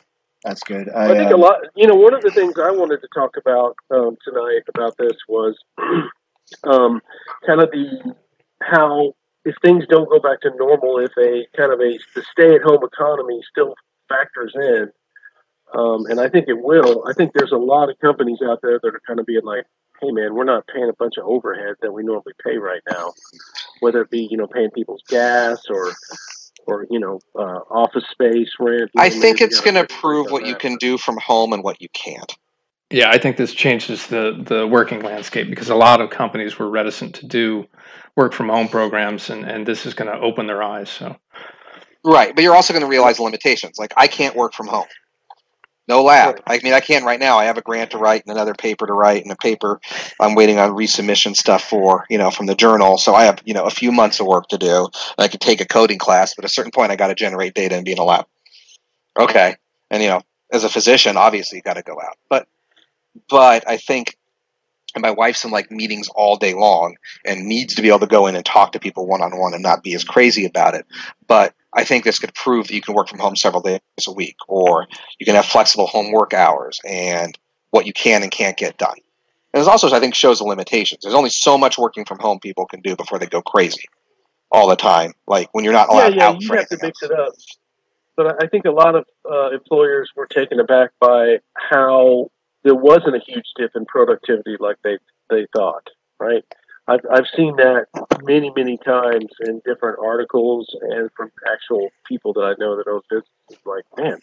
that's 0.45 0.63
good. 0.63 0.89
I 0.91 1.09
think 1.09 1.31
a 1.31 1.35
um, 1.35 1.41
lot. 1.41 1.61
You 1.75 1.87
know, 1.87 1.97
one 1.97 2.15
of 2.15 2.23
the 2.23 2.31
things 2.31 2.55
I 2.57 2.71
wanted 2.71 3.01
to 3.01 3.09
talk 3.15 3.37
about 3.37 3.77
um, 3.91 4.17
tonight 4.25 4.63
about 4.75 4.97
this 4.99 5.17
was 5.29 5.57
um, 6.65 7.01
kind 7.47 7.61
of 7.61 7.71
the 7.71 8.15
how 8.63 9.15
if 9.45 9.55
things 9.65 9.85
don't 9.89 10.11
go 10.11 10.21
back 10.21 10.41
to 10.43 10.51
normal, 10.57 10.99
if 10.99 11.13
a 11.19 11.47
kind 11.57 11.73
of 11.73 11.81
a 11.81 11.99
the 12.15 12.23
stay-at-home 12.33 12.85
economy 12.85 13.41
still 13.51 13.75
factors 14.09 14.53
in, 14.55 14.91
um, 15.74 16.07
and 16.07 16.20
I 16.20 16.28
think 16.28 16.46
it 16.48 16.59
will. 16.59 17.04
I 17.07 17.12
think 17.12 17.33
there's 17.35 17.52
a 17.52 17.59
lot 17.59 17.90
of 17.90 17.98
companies 17.98 18.38
out 18.44 18.61
there 18.62 18.78
that 18.83 18.88
are 18.88 19.02
kind 19.07 19.20
of 19.20 19.26
being 19.26 19.44
like, 19.44 19.64
"Hey, 20.00 20.11
man, 20.11 20.35
we're 20.35 20.44
not 20.44 20.66
paying 20.66 20.88
a 20.88 20.92
bunch 20.92 21.14
of 21.18 21.24
overhead 21.24 21.76
that 21.83 21.92
we 21.92 22.02
normally 22.02 22.35
pay 22.44 22.57
right 22.57 22.83
now, 22.90 23.12
whether 23.81 24.00
it 24.02 24.11
be 24.11 24.28
you 24.31 24.37
know 24.37 24.46
paying 24.46 24.70
people's 24.70 25.02
gas 25.09 25.64
or." 25.68 25.92
Or 26.66 26.87
you 26.90 27.00
know, 27.00 27.18
uh, 27.35 27.61
office 27.70 28.04
space 28.11 28.50
rent. 28.61 28.90
I 28.98 29.09
think 29.09 29.40
it's 29.40 29.59
going 29.61 29.76
to 29.76 29.87
take 29.87 29.90
a 29.90 29.94
break 29.94 30.00
prove 30.00 30.26
on 30.26 30.33
what 30.33 30.44
you 30.44 30.54
can 30.54 30.76
do 30.76 30.98
from 30.98 31.16
home 31.16 31.54
and 31.54 31.64
what 31.64 31.81
you 31.81 31.88
can't. 31.94 32.31
Yeah, 32.90 33.09
I 33.09 33.16
think 33.16 33.38
this 33.38 33.54
changes 33.54 34.07
the 34.09 34.42
the 34.46 34.66
working 34.66 35.00
landscape 35.00 35.48
because 35.48 35.70
a 35.70 35.74
lot 35.74 36.02
of 36.02 36.11
companies 36.11 36.59
were 36.59 36.68
reticent 36.68 37.14
to 37.14 37.26
do 37.26 37.66
work 38.16 38.35
from 38.35 38.50
home 38.50 38.68
programs, 38.68 39.31
and 39.31 39.44
and 39.46 39.66
this 39.66 39.87
is 39.87 39.94
going 39.94 40.12
to 40.12 40.20
open 40.20 40.46
their 40.46 40.62
eyes. 40.62 40.90
So 40.90 41.16
Right, 42.04 42.35
but 42.35 42.42
you're 42.42 42.54
also 42.54 42.72
going 42.72 42.85
to 42.85 42.88
realize 42.88 43.16
the 43.16 43.22
limitations. 43.24 43.78
Like 43.78 43.92
I 43.96 44.07
can't 44.07 44.37
work 44.37 44.54
from 44.54 44.66
home. 44.68 44.87
No 45.88 46.03
lab. 46.03 46.42
I 46.46 46.61
mean, 46.62 46.74
I 46.74 46.81
can 46.81 47.03
right 47.03 47.18
now. 47.18 47.38
I 47.38 47.46
have 47.46 47.57
a 47.57 47.62
grant 47.62 47.92
to 47.92 47.98
write 47.98 48.22
and 48.27 48.37
another 48.37 48.53
paper 48.53 48.87
to 48.87 48.92
write 48.92 49.22
and 49.22 49.33
a 49.33 49.37
paper 49.37 49.81
I'm 50.20 50.35
waiting 50.35 50.59
on 50.59 50.72
resubmission 50.72 51.35
stuff 51.35 51.64
for, 51.64 52.05
you 52.11 52.18
know, 52.18 52.31
from 52.31 52.44
the 52.44 52.55
journal. 52.55 52.98
So 52.98 53.14
I 53.14 53.24
have, 53.24 53.40
you 53.46 53.55
know, 53.55 53.64
a 53.64 53.70
few 53.70 53.90
months 53.90 54.20
of 54.20 54.27
work 54.27 54.48
to 54.48 54.59
do. 54.59 54.88
I 55.16 55.29
could 55.29 55.40
take 55.40 55.62
a 55.62 55.66
coding 55.66 55.98
class, 55.98 56.35
but 56.35 56.44
at 56.44 56.51
a 56.51 56.53
certain 56.53 56.72
point 56.72 56.92
I 56.92 56.96
got 56.96 57.07
to 57.07 57.14
generate 57.14 57.55
data 57.55 57.74
and 57.74 57.87
be 57.87 57.92
in 57.92 57.98
a 57.98 58.05
lab. 58.05 58.27
Okay. 59.18 59.57
And, 59.90 60.03
you 60.03 60.11
know, 60.11 60.20
as 60.53 60.64
a 60.64 60.68
physician, 60.68 61.16
obviously 61.16 61.57
you 61.57 61.62
got 61.62 61.74
to 61.74 61.83
go 61.83 61.94
out. 61.98 62.18
But, 62.29 62.46
but 63.31 63.66
I 63.66 63.79
think 63.79 64.17
and 64.94 65.03
my 65.03 65.11
wife's 65.11 65.44
in 65.44 65.51
like 65.51 65.70
meetings 65.70 66.09
all 66.14 66.37
day 66.37 66.55
long 66.55 66.96
and 67.24 67.46
needs 67.46 67.74
to 67.74 67.83
be 67.83 67.88
able 67.88 67.98
to 68.01 68.07
go 68.07 68.27
in 68.27 68.35
and 68.35 68.44
talk 68.44 68.72
to 68.72 68.81
people 68.81 69.07
one 69.07 69.22
on 69.22 69.38
one 69.38 69.55
and 69.55 69.62
not 69.62 69.83
be 69.83 69.94
as 69.94 70.05
crazy 70.05 70.44
about 70.46 70.74
it. 70.74 70.87
But 71.27 71.55
I 71.74 71.85
think 71.85 72.05
this 72.05 72.18
could 72.18 72.35
prove 72.35 72.68
that 72.68 72.74
you 72.74 72.81
can 72.81 72.94
work 72.94 73.09
from 73.09 73.18
home 73.18 73.37
several 73.37 73.62
days 73.62 73.81
a 74.07 74.12
week, 74.12 74.37
or 74.48 74.87
you 75.18 75.27
can 75.27 75.35
have 75.35 75.46
flexible 75.46 75.87
home 75.87 76.11
work 76.11 76.33
hours 76.33 76.81
and 76.88 77.38
what 77.70 77.87
you 77.87 77.92
can 77.92 78.22
and 78.22 78.31
can't 78.31 78.57
get 78.57 78.79
done. 78.79 78.96
And 79.53 79.62
it 79.62 79.68
also, 79.68 79.90
I 79.94 80.01
think, 80.01 80.14
shows 80.14 80.38
the 80.38 80.44
limitations. 80.44 81.01
There's 81.03 81.14
only 81.14 81.31
so 81.31 81.59
much 81.59 81.79
working 81.79 82.05
from 82.05 82.18
home 82.18 82.38
people 82.38 82.66
can 82.66 82.81
do 82.81 82.96
before 82.96 83.18
they 83.18 83.27
go 83.27 83.42
crazy 83.42 83.85
all 84.51 84.68
the 84.68 84.77
time. 84.77 85.12
Like 85.27 85.48
when 85.53 85.64
you're 85.64 85.72
not 85.72 85.88
yeah, 85.90 85.94
allowed 85.94 86.14
yeah, 86.16 86.29
out 86.29 86.40
you 86.40 86.53
have 86.55 86.68
to 86.68 86.79
mix 86.83 87.03
it 87.03 87.12
up. 87.12 87.35
But 88.16 88.27
I- 88.27 88.44
I 88.44 88.48
think 88.48 88.64
a 88.64 88.70
lot 88.70 88.94
of 88.94 89.05
uh, 89.31 89.51
employers 89.51 90.11
were 90.16 90.27
taken 90.27 90.61
aback 90.61 90.90
by 91.01 91.38
how 91.55 92.31
there 92.68 92.74
wasn't 92.74 93.16
a 93.16 93.20
huge 93.26 93.46
dip 93.57 93.70
in 93.74 93.87
productivity 93.87 94.57
like 94.61 94.76
they 94.85 94.98
they 95.31 95.46
thought. 95.57 95.87
Right? 96.20 96.44
I've 96.87 97.00
I've 97.11 97.24
seen 97.35 97.57
that 97.57 97.87
many 98.22 98.52
many 98.54 98.76
times 98.76 99.31
in 99.46 99.62
different 99.64 99.98
articles 100.04 100.68
and 100.83 101.09
from 101.16 101.31
actual 101.50 101.88
people 102.07 102.35
that 102.35 102.40
I 102.42 102.54
know 102.59 102.76
that 102.76 102.87
own 102.87 103.00
businesses. 103.09 103.64
Like, 103.64 103.85
man, 103.96 104.18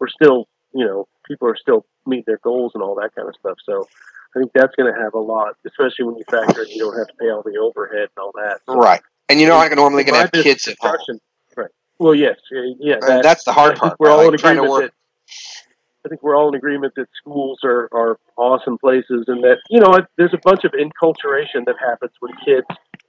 we're 0.00 0.08
still 0.08 0.48
you 0.74 0.84
know 0.84 1.06
people 1.28 1.46
are 1.46 1.56
still 1.56 1.86
meeting 2.06 2.24
their 2.26 2.40
goals 2.42 2.72
and 2.74 2.82
all 2.82 2.96
that 2.96 3.14
kind 3.14 3.28
of 3.28 3.34
stuff. 3.38 3.58
So. 3.64 3.86
I 4.34 4.38
think 4.40 4.52
that's 4.52 4.74
going 4.76 4.92
to 4.92 5.00
have 5.00 5.14
a 5.14 5.18
lot, 5.18 5.56
especially 5.66 6.04
when 6.04 6.16
you 6.18 6.24
factor 6.30 6.62
in 6.62 6.68
you 6.68 6.80
don't 6.80 6.98
have 6.98 7.06
to 7.06 7.14
pay 7.18 7.30
all 7.30 7.42
the 7.42 7.56
overhead 7.56 8.10
and 8.14 8.18
all 8.18 8.32
that. 8.34 8.60
So 8.66 8.74
Right. 8.74 9.00
And 9.30 9.40
you're 9.40 9.48
not 9.48 9.72
normally 9.74 10.04
going 10.04 10.12
to 10.12 10.20
have 10.20 10.44
kids 10.44 10.68
at 10.68 10.76
home. 10.78 11.18
Right. 11.56 11.70
Well, 11.98 12.14
yes, 12.14 12.36
yeah. 12.78 12.96
And 13.00 13.24
that's 13.24 13.44
the 13.44 13.52
hard 13.52 13.76
part, 13.76 13.96
We're 13.98 14.10
all 14.10 14.28
in 14.30 14.36
trying 14.36 14.56
to 14.56 14.64
agreement 14.64 14.70
work- 14.70 14.90
that 14.90 15.65
I 16.06 16.08
think 16.08 16.22
we're 16.22 16.36
all 16.36 16.48
in 16.48 16.54
agreement 16.54 16.94
that 16.94 17.08
schools 17.18 17.58
are, 17.64 17.88
are 17.92 18.18
awesome 18.36 18.78
places, 18.78 19.24
and 19.26 19.42
that 19.42 19.58
you 19.68 19.80
know 19.80 19.98
there's 20.16 20.32
a 20.32 20.38
bunch 20.38 20.62
of 20.62 20.72
enculturation 20.72 21.66
that 21.66 21.74
happens 21.80 22.12
when 22.20 22.32
kids, 22.44 22.66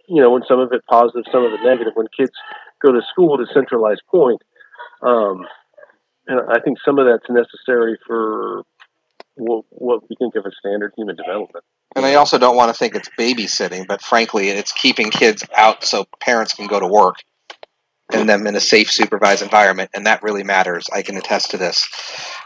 you 0.07 0.19
know, 0.19 0.31
when 0.31 0.41
some 0.47 0.60
of 0.60 0.73
it 0.73 0.83
positive, 0.89 1.23
some 1.31 1.45
of 1.45 1.53
it 1.53 1.62
negative. 1.63 1.93
When 1.95 2.07
kids 2.17 2.31
go 2.81 2.91
to 2.91 3.01
school 3.12 3.39
a 3.39 3.45
centralized 3.53 4.01
point, 4.10 4.41
um, 5.03 5.45
and 6.27 6.41
I 6.49 6.60
think 6.60 6.79
some 6.83 6.97
of 6.97 7.05
that's 7.05 7.29
necessary 7.29 7.99
for 8.07 8.63
what, 9.36 9.65
what 9.69 10.10
we 10.10 10.15
think 10.15 10.36
of 10.36 10.47
as 10.47 10.53
standard 10.60 10.93
human 10.97 11.15
development. 11.15 11.63
And 11.95 12.03
I 12.03 12.15
also 12.15 12.39
don't 12.39 12.55
want 12.55 12.69
to 12.69 12.77
think 12.77 12.95
it's 12.95 13.10
babysitting, 13.17 13.88
but 13.88 14.01
frankly, 14.01 14.49
it's 14.49 14.71
keeping 14.71 15.12
kids 15.12 15.43
out 15.55 15.83
so 15.83 16.05
parents 16.19 16.53
can 16.53 16.65
go 16.65 16.79
to 16.79 16.88
work 16.88 17.17
and 18.13 18.28
them 18.30 18.48
in 18.48 18.56
a 18.56 18.60
safe, 18.60 18.89
supervised 18.91 19.41
environment. 19.41 19.89
And 19.93 20.06
that 20.06 20.24
really 20.24 20.43
matters. 20.43 20.86
I 20.93 21.02
can 21.02 21.17
attest 21.17 21.52
to 21.52 21.58
this, 21.58 21.88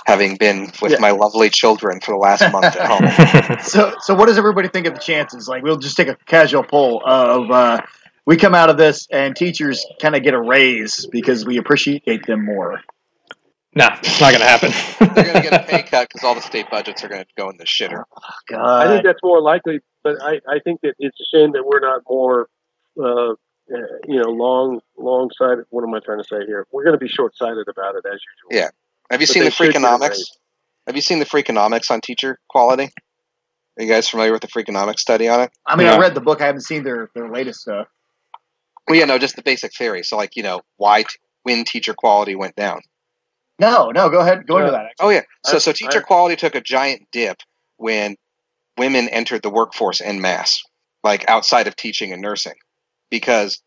having 0.05 0.35
been 0.37 0.71
with 0.81 0.93
Yeah. 0.93 0.99
my 0.99 1.11
lovely 1.11 1.49
children 1.49 1.99
for 2.01 2.11
the 2.13 2.17
last 2.17 2.51
month 2.51 2.75
at 2.75 2.87
home. 2.87 3.57
so 3.63 3.93
so 3.99 4.15
what 4.15 4.27
does 4.27 4.37
everybody 4.37 4.67
think 4.69 4.87
of 4.87 4.93
the 4.93 4.99
chances? 4.99 5.47
Like 5.47 5.63
we'll 5.63 5.77
just 5.77 5.97
take 5.97 6.07
a 6.07 6.15
casual 6.25 6.63
poll 6.63 7.01
of 7.05 7.51
uh, 7.51 7.81
we 8.25 8.37
come 8.37 8.55
out 8.55 8.69
of 8.69 8.77
this 8.77 9.07
and 9.11 9.35
teachers 9.35 9.85
kind 10.01 10.15
of 10.15 10.23
get 10.23 10.33
a 10.33 10.41
raise 10.41 11.05
because 11.07 11.45
we 11.45 11.57
appreciate 11.57 12.25
them 12.25 12.45
more. 12.45 12.79
Nah, 13.73 13.97
it's 13.99 14.19
not 14.19 14.33
going 14.33 14.41
to 14.41 14.47
happen. 14.47 14.71
They're 15.15 15.23
going 15.23 15.43
to 15.43 15.49
get 15.49 15.53
a 15.53 15.65
pay 15.65 15.81
cut 15.89 16.09
because 16.09 16.25
all 16.25 16.35
the 16.35 16.41
state 16.41 16.65
budgets 16.69 17.05
are 17.05 17.07
going 17.07 17.21
to 17.23 17.27
go 17.37 17.49
in 17.49 17.55
the 17.55 17.63
shitter. 17.63 18.03
God, 18.49 18.59
I 18.85 18.87
think 18.89 19.05
that's 19.05 19.23
more 19.23 19.41
likely, 19.41 19.79
but 20.03 20.21
I, 20.21 20.41
I 20.45 20.59
think 20.63 20.81
that 20.81 20.95
it's 20.99 21.17
a 21.21 21.23
shame 21.37 21.53
that 21.53 21.63
we're 21.65 21.79
not 21.79 22.01
more, 22.09 22.49
uh, 23.01 23.35
uh, 23.73 23.77
you 24.07 24.21
know, 24.21 24.29
long 24.29 24.81
long 24.97 25.29
sighted. 25.37 25.65
What 25.69 25.83
am 25.83 25.93
I 25.93 25.99
trying 25.99 26.19
to 26.19 26.23
say 26.23 26.45
here? 26.45 26.67
We're 26.71 26.83
going 26.83 26.97
to 26.97 27.03
be 27.03 27.07
short 27.07 27.35
sighted 27.35 27.67
about 27.67 27.95
it 27.95 28.05
as 28.05 28.19
usual. 28.19 28.49
Yeah. 28.51 28.69
Have 29.09 29.21
you 29.21 29.27
But 29.27 29.33
seen 29.33 29.43
the 29.43 29.51
should 29.51 29.73
get 29.73 29.81
Freakonomics? 29.81 30.23
Have 30.87 30.95
you 30.95 31.01
seen 31.01 31.19
the 31.19 31.25
Freakonomics 31.25 31.91
on 31.91 32.01
teacher 32.01 32.39
quality? 32.49 32.89
Are 33.77 33.83
you 33.83 33.89
guys 33.89 34.09
familiar 34.09 34.31
with 34.31 34.41
the 34.41 34.47
Freakonomics 34.47 34.99
study 34.99 35.27
on 35.27 35.41
it? 35.41 35.51
I 35.65 35.75
mean, 35.75 35.87
I 35.87 35.97
read 35.97 36.15
the 36.15 36.21
book. 36.21 36.41
I 36.41 36.47
haven't 36.47 36.61
seen 36.61 36.83
their 36.83 37.09
their 37.15 37.29
latest 37.29 37.61
stuff. 37.61 37.87
Well, 38.87 38.97
yeah, 38.97 39.05
no, 39.05 39.17
just 39.17 39.35
the 39.35 39.43
basic 39.43 39.73
theory. 39.75 40.03
So, 40.03 40.17
like, 40.17 40.35
you 40.35 40.43
know, 40.43 40.61
why 40.77 41.03
t- 41.03 41.09
when 41.43 41.63
teacher 41.63 41.93
quality 41.93 42.35
went 42.35 42.55
down. 42.55 42.81
No, 43.59 43.91
no, 43.91 44.09
go 44.09 44.19
ahead, 44.19 44.47
go 44.47 44.57
into 44.57 44.71
that. 44.71 44.93
Oh 44.99 45.09
yeah. 45.09 45.21
So 45.45 45.55
I- 45.55 45.59
so 45.59 45.71
teacher 45.71 45.99
I- 45.99 46.03
quality 46.03 46.35
took 46.35 46.55
a 46.55 46.61
giant 46.61 47.07
dip 47.11 47.37
when 47.77 48.15
women 48.77 49.07
entered 49.09 49.43
the 49.43 49.49
workforce 49.49 50.01
en 50.01 50.19
masse, 50.19 50.63
like 51.03 51.29
outside 51.29 51.67
of 51.67 51.75
teaching 51.75 52.11
and 52.11 52.21
nursing, 52.21 52.55
because 53.11 53.61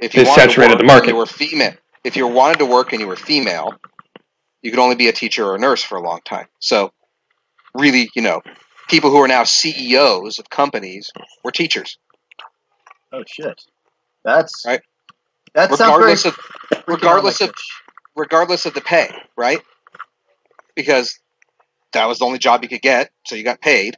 if 0.00 0.16
you 0.16 0.22
It 0.22 0.28
wanted 0.28 0.50
saturated 0.50 0.78
to 0.78 0.78
work 0.78 0.78
the 0.78 0.84
market. 0.86 1.04
and 1.04 1.12
you 1.12 1.16
were 1.16 1.26
female, 1.26 1.74
if 2.04 2.16
you 2.16 2.26
wanted 2.26 2.58
to 2.60 2.66
work 2.66 2.92
and 2.92 3.00
you 3.00 3.06
were 3.06 3.16
female, 3.16 3.74
you 4.62 4.70
could 4.72 4.80
only 4.80 4.96
be 4.96 5.08
a 5.08 5.12
teacher 5.12 5.46
or 5.46 5.54
a 5.56 5.58
nurse 5.60 5.84
for 5.84 5.98
a 5.98 6.02
long 6.02 6.20
time. 6.24 6.48
So 6.58 6.92
really, 7.74 8.10
you 8.16 8.22
know, 8.22 8.42
people 8.88 9.10
who 9.10 9.18
are 9.22 9.28
now 9.28 9.44
CEOs 9.44 10.40
of 10.40 10.50
companies 10.50 11.12
were 11.44 11.52
teachers. 11.52 11.98
Oh 13.12 13.24
shit, 13.26 13.62
that's 14.24 14.64
right. 14.66 14.80
That's 15.54 15.76
sounds 15.76 15.92
regardless 15.92 16.24
of 16.26 16.38
regardless 16.86 17.40
of 17.40 17.52
regardless 18.16 18.66
of 18.66 18.74
the 18.74 18.80
pay, 18.80 19.10
right? 19.36 19.60
Because 20.74 21.18
that 21.92 22.06
was 22.06 22.18
the 22.18 22.26
only 22.26 22.38
job 22.38 22.62
you 22.62 22.68
could 22.68 22.82
get, 22.82 23.10
so 23.24 23.34
you 23.34 23.44
got 23.44 23.60
paid, 23.60 23.96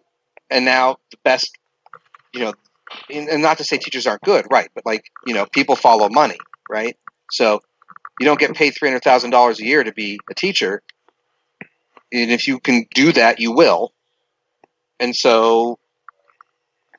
and 0.51 0.65
now 0.65 0.99
the 1.11 1.19
best, 1.25 1.57
you 2.33 2.41
know, 2.41 2.55
and 3.09 3.43
not 3.43 3.59
to 3.59 3.65
say 3.65 3.79
teachers 3.79 4.07
aren't 4.07 4.23
good, 4.23 4.47
right? 4.51 4.69
But 4.75 4.87
like 4.87 5.05
you 5.27 5.35
know, 5.35 5.47
people 5.47 5.77
follow 5.77 6.09
money, 6.09 6.39
right? 6.69 6.97
So 7.31 7.61
you 8.19 8.27
don't 8.27 8.39
get 8.39 8.55
paid 8.55 8.71
three 8.71 8.89
hundred 8.89 9.05
thousand 9.05 9.31
dollars 9.31 9.61
a 9.61 9.65
year 9.65 9.83
to 9.83 9.93
be 9.93 10.19
a 10.31 10.35
teacher, 10.35 10.83
and 12.13 12.31
if 12.31 12.47
you 12.49 12.59
can 12.59 12.87
do 12.95 13.13
that, 13.13 13.41
you 13.41 13.53
will. 13.53 13.93
And 14.99 15.17
so 15.17 15.79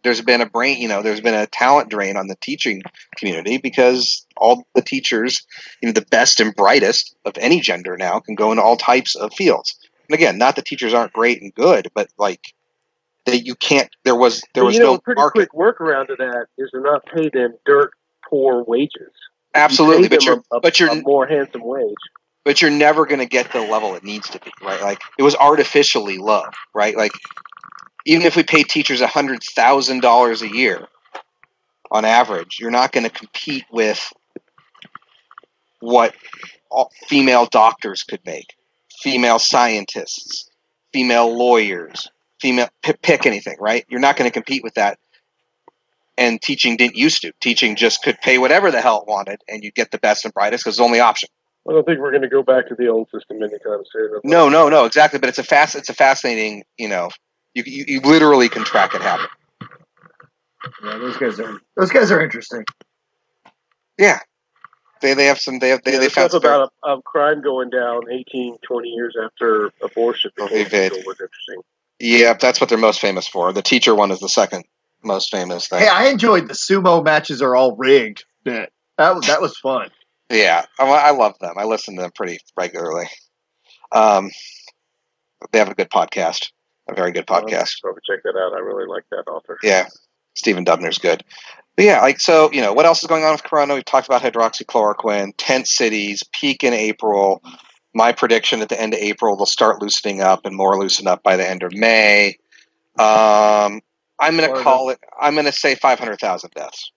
there's 0.03 0.21
been 0.21 0.41
a 0.41 0.49
brain, 0.49 0.81
you 0.81 0.87
know, 0.87 1.01
there's 1.01 1.21
been 1.21 1.35
a 1.35 1.47
talent 1.47 1.89
drain 1.89 2.17
on 2.17 2.27
the 2.27 2.35
teaching 2.41 2.81
community 3.15 3.57
because 3.57 4.25
all 4.35 4.65
the 4.73 4.81
teachers, 4.81 5.45
you 5.81 5.87
know, 5.87 5.93
the 5.93 6.05
best 6.09 6.39
and 6.39 6.55
brightest 6.55 7.15
of 7.25 7.37
any 7.37 7.59
gender 7.59 7.97
now 7.97 8.19
can 8.19 8.35
go 8.35 8.51
into 8.51 8.63
all 8.63 8.77
types 8.77 9.15
of 9.15 9.33
fields. 9.33 9.77
And 10.09 10.15
again, 10.15 10.37
not 10.37 10.55
that 10.55 10.65
teachers 10.65 10.93
aren't 10.93 11.13
great 11.13 11.41
and 11.41 11.53
good, 11.53 11.89
but 11.93 12.09
like 12.17 12.53
that 13.25 13.45
you 13.45 13.55
can't. 13.55 13.89
There 14.03 14.15
was 14.15 14.41
there 14.53 14.65
was 14.65 14.75
you 14.75 14.81
know, 14.81 14.93
no 14.93 14.93
a 14.95 15.01
pretty 15.01 15.19
market. 15.19 15.49
quick 15.49 15.77
workaround 15.77 16.07
to 16.07 16.15
that 16.17 16.47
is 16.57 16.71
to 16.71 16.81
not 16.81 17.05
pay 17.05 17.29
them 17.29 17.55
dirt 17.65 17.91
poor 18.29 18.63
wages. 18.63 19.11
Absolutely, 19.53 20.03
You 20.03 20.09
but 20.09 20.25
you're 20.25 20.43
a, 20.51 20.59
but 20.61 20.79
you're 20.79 20.89
a 20.91 21.01
more 21.01 21.27
handsome 21.27 21.63
wage. 21.63 21.93
but 22.45 22.61
you're 22.61 22.71
never 22.71 23.05
going 23.05 23.19
to 23.19 23.25
get 23.25 23.51
the 23.51 23.61
level 23.61 23.95
it 23.95 24.03
needs 24.03 24.29
to 24.29 24.39
be, 24.39 24.51
right? 24.61 24.81
Like 24.81 25.01
it 25.19 25.23
was 25.23 25.35
artificially 25.35 26.17
low, 26.17 26.43
right? 26.73 26.95
Like 26.95 27.11
even 28.05 28.25
if 28.25 28.35
we 28.35 28.43
pay 28.43 28.63
teachers 28.63 29.01
a 29.01 29.07
hundred 29.07 29.43
thousand 29.43 30.01
dollars 30.01 30.41
a 30.41 30.47
year 30.49 30.87
on 31.91 32.05
average, 32.05 32.57
you're 32.59 32.71
not 32.71 32.91
going 32.93 33.03
to 33.03 33.09
compete 33.09 33.65
with 33.71 34.11
what 35.81 36.15
all 36.69 36.91
female 37.07 37.45
doctors 37.45 38.03
could 38.03 38.21
make, 38.25 38.55
female 39.01 39.39
scientists, 39.39 40.49
female 40.93 41.35
lawyers, 41.37 42.07
female 42.41 42.67
p- 42.83 42.93
pick 43.01 43.25
anything, 43.25 43.55
right? 43.59 43.85
You're 43.87 43.99
not 43.99 44.17
going 44.17 44.29
to 44.29 44.33
compete 44.33 44.63
with 44.63 44.73
that. 44.73 44.97
And 46.17 46.41
teaching 46.41 46.75
didn't 46.75 46.97
used 46.97 47.21
to. 47.21 47.31
Teaching 47.39 47.75
just 47.75 48.03
could 48.03 48.17
pay 48.19 48.37
whatever 48.37 48.69
the 48.71 48.81
hell 48.81 49.01
it 49.01 49.07
wanted, 49.07 49.41
and 49.47 49.63
you'd 49.63 49.75
get 49.75 49.91
the 49.91 49.97
best 49.97 50.25
and 50.25 50.33
brightest 50.33 50.63
because 50.63 50.73
it's 50.73 50.79
the 50.79 50.83
only 50.83 50.99
option. 50.99 51.29
I 51.67 51.73
don't 51.73 51.85
think 51.85 51.99
we're 51.99 52.11
going 52.11 52.23
to 52.23 52.27
go 52.27 52.43
back 52.43 52.67
to 52.69 52.75
the 52.75 52.87
old 52.87 53.07
system 53.13 53.37
anytime 53.37 53.83
soon. 53.91 54.19
No, 54.23 54.49
no, 54.49 54.67
no, 54.67 54.85
exactly. 54.85 55.19
But 55.19 55.29
it's 55.29 55.37
a 55.39 55.43
fast, 55.43 55.75
it's 55.75 55.89
a 55.89 55.93
fascinating, 55.93 56.63
you 56.77 56.89
know, 56.89 57.09
you, 57.53 57.63
you, 57.65 57.85
you 57.87 57.99
literally 58.01 58.49
can 58.49 58.63
track 58.63 58.93
it 58.95 59.01
happen. 59.01 59.27
Yeah, 60.83 60.97
those 60.97 61.17
guys 61.17 61.39
are 61.39 61.59
those 61.77 61.91
guys 61.91 62.11
are 62.11 62.21
interesting. 62.21 62.65
Yeah, 63.97 64.19
they 65.01 65.13
they 65.13 65.25
have 65.25 65.39
some 65.39 65.59
they 65.59 65.69
have 65.69 65.83
they, 65.83 65.93
Yeah, 65.93 65.99
they 65.99 66.09
found 66.09 66.31
stuff 66.31 66.43
about 66.43 66.71
a, 66.83 66.93
a 66.93 67.01
crime 67.01 67.41
going 67.41 67.69
down 67.69 68.11
18, 68.11 68.57
20 68.67 68.89
years 68.89 69.15
after 69.23 69.71
abortion 69.81 70.31
before 70.35 70.49
They 70.49 70.63
did. 70.65 70.91
was 71.05 71.19
interesting. 71.19 71.61
Yeah, 72.01 72.33
that's 72.33 72.59
what 72.59 72.69
they're 72.69 72.77
most 72.77 72.99
famous 72.99 73.27
for. 73.27 73.53
The 73.53 73.61
teacher 73.61 73.93
one 73.93 74.11
is 74.11 74.19
the 74.19 74.29
second 74.29 74.65
most 75.03 75.31
famous 75.31 75.67
thing. 75.67 75.79
Hey, 75.79 75.87
I 75.87 76.07
enjoyed 76.07 76.47
the 76.47 76.53
sumo 76.53 77.03
matches 77.03 77.41
are 77.41 77.55
all 77.55 77.75
rigged 77.75 78.25
bit. 78.43 78.71
That 78.97 79.15
was 79.15 79.27
that 79.27 79.41
was 79.41 79.57
fun. 79.57 79.89
Yeah, 80.29 80.65
I, 80.79 80.85
I 80.85 81.11
love 81.11 81.35
them. 81.39 81.55
I 81.57 81.65
listen 81.65 81.95
to 81.95 82.01
them 82.01 82.11
pretty 82.15 82.39
regularly. 82.57 83.05
Um, 83.91 84.31
they 85.51 85.59
have 85.59 85.69
a 85.69 85.75
good 85.75 85.89
podcast, 85.89 86.51
a 86.89 86.95
very 86.95 87.11
good 87.11 87.27
podcast. 87.27 87.81
Probably 87.81 88.01
check 88.09 88.23
that 88.23 88.37
out. 88.37 88.53
I 88.53 88.59
really 88.59 88.87
like 88.87 89.03
that 89.11 89.29
author. 89.29 89.57
Yeah, 89.61 89.87
Stephen 90.35 90.65
Dubner's 90.65 90.97
good. 90.97 91.23
But 91.75 91.85
yeah, 91.85 92.01
like 92.01 92.19
so, 92.19 92.51
you 92.51 92.61
know, 92.61 92.73
what 92.73 92.85
else 92.85 93.01
is 93.01 93.07
going 93.07 93.23
on 93.23 93.33
with 93.33 93.43
Corona? 93.43 93.75
We've 93.75 93.85
talked 93.85 94.07
about 94.07 94.21
hydroxychloroquine, 94.21 95.33
tent 95.37 95.67
cities, 95.67 96.23
peak 96.33 96.63
in 96.63 96.73
April. 96.73 97.43
My 97.93 98.11
prediction 98.13 98.61
at 98.61 98.69
the 98.69 98.79
end 98.79 98.93
of 98.93 98.99
April, 98.99 99.35
they'll 99.35 99.45
start 99.45 99.81
loosening 99.81 100.21
up 100.21 100.45
and 100.45 100.55
more 100.55 100.77
loosen 100.79 101.07
up 101.07 101.23
by 101.23 101.35
the 101.35 101.47
end 101.47 101.63
of 101.63 101.73
May. 101.73 102.37
Um, 102.97 103.81
I'm 104.19 104.37
going 104.37 104.53
to 104.53 104.61
call 104.63 104.89
it. 104.89 104.99
I'm 105.19 105.33
going 105.33 105.45
to 105.45 105.51
say 105.51 105.75
500,000 105.75 106.51
deaths. 106.51 106.91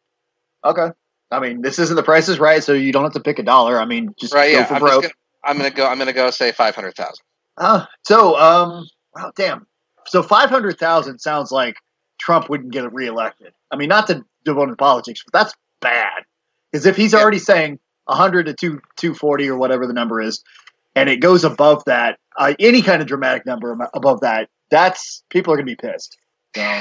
Okay. 0.64 0.88
I 1.30 1.40
mean, 1.40 1.62
this 1.62 1.78
isn't 1.78 1.97
the 1.97 2.03
prices 2.03 2.38
right, 2.38 2.62
so 2.62 2.72
you 2.74 2.92
don't 2.92 3.03
have 3.03 3.12
to 3.14 3.20
pick 3.20 3.38
a 3.38 3.42
dollar. 3.42 3.78
I 3.80 3.86
mean, 3.86 4.14
just 4.18 4.34
Right? 4.34 4.53
go 4.53 4.59
Yeah. 4.59 4.64
for 4.66 4.74
I'm 4.74 4.80
broke. 4.80 5.03
gonna, 5.03 5.14
I'm 5.42 5.59
going 5.59 5.70
to 5.70 5.76
go. 5.76 5.86
I'm 5.86 5.97
going 5.97 6.07
to 6.07 6.12
go 6.12 6.30
say 6.30 6.53
500,000. 6.53 7.12
Uh, 7.57 7.86
so, 8.07 8.36
um, 8.38 8.88
wow, 9.14 9.32
damn. 9.36 9.66
So 10.07 10.22
five 10.22 10.51
hundred 10.51 10.78
thousand 10.78 11.18
sounds 11.20 11.51
like 11.51 11.76
Trump 12.18 12.51
wouldn't 12.51 12.72
get 12.72 12.92
reelected. 12.92 13.53
I 13.70 13.76
mean, 13.76 13.88
not 13.88 14.07
to 14.09 14.24
devote 14.45 14.66
to 14.66 14.76
politics, 14.76 15.22
but 15.24 15.32
that's 15.32 15.55
bad. 15.80 16.24
Because 16.70 16.84
if 16.84 16.97
he's 16.97 17.14
already 17.14 17.38
saying 17.38 17.78
100 18.05 18.47
to 18.47 18.53
2, 18.55 18.80
240 18.97 19.49
or 19.49 19.57
whatever 19.57 19.86
the 19.86 19.92
number 19.95 20.20
is, 20.20 20.42
and 20.95 21.09
it 21.09 21.20
goes 21.20 21.45
above 21.45 21.82
that, 21.86 22.18
uh, 22.36 22.55
any 22.59 22.82
kind 22.82 23.03
of 23.03 23.09
dramatic 23.09 23.47
number 23.47 23.76
above 23.95 24.20
that, 24.20 24.49
that's 24.70 25.22
people 25.30 25.53
are 25.53 25.57
going 25.57 25.66
to 25.66 25.72
be 25.72 25.76
pissed. 25.76 26.16
So, 26.57 26.80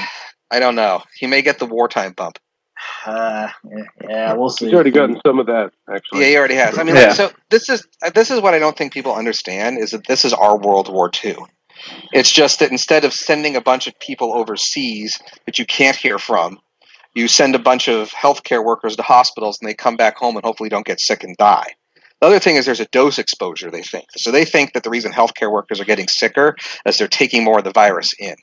I 0.50 0.60
don't 0.60 0.74
know. 0.74 1.02
He 1.18 1.26
may 1.26 1.42
get 1.42 1.58
the 1.58 1.66
wartime 1.66 2.12
bump. 2.12 2.38
uh, 3.06 3.48
yeah, 3.64 3.84
yeah, 4.08 4.32
we'll 4.34 4.50
see. 4.50 4.66
He's 4.66 4.74
already 4.74 4.90
gotten 4.90 5.20
some 5.26 5.38
of 5.38 5.46
that, 5.46 5.70
actually. 5.92 6.20
Yeah, 6.22 6.26
he 6.26 6.36
already 6.36 6.54
has. 6.54 6.78
I 6.78 6.84
mean, 6.84 6.94
Yeah. 6.96 7.08
like, 7.08 7.16
so 7.16 7.32
this 7.50 7.68
is 7.68 7.86
this 8.14 8.30
is 8.30 8.40
what 8.40 8.54
I 8.54 8.58
don't 8.58 8.76
think 8.76 8.92
people 8.92 9.14
understand 9.14 9.78
is 9.78 9.90
that 9.92 10.06
this 10.06 10.24
is 10.24 10.32
our 10.32 10.56
World 10.58 10.92
War 10.92 11.10
II. 11.24 11.36
It's 12.12 12.30
just 12.30 12.60
that 12.60 12.70
instead 12.70 13.04
of 13.04 13.12
sending 13.12 13.56
a 13.56 13.60
bunch 13.60 13.86
of 13.86 13.98
people 13.98 14.32
overseas 14.34 15.18
that 15.46 15.58
you 15.58 15.66
can't 15.66 15.96
hear 15.96 16.18
from, 16.18 16.58
you 17.14 17.28
send 17.28 17.54
a 17.54 17.58
bunch 17.58 17.88
of 17.88 18.10
healthcare 18.10 18.64
workers 18.64 18.96
to 18.96 19.02
hospitals 19.02 19.58
and 19.60 19.68
they 19.68 19.74
come 19.74 19.96
back 19.96 20.16
home 20.16 20.36
and 20.36 20.44
hopefully 20.44 20.68
don't 20.68 20.86
get 20.86 21.00
sick 21.00 21.24
and 21.24 21.36
die. 21.36 21.74
The 22.20 22.28
other 22.28 22.38
thing 22.38 22.56
is 22.56 22.64
there's 22.64 22.80
a 22.80 22.86
dose 22.86 23.18
exposure, 23.18 23.70
they 23.70 23.82
think. 23.82 24.06
So 24.16 24.30
they 24.30 24.44
think 24.44 24.72
that 24.72 24.82
the 24.82 24.90
reason 24.90 25.12
healthcare 25.12 25.52
workers 25.52 25.80
are 25.80 25.84
getting 25.84 26.08
sicker 26.08 26.56
is 26.86 26.96
they're 26.96 27.08
taking 27.08 27.44
more 27.44 27.58
of 27.58 27.64
the 27.64 27.72
virus 27.72 28.14
in. 28.18 28.36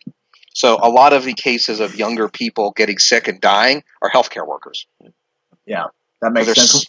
So 0.54 0.78
a 0.82 0.90
lot 0.90 1.14
of 1.14 1.24
the 1.24 1.34
cases 1.34 1.80
of 1.80 1.96
younger 1.96 2.28
people 2.28 2.72
getting 2.76 3.00
sick 3.00 3.28
and 3.28 3.40
dying 3.40 3.84
are 4.02 4.10
healthcare 4.10 4.46
workers. 4.46 4.86
Yeah, 5.66 5.86
that 6.22 6.34
makes 6.34 6.54
sense. 6.54 6.86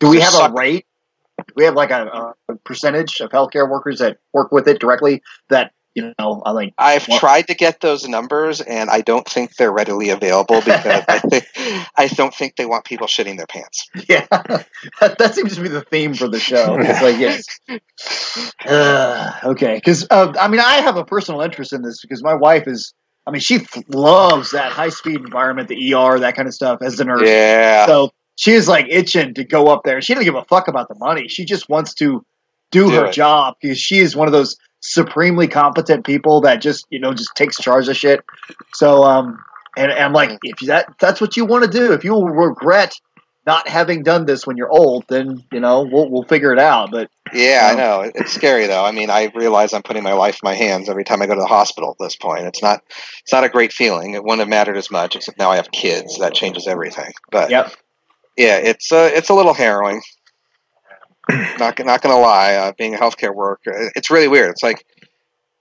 Do 0.00 0.10
we 0.10 0.20
have 0.20 0.34
a 0.34 0.52
rate? 0.52 0.86
Do 1.38 1.54
we 1.56 1.64
have 1.64 1.74
like 1.74 1.90
a, 1.90 2.34
a 2.48 2.56
percentage 2.64 3.20
of 3.20 3.30
healthcare 3.30 3.68
workers 3.68 4.00
that 4.00 4.18
work 4.32 4.52
with 4.52 4.68
it 4.68 4.80
directly 4.80 5.22
that, 5.48 5.72
you 5.94 6.12
know, 6.18 6.42
I 6.44 6.50
like. 6.50 6.74
I've 6.76 7.06
well- 7.08 7.18
tried 7.18 7.46
to 7.48 7.54
get 7.54 7.80
those 7.80 8.06
numbers, 8.08 8.60
and 8.60 8.90
I 8.90 9.00
don't 9.00 9.26
think 9.28 9.56
they're 9.56 9.72
readily 9.72 10.10
available 10.10 10.60
because 10.60 11.04
I, 11.08 11.18
think, 11.30 11.46
I 11.96 12.08
don't 12.08 12.34
think 12.34 12.56
they 12.56 12.66
want 12.66 12.84
people 12.84 13.06
shitting 13.06 13.36
their 13.36 13.46
pants. 13.46 13.88
Yeah, 14.08 14.26
that, 15.00 15.18
that 15.18 15.34
seems 15.34 15.54
to 15.54 15.62
be 15.62 15.68
the 15.68 15.82
theme 15.82 16.14
for 16.14 16.28
the 16.28 16.40
show. 16.40 16.76
It's 16.84 17.02
like, 17.02 17.18
yes. 17.18 17.44
Uh, 18.66 19.32
okay, 19.44 19.74
because 19.76 20.06
uh, 20.10 20.32
I 20.38 20.48
mean, 20.48 20.60
I 20.60 20.80
have 20.80 20.96
a 20.96 21.04
personal 21.04 21.40
interest 21.40 21.72
in 21.72 21.82
this 21.82 22.00
because 22.00 22.22
my 22.22 22.34
wife 22.34 22.66
is. 22.66 22.92
I 23.26 23.30
mean, 23.30 23.40
she 23.40 23.60
loves 23.88 24.50
that 24.50 24.70
high 24.72 24.90
speed 24.90 25.16
environment, 25.16 25.68
the 25.68 25.94
ER, 25.94 26.18
that 26.18 26.36
kind 26.36 26.46
of 26.46 26.52
stuff 26.52 26.80
as 26.82 27.00
a 27.00 27.04
nurse. 27.04 27.22
Yeah. 27.26 27.86
So 27.86 28.12
she 28.36 28.52
is 28.52 28.68
like 28.68 28.86
itching 28.90 29.32
to 29.34 29.44
go 29.44 29.68
up 29.68 29.82
there. 29.82 30.02
She 30.02 30.12
doesn't 30.12 30.26
give 30.26 30.34
a 30.34 30.44
fuck 30.44 30.68
about 30.68 30.88
the 30.88 30.94
money. 30.96 31.28
She 31.28 31.46
just 31.46 31.70
wants 31.70 31.94
to 31.94 32.22
do, 32.70 32.90
Do 32.90 32.90
her 32.90 33.06
it. 33.06 33.12
job 33.14 33.54
because 33.62 33.78
she 33.78 34.00
is 34.00 34.14
one 34.14 34.28
of 34.28 34.32
those 34.32 34.58
supremely 34.84 35.48
competent 35.48 36.04
people 36.04 36.42
that 36.42 36.60
just 36.60 36.86
you 36.90 36.98
know 36.98 37.12
just 37.14 37.34
takes 37.34 37.56
charge 37.58 37.88
of 37.88 37.96
shit. 37.96 38.24
So 38.74 39.02
um, 39.02 39.42
and, 39.76 39.90
and 39.90 40.00
I'm 40.00 40.12
like, 40.12 40.38
if 40.42 40.58
that 40.66 40.94
that's 41.00 41.20
what 41.20 41.36
you 41.36 41.44
want 41.46 41.64
to 41.64 41.70
do, 41.70 41.92
if 41.92 42.04
you 42.04 42.16
regret 42.22 42.94
not 43.46 43.68
having 43.68 44.02
done 44.02 44.24
this 44.24 44.46
when 44.46 44.56
you're 44.56 44.70
old, 44.70 45.04
then 45.08 45.42
you 45.50 45.60
know 45.60 45.82
we'll 45.82 46.10
we'll 46.10 46.24
figure 46.24 46.52
it 46.52 46.58
out. 46.58 46.90
But 46.90 47.10
Yeah, 47.32 47.70
I 47.72 47.74
know. 47.74 48.10
It's 48.14 48.32
scary 48.32 48.66
though. 48.66 48.84
I 48.84 48.92
mean, 48.92 49.10
I 49.10 49.32
realize 49.34 49.72
I'm 49.72 49.82
putting 49.82 50.02
my 50.02 50.12
life 50.12 50.34
in 50.34 50.48
my 50.48 50.54
hands 50.54 50.88
every 50.88 51.04
time 51.04 51.22
I 51.22 51.26
go 51.26 51.34
to 51.34 51.40
the 51.40 51.46
hospital 51.46 51.90
at 51.90 52.02
this 52.04 52.16
point. 52.16 52.44
It's 52.44 52.62
not 52.62 52.82
it's 53.22 53.32
not 53.32 53.44
a 53.44 53.48
great 53.48 53.72
feeling. 53.72 54.14
It 54.14 54.22
wouldn't 54.22 54.40
have 54.40 54.48
mattered 54.48 54.76
as 54.76 54.90
much, 54.90 55.16
except 55.16 55.38
now 55.38 55.50
I 55.50 55.56
have 55.56 55.70
kids. 55.70 56.18
That 56.18 56.34
changes 56.34 56.66
everything. 56.66 57.12
But 57.30 57.50
yep. 57.50 57.72
yeah, 58.36 58.58
it's 58.58 58.92
uh, 58.92 59.10
it's 59.12 59.30
a 59.30 59.34
little 59.34 59.54
harrowing. 59.54 60.02
Not 61.30 61.78
not 61.84 62.02
gonna 62.02 62.18
lie, 62.18 62.54
uh, 62.54 62.72
being 62.76 62.94
a 62.94 62.98
healthcare 62.98 63.34
worker, 63.34 63.90
it's 63.94 64.10
really 64.10 64.28
weird. 64.28 64.50
It's 64.50 64.62
like 64.62 64.84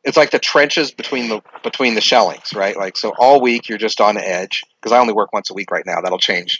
it's 0.03 0.17
like 0.17 0.31
the 0.31 0.39
trenches 0.39 0.91
between 0.91 1.29
the 1.29 1.41
between 1.63 1.95
the 1.95 2.01
shellings, 2.01 2.53
right? 2.53 2.75
Like 2.75 2.97
so, 2.97 3.13
all 3.17 3.41
week 3.41 3.69
you're 3.69 3.77
just 3.77 4.01
on 4.01 4.17
edge 4.17 4.63
because 4.81 4.91
I 4.91 4.99
only 4.99 5.13
work 5.13 5.31
once 5.33 5.49
a 5.49 5.53
week 5.53 5.71
right 5.71 5.85
now. 5.85 6.01
That'll 6.01 6.17
change 6.17 6.59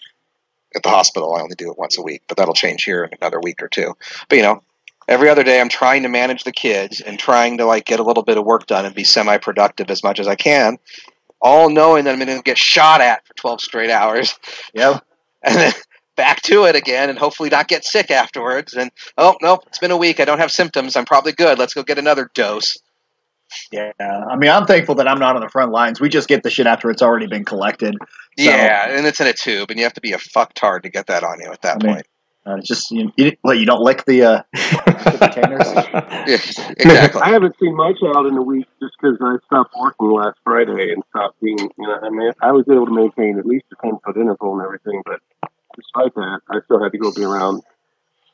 at 0.76 0.84
the 0.84 0.90
hospital. 0.90 1.36
I 1.36 1.42
only 1.42 1.56
do 1.56 1.70
it 1.70 1.78
once 1.78 1.98
a 1.98 2.02
week, 2.02 2.24
but 2.28 2.38
that'll 2.38 2.54
change 2.54 2.84
here 2.84 3.04
in 3.04 3.12
another 3.22 3.40
week 3.42 3.62
or 3.62 3.68
two. 3.68 3.96
But 4.30 4.38
you 4.38 4.44
know, 4.44 4.64
every 5.08 5.30
other 5.30 5.44
day 5.44 5.60
I'm 5.60 5.70
trying 5.70 6.04
to 6.04 6.10
manage 6.10 6.44
the 6.44 6.52
kids 6.52 7.02
and 7.02 7.20
trying 7.20 7.58
to 7.58 7.66
like 7.66 7.86
get 7.86 8.00
a 8.00 8.04
little 8.04 8.24
bit 8.24 8.38
of 8.38 8.46
work 8.46 8.66
done 8.66 8.86
and 8.86 8.96
be 8.96 9.04
semi-productive 9.04 9.90
as 9.90 10.04
much 10.04 10.20
as 10.20 10.28
I 10.28 10.36
can, 10.36 10.78
all 11.42 11.70
knowing 11.70 12.06
that 12.06 12.14
I'm 12.14 12.20
going 12.20 12.38
to 12.38 12.44
get 12.44 12.58
shot 12.58 13.02
at 13.02 13.28
for 13.28 13.34
12 13.36 13.62
straight 13.62 13.90
hours. 13.90 14.36
Yep. 14.74 15.04
And 15.46 15.58
then 15.58 15.74
back 16.16 16.42
to 16.44 16.66
it 16.66 16.76
again 16.76 17.10
and 17.10 17.18
hopefully 17.18 17.50
not 17.50 17.68
get 17.68 17.84
sick 17.86 18.12
afterwards. 18.12 18.74
And 18.74 18.92
oh, 19.18 19.36
no, 19.42 19.60
it's 19.68 19.80
been 19.80 19.92
a 19.92 19.98
week. 19.98 20.20
I 20.20 20.26
don't 20.26 20.40
have 20.40 20.52
symptoms. 20.52 20.96
I'm 20.96 21.06
probably 21.06 21.32
good. 21.32 21.58
Let's 21.60 21.74
go 21.74 21.84
get 21.84 21.98
another 21.98 22.30
dose. 22.34 22.78
Yeah, 23.72 23.92
I 24.00 24.36
mean, 24.36 24.50
I'm 24.50 24.66
thankful 24.66 24.96
that 24.96 25.08
I'm 25.08 25.20
not 25.20 25.36
on 25.36 25.42
the 25.42 25.50
front 25.50 25.72
lines. 25.72 26.02
We 26.02 26.10
just 26.10 26.28
get 26.28 26.42
the 26.42 26.50
shit 26.50 26.66
after 26.66 26.90
it's 26.90 27.04
already 27.04 27.28
been 27.28 27.46
collected. 27.46 27.96
So, 28.00 28.06
Yeah, 28.38 28.90
and 28.90 29.06
it's 29.06 29.22
in 29.22 29.28
a 29.28 29.34
tube, 29.34 29.70
and 29.70 29.78
you 29.78 29.86
have 29.86 29.94
to 29.94 30.02
be 30.02 30.14
a 30.14 30.18
fucktard 30.18 30.84
to 30.84 30.90
get 30.90 31.06
that 31.08 31.24
on 31.24 31.40
you 31.40 31.52
at 31.52 31.62
that 31.62 31.84
I 31.84 31.86
mean, 31.86 31.96
point. 31.96 32.08
uh, 32.48 32.56
it's 32.56 32.68
just 32.68 32.90
you, 32.90 33.12
you, 33.16 33.34
what, 33.42 33.60
you 33.60 33.66
don't 33.68 33.82
lick 33.82 34.06
the, 34.06 34.24
uh, 34.24 34.44
the 34.54 35.18
containers. 35.20 35.68
Yeah, 36.26 36.72
exactly. 36.80 37.22
I 37.22 37.30
haven't 37.30 37.56
seen 37.60 37.76
my 37.76 37.94
child 38.00 38.26
in 38.28 38.38
a 38.38 38.42
week 38.42 38.66
just 38.82 38.96
because 39.00 39.18
I 39.22 39.36
stopped 39.46 39.76
working 39.78 40.10
last 40.10 40.38
Friday 40.44 40.92
and 40.94 41.04
stopped 41.10 41.40
being, 41.42 41.60
you 41.60 41.70
know, 41.88 42.00
I 42.02 42.10
mean, 42.10 42.32
I 42.42 42.54
was 42.54 42.66
able 42.72 42.86
to 42.86 42.94
maintain 42.94 43.38
at 43.38 43.46
least 43.46 43.66
a 43.74 43.86
10 43.86 44.00
foot 44.04 44.18
interval 44.18 44.54
and 44.54 44.64
everything, 44.64 45.02
but 45.06 45.20
despite 45.76 46.14
that, 46.16 46.40
I 46.50 46.60
still 46.66 46.82
had 46.82 46.92
to 46.92 46.98
go 46.98 47.12
be 47.14 47.24
around, 47.24 47.62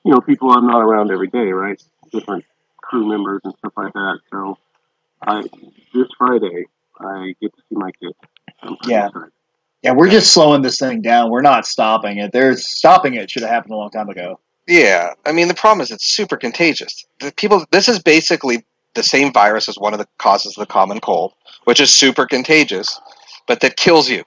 you 0.03 0.11
know, 0.11 0.21
people 0.21 0.51
I'm 0.51 0.67
not 0.67 0.81
around 0.81 1.11
every 1.11 1.27
day, 1.27 1.51
right? 1.51 1.81
Different 2.11 2.45
crew 2.77 3.07
members 3.07 3.41
and 3.43 3.53
stuff 3.57 3.73
like 3.77 3.93
that. 3.93 4.19
So 4.31 4.57
I, 5.21 5.41
this 5.93 6.07
Friday, 6.17 6.65
I 6.99 7.33
get 7.41 7.55
to 7.55 7.61
see 7.69 7.75
my 7.75 7.91
kids. 7.91 8.15
Yeah. 8.87 9.07
excited. 9.07 9.31
Yeah, 9.81 9.93
we're 9.93 10.09
just 10.09 10.33
slowing 10.33 10.61
this 10.61 10.77
thing 10.77 11.01
down. 11.01 11.29
We're 11.29 11.41
not 11.41 11.65
stopping 11.65 12.17
it. 12.17 12.33
They're 12.33 12.57
stopping 12.57 13.13
it 13.13 13.31
should 13.31 13.43
have 13.43 13.51
happened 13.51 13.73
a 13.73 13.77
long 13.77 13.91
time 13.91 14.09
ago. 14.09 14.39
Yeah, 14.67 15.13
I 15.25 15.31
mean 15.31 15.47
the 15.47 15.53
problem 15.53 15.81
is 15.81 15.89
it's 15.89 16.05
super 16.05 16.37
contagious. 16.37 17.05
The 17.21 17.31
people, 17.31 17.65
this 17.71 17.87
is 17.87 17.99
basically 17.99 18.65
the 18.93 19.03
same 19.03 19.31
virus 19.31 19.69
as 19.69 19.77
one 19.77 19.93
of 19.93 19.99
the 19.99 20.07
causes 20.17 20.57
of 20.57 20.61
the 20.61 20.71
common 20.71 20.99
cold, 20.99 21.33
which 21.63 21.79
is 21.79 21.93
super 21.93 22.25
contagious, 22.25 22.99
but 23.47 23.61
that 23.61 23.77
kills 23.77 24.09
you. 24.09 24.25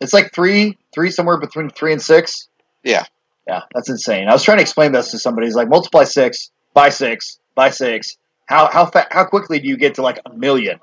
It's 0.00 0.12
like 0.12 0.32
three, 0.32 0.78
three 0.94 1.10
somewhere 1.10 1.38
between 1.38 1.70
three 1.70 1.92
and 1.92 2.00
six. 2.02 2.48
Yeah, 2.82 3.04
Yeah, 3.46 3.62
that's 3.74 3.90
insane. 3.90 4.28
I 4.28 4.32
was 4.32 4.42
trying 4.42 4.58
to 4.58 4.62
explain 4.62 4.92
this 4.92 5.10
to 5.10 5.18
somebody. 5.18 5.46
He's 5.46 5.54
like, 5.54 5.68
multiply 5.68 6.04
six 6.04 6.50
by 6.72 6.88
six 6.88 7.38
by 7.54 7.70
six. 7.70 8.16
How 8.46 8.70
how 8.70 8.86
fa- 8.86 9.08
how 9.10 9.24
quickly 9.24 9.58
do 9.60 9.68
you 9.68 9.76
get 9.76 9.94
to 9.96 10.02
like 10.02 10.20
a 10.24 10.34
million? 10.34 10.80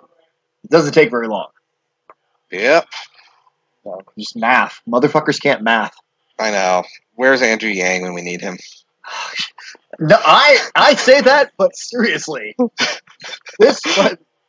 It 0.63 0.69
doesn't 0.69 0.93
take 0.93 1.09
very 1.09 1.27
long. 1.27 1.47
yep, 2.51 2.87
So, 3.83 4.01
just 4.17 4.35
math. 4.35 4.79
Motherfuckers 4.87 5.41
can't 5.41 5.61
math. 5.63 5.95
I 6.39 6.51
know. 6.51 6.83
Where's 7.15 7.41
Andrew 7.41 7.69
Yang 7.69 8.03
when 8.03 8.13
we 8.13 8.21
need 8.21 8.41
him? 8.41 8.57
No, 9.99 10.15
I 10.19 10.59
I 10.75 10.93
say 10.93 11.21
that, 11.21 11.53
but 11.57 11.75
seriously, 11.75 12.55
this 13.59 13.79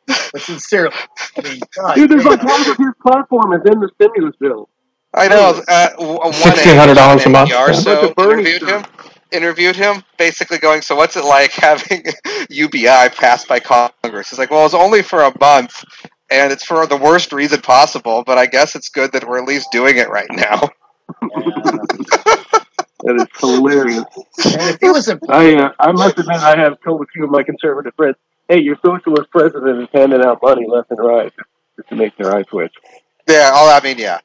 but, 0.09 0.31
but 0.33 0.43
sincerely, 0.43 0.95
I 1.37 1.41
mean, 1.43 1.61
God, 1.77 1.95
Dude, 1.95 2.11
there's 2.11 2.25
damn. 2.25 2.33
like 2.33 2.41
half 2.41 2.67
of 2.69 2.77
his 2.77 2.95
platform 3.01 3.53
is 3.53 3.61
in 3.71 3.79
the 3.81 3.89
stimulus 3.95 4.35
bill. 4.41 4.69
I 5.15 5.29
know. 5.29 5.63
Uh, 5.69 5.89
w- 5.91 6.19
one 6.19 6.33
$1,600 6.33 7.27
a 7.27 7.29
month. 7.31 7.51
NPR 7.51 7.69
Yeah. 7.69 7.73
so 7.73 8.13
Bunch 8.15 8.19
of 8.19 8.39
interviewed 8.41 8.63
him. 8.69 8.85
Interviewed 9.31 9.77
him, 9.77 10.03
basically 10.17 10.59
going, 10.59 10.81
"So 10.83 10.97
what's 10.97 11.17
it 11.17 11.25
like 11.25 11.53
having 11.53 12.03
UBI 12.51 13.11
passed 13.11 13.47
by 13.47 13.61
Congress?" 13.61 14.31
He's 14.31 14.39
like, 14.39 14.51
"Well, 14.51 14.65
it's 14.65 14.75
only 14.75 15.03
for 15.03 15.23
a 15.23 15.33
month, 15.39 15.85
and 16.31 16.51
it's 16.51 16.65
for 16.65 16.87
the 16.87 16.97
worst 16.97 17.33
reason 17.33 17.61
possible. 17.61 18.25
But 18.25 18.39
I 18.39 18.47
guess 18.47 18.75
it's 18.75 18.89
good 18.89 19.13
that 19.13 19.29
we're 19.29 19.39
at 19.39 19.45
least 19.47 19.71
doing 19.71 19.99
it 19.99 20.09
right 20.09 20.31
now." 20.31 20.69
That 23.05 23.15
is 23.15 23.27
hilarious. 23.39 24.05
And 24.45 24.71
if 24.75 24.79
he 24.81 24.89
was 24.91 25.09
in, 25.09 25.21
I 25.29 25.55
uh, 25.55 25.73
I 25.79 25.93
must 25.93 26.19
admit 26.19 26.37
I 26.39 26.57
have 26.59 26.81
told 26.85 27.01
a 27.01 27.07
few 27.13 27.25
of 27.25 27.31
my 27.31 27.45
conservative 27.45 27.95
friends, 27.97 28.17
"Hey, 28.49 28.61
your 28.61 28.77
socialist 28.85 29.31
president 29.31 29.83
is 29.83 29.89
handing 29.93 30.25
out 30.25 30.41
money 30.43 30.67
left 30.67 30.91
and 30.91 30.99
right 30.99 31.33
just 31.77 31.89
to 31.89 31.97
make 31.97 32.17
their 32.17 32.35
eye 32.35 32.43
twitch." 32.43 32.75
Yeah, 33.29 33.51
all 33.53 33.69
I 33.69 33.81
mean, 33.83 33.99
yeah. 33.99 34.21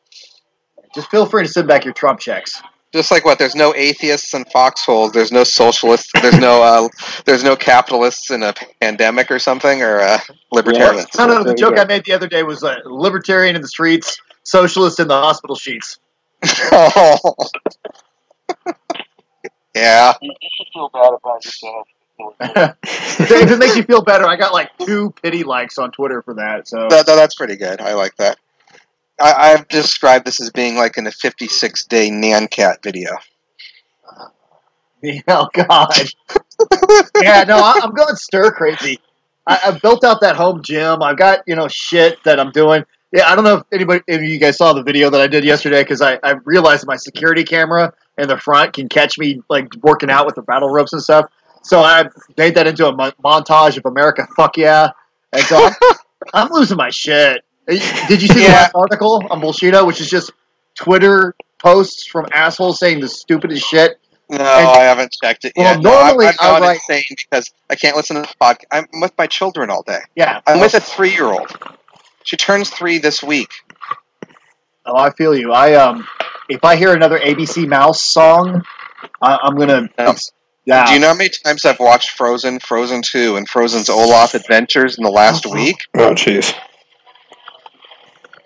just 0.95 1.09
feel 1.09 1.25
free 1.25 1.43
to 1.43 1.49
send 1.49 1.67
back 1.67 1.85
your 1.85 1.93
Trump 1.93 2.19
checks. 2.19 2.61
Just 2.93 3.09
like 3.09 3.25
what? 3.25 3.39
There's 3.39 3.55
no 3.55 3.73
atheists 3.73 4.35
in 4.35 4.45
foxholes. 4.45 5.13
There's 5.13 5.31
no 5.31 5.43
socialists. 5.43 6.11
There's 6.21 6.37
no 6.37 6.61
uh, 6.61 6.89
there's 7.25 7.43
no 7.43 7.55
capitalists 7.55 8.29
in 8.29 8.43
a 8.43 8.53
pandemic 8.79 9.31
or 9.31 9.39
something 9.39 9.81
or 9.81 9.99
uh, 9.99 10.19
libertarians. 10.51 11.07
No, 11.17 11.25
no, 11.25 11.43
the 11.43 11.55
joke. 11.55 11.79
I 11.79 11.85
made 11.85 12.05
the 12.05 12.13
other 12.13 12.27
day 12.27 12.43
was 12.43 12.63
uh, 12.63 12.75
libertarian 12.85 13.55
in 13.55 13.63
the 13.63 13.67
streets, 13.67 14.21
socialist 14.43 14.99
in 14.99 15.07
the 15.07 15.15
hospital 15.15 15.55
sheets. 15.55 15.97
Oh. 16.71 17.17
yeah. 19.75 20.13
You 20.21 20.31
should 20.57 20.67
feel 20.71 20.89
bad 20.93 21.13
about 21.13 21.43
yourself. 21.43 21.87
If 22.19 23.51
it 23.51 23.59
makes 23.59 23.75
you 23.75 23.83
feel 23.83 24.01
better, 24.03 24.25
I 24.25 24.35
got 24.35 24.53
like 24.53 24.69
two 24.79 25.11
pity 25.21 25.43
likes 25.43 25.77
on 25.77 25.91
Twitter 25.91 26.21
for 26.21 26.33
that. 26.35 26.67
So 26.67 26.87
That, 26.89 27.05
that- 27.05 27.15
that's 27.15 27.35
pretty 27.35 27.55
good. 27.55 27.81
I 27.81 27.93
like 27.93 28.15
that. 28.17 28.37
I, 29.19 29.53
I've 29.53 29.67
described 29.67 30.25
this 30.25 30.41
as 30.41 30.49
being 30.49 30.75
like 30.75 30.97
in 30.97 31.05
a 31.07 31.11
56 31.11 31.85
day 31.85 32.09
Nyan 32.09 32.49
Cat 32.49 32.81
video. 32.83 33.11
oh 35.27 35.49
god, 35.53 35.89
yeah, 37.21 37.43
no, 37.45 37.57
I, 37.57 37.79
I'm 37.83 37.91
going 37.91 38.15
stir 38.15 38.51
crazy. 38.51 38.99
I, 39.45 39.59
I 39.65 39.71
built 39.79 40.03
out 40.05 40.21
that 40.21 40.35
home 40.37 40.63
gym. 40.63 41.03
I've 41.03 41.17
got 41.17 41.39
you 41.45 41.55
know 41.55 41.67
shit 41.67 42.23
that 42.23 42.39
I'm 42.39 42.51
doing. 42.51 42.85
Yeah, 43.11 43.29
I 43.29 43.35
don't 43.35 43.43
know 43.43 43.57
if 43.57 43.63
anybody, 43.71 44.01
if 44.07 44.21
you 44.21 44.39
guys 44.39 44.57
saw 44.57 44.73
the 44.73 44.81
video 44.81 45.09
that 45.09 45.19
I 45.21 45.27
did 45.27 45.43
yesterday, 45.43 45.83
because 45.83 46.01
I, 46.01 46.19
I 46.23 46.31
realized 46.45 46.87
my 46.87 46.95
security 46.95 47.43
camera 47.43 47.93
in 48.17 48.27
the 48.27 48.37
front 48.37 48.73
can 48.73 48.87
catch 48.89 49.19
me 49.19 49.41
like 49.49 49.67
working 49.83 50.09
out 50.09 50.25
with 50.25 50.35
the 50.35 50.41
battle 50.41 50.69
ropes 50.69 50.93
and 50.93 51.01
stuff. 51.01 51.29
So 51.63 51.81
I 51.81 52.09
made 52.37 52.55
that 52.55 52.67
into 52.67 52.87
a 52.87 52.95
mo- 52.95 53.11
montage 53.23 53.77
of 53.77 53.85
America, 53.85 54.27
fuck 54.35 54.57
yeah. 54.57 54.91
And 55.31 55.41
so 55.43 55.65
I'm, 55.65 55.73
I'm 56.33 56.51
losing 56.51 56.77
my 56.77 56.89
shit. 56.89 57.43
Did 57.67 58.21
you 58.21 58.27
see 58.27 58.41
the 58.41 58.47
last 58.49 58.73
article 58.75 59.23
on 59.29 59.41
Bullshito, 59.41 59.87
which 59.87 60.01
is 60.01 60.09
just 60.09 60.31
Twitter 60.75 61.33
posts 61.59 62.05
from 62.05 62.27
assholes 62.33 62.79
saying 62.79 62.99
the 62.99 63.07
stupidest 63.07 63.65
shit? 63.65 63.99
No, 64.29 64.43
I 64.43 64.81
haven't 64.81 65.15
checked 65.21 65.45
it 65.45 65.53
Well, 65.55 65.75
yet. 65.75 65.81
No, 65.81 65.91
I'm- 65.91 66.07
normally 66.07 66.33
I'm, 66.39 66.61
not 66.61 66.73
insane 66.75 67.03
because 67.09 67.51
I 67.69 67.75
can't 67.75 67.95
listen 67.95 68.15
to 68.17 68.21
the 68.23 68.27
podcast. 68.41 68.65
I'm 68.71 68.87
with 69.01 69.13
my 69.17 69.27
children 69.27 69.69
all 69.69 69.83
day. 69.83 69.99
Yeah. 70.15 70.41
I'm 70.47 70.59
with 70.59 70.73
a 70.73 70.81
three-year-old. 70.81 71.51
She 72.23 72.37
turns 72.37 72.69
three 72.69 72.97
this 72.97 73.21
week. 73.21 73.51
Oh, 74.85 74.97
I 74.97 75.11
feel 75.11 75.35
you. 75.35 75.51
I 75.53 75.75
um, 75.75 76.07
if 76.49 76.63
I 76.63 76.75
hear 76.75 76.93
another 76.93 77.19
ABC 77.19 77.67
Mouse 77.67 78.01
song, 78.01 78.63
I, 79.21 79.37
I'm 79.41 79.55
gonna. 79.55 79.89
Yeah. 80.65 80.85
Do 80.85 80.93
you 80.93 80.99
know 80.99 81.09
how 81.09 81.15
many 81.15 81.29
times 81.29 81.65
I've 81.65 81.79
watched 81.79 82.11
Frozen, 82.11 82.59
Frozen 82.59 83.01
Two, 83.01 83.35
and 83.35 83.47
Frozen's 83.47 83.89
Olaf 83.89 84.33
Adventures 84.33 84.97
in 84.97 85.03
the 85.03 85.11
last 85.11 85.45
oh. 85.45 85.53
week? 85.53 85.77
Oh, 85.95 86.13
jeez. 86.13 86.55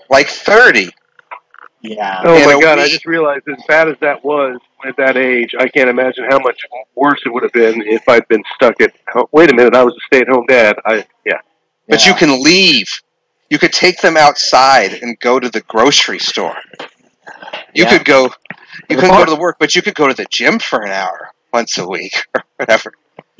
Like 0.09 0.27
thirty. 0.27 0.89
Yeah. 1.81 2.21
Oh 2.23 2.35
In 2.35 2.45
my 2.45 2.53
a 2.53 2.59
god! 2.59 2.79
I 2.79 2.87
just 2.87 3.05
realized 3.05 3.47
as 3.47 3.63
bad 3.67 3.87
as 3.87 3.97
that 4.01 4.23
was 4.25 4.59
at 4.85 4.97
that 4.97 5.15
age, 5.15 5.51
I 5.59 5.67
can't 5.67 5.89
imagine 5.89 6.25
how 6.29 6.39
much 6.39 6.59
worse 6.95 7.21
it 7.25 7.29
would 7.29 7.43
have 7.43 7.51
been 7.51 7.81
if 7.83 8.07
I'd 8.09 8.27
been 8.27 8.43
stuck 8.55 8.81
at. 8.81 8.93
Oh, 9.15 9.29
wait 9.31 9.51
a 9.51 9.53
minute! 9.53 9.75
I 9.75 9.83
was 9.83 9.93
a 9.93 10.05
stay-at-home 10.07 10.45
dad. 10.47 10.77
I 10.85 11.05
yeah. 11.25 11.41
But 11.87 12.05
you 12.05 12.13
can 12.15 12.41
leave. 12.41 12.99
You 13.49 13.59
could 13.59 13.71
take 13.71 14.01
them 14.01 14.17
outside 14.17 14.93
and 15.01 15.17
go 15.19 15.39
to 15.39 15.49
the 15.49 15.61
grocery 15.61 16.19
store. 16.19 16.57
You 17.73 17.83
Yeah. 17.83 17.97
could 17.97 18.05
go. 18.05 18.31
You 18.89 18.95
couldn't 18.95 19.11
go 19.15 19.25
to 19.25 19.31
the 19.31 19.39
work, 19.39 19.57
but 19.59 19.75
you 19.75 19.81
could 19.81 19.95
go 19.95 20.07
to 20.07 20.13
the 20.13 20.25
gym 20.29 20.59
for 20.59 20.81
an 20.81 20.91
hour 20.91 21.31
once 21.57 21.77
a 21.79 21.87
week 21.87 22.13
or 22.35 22.43
whatever. 22.57 22.93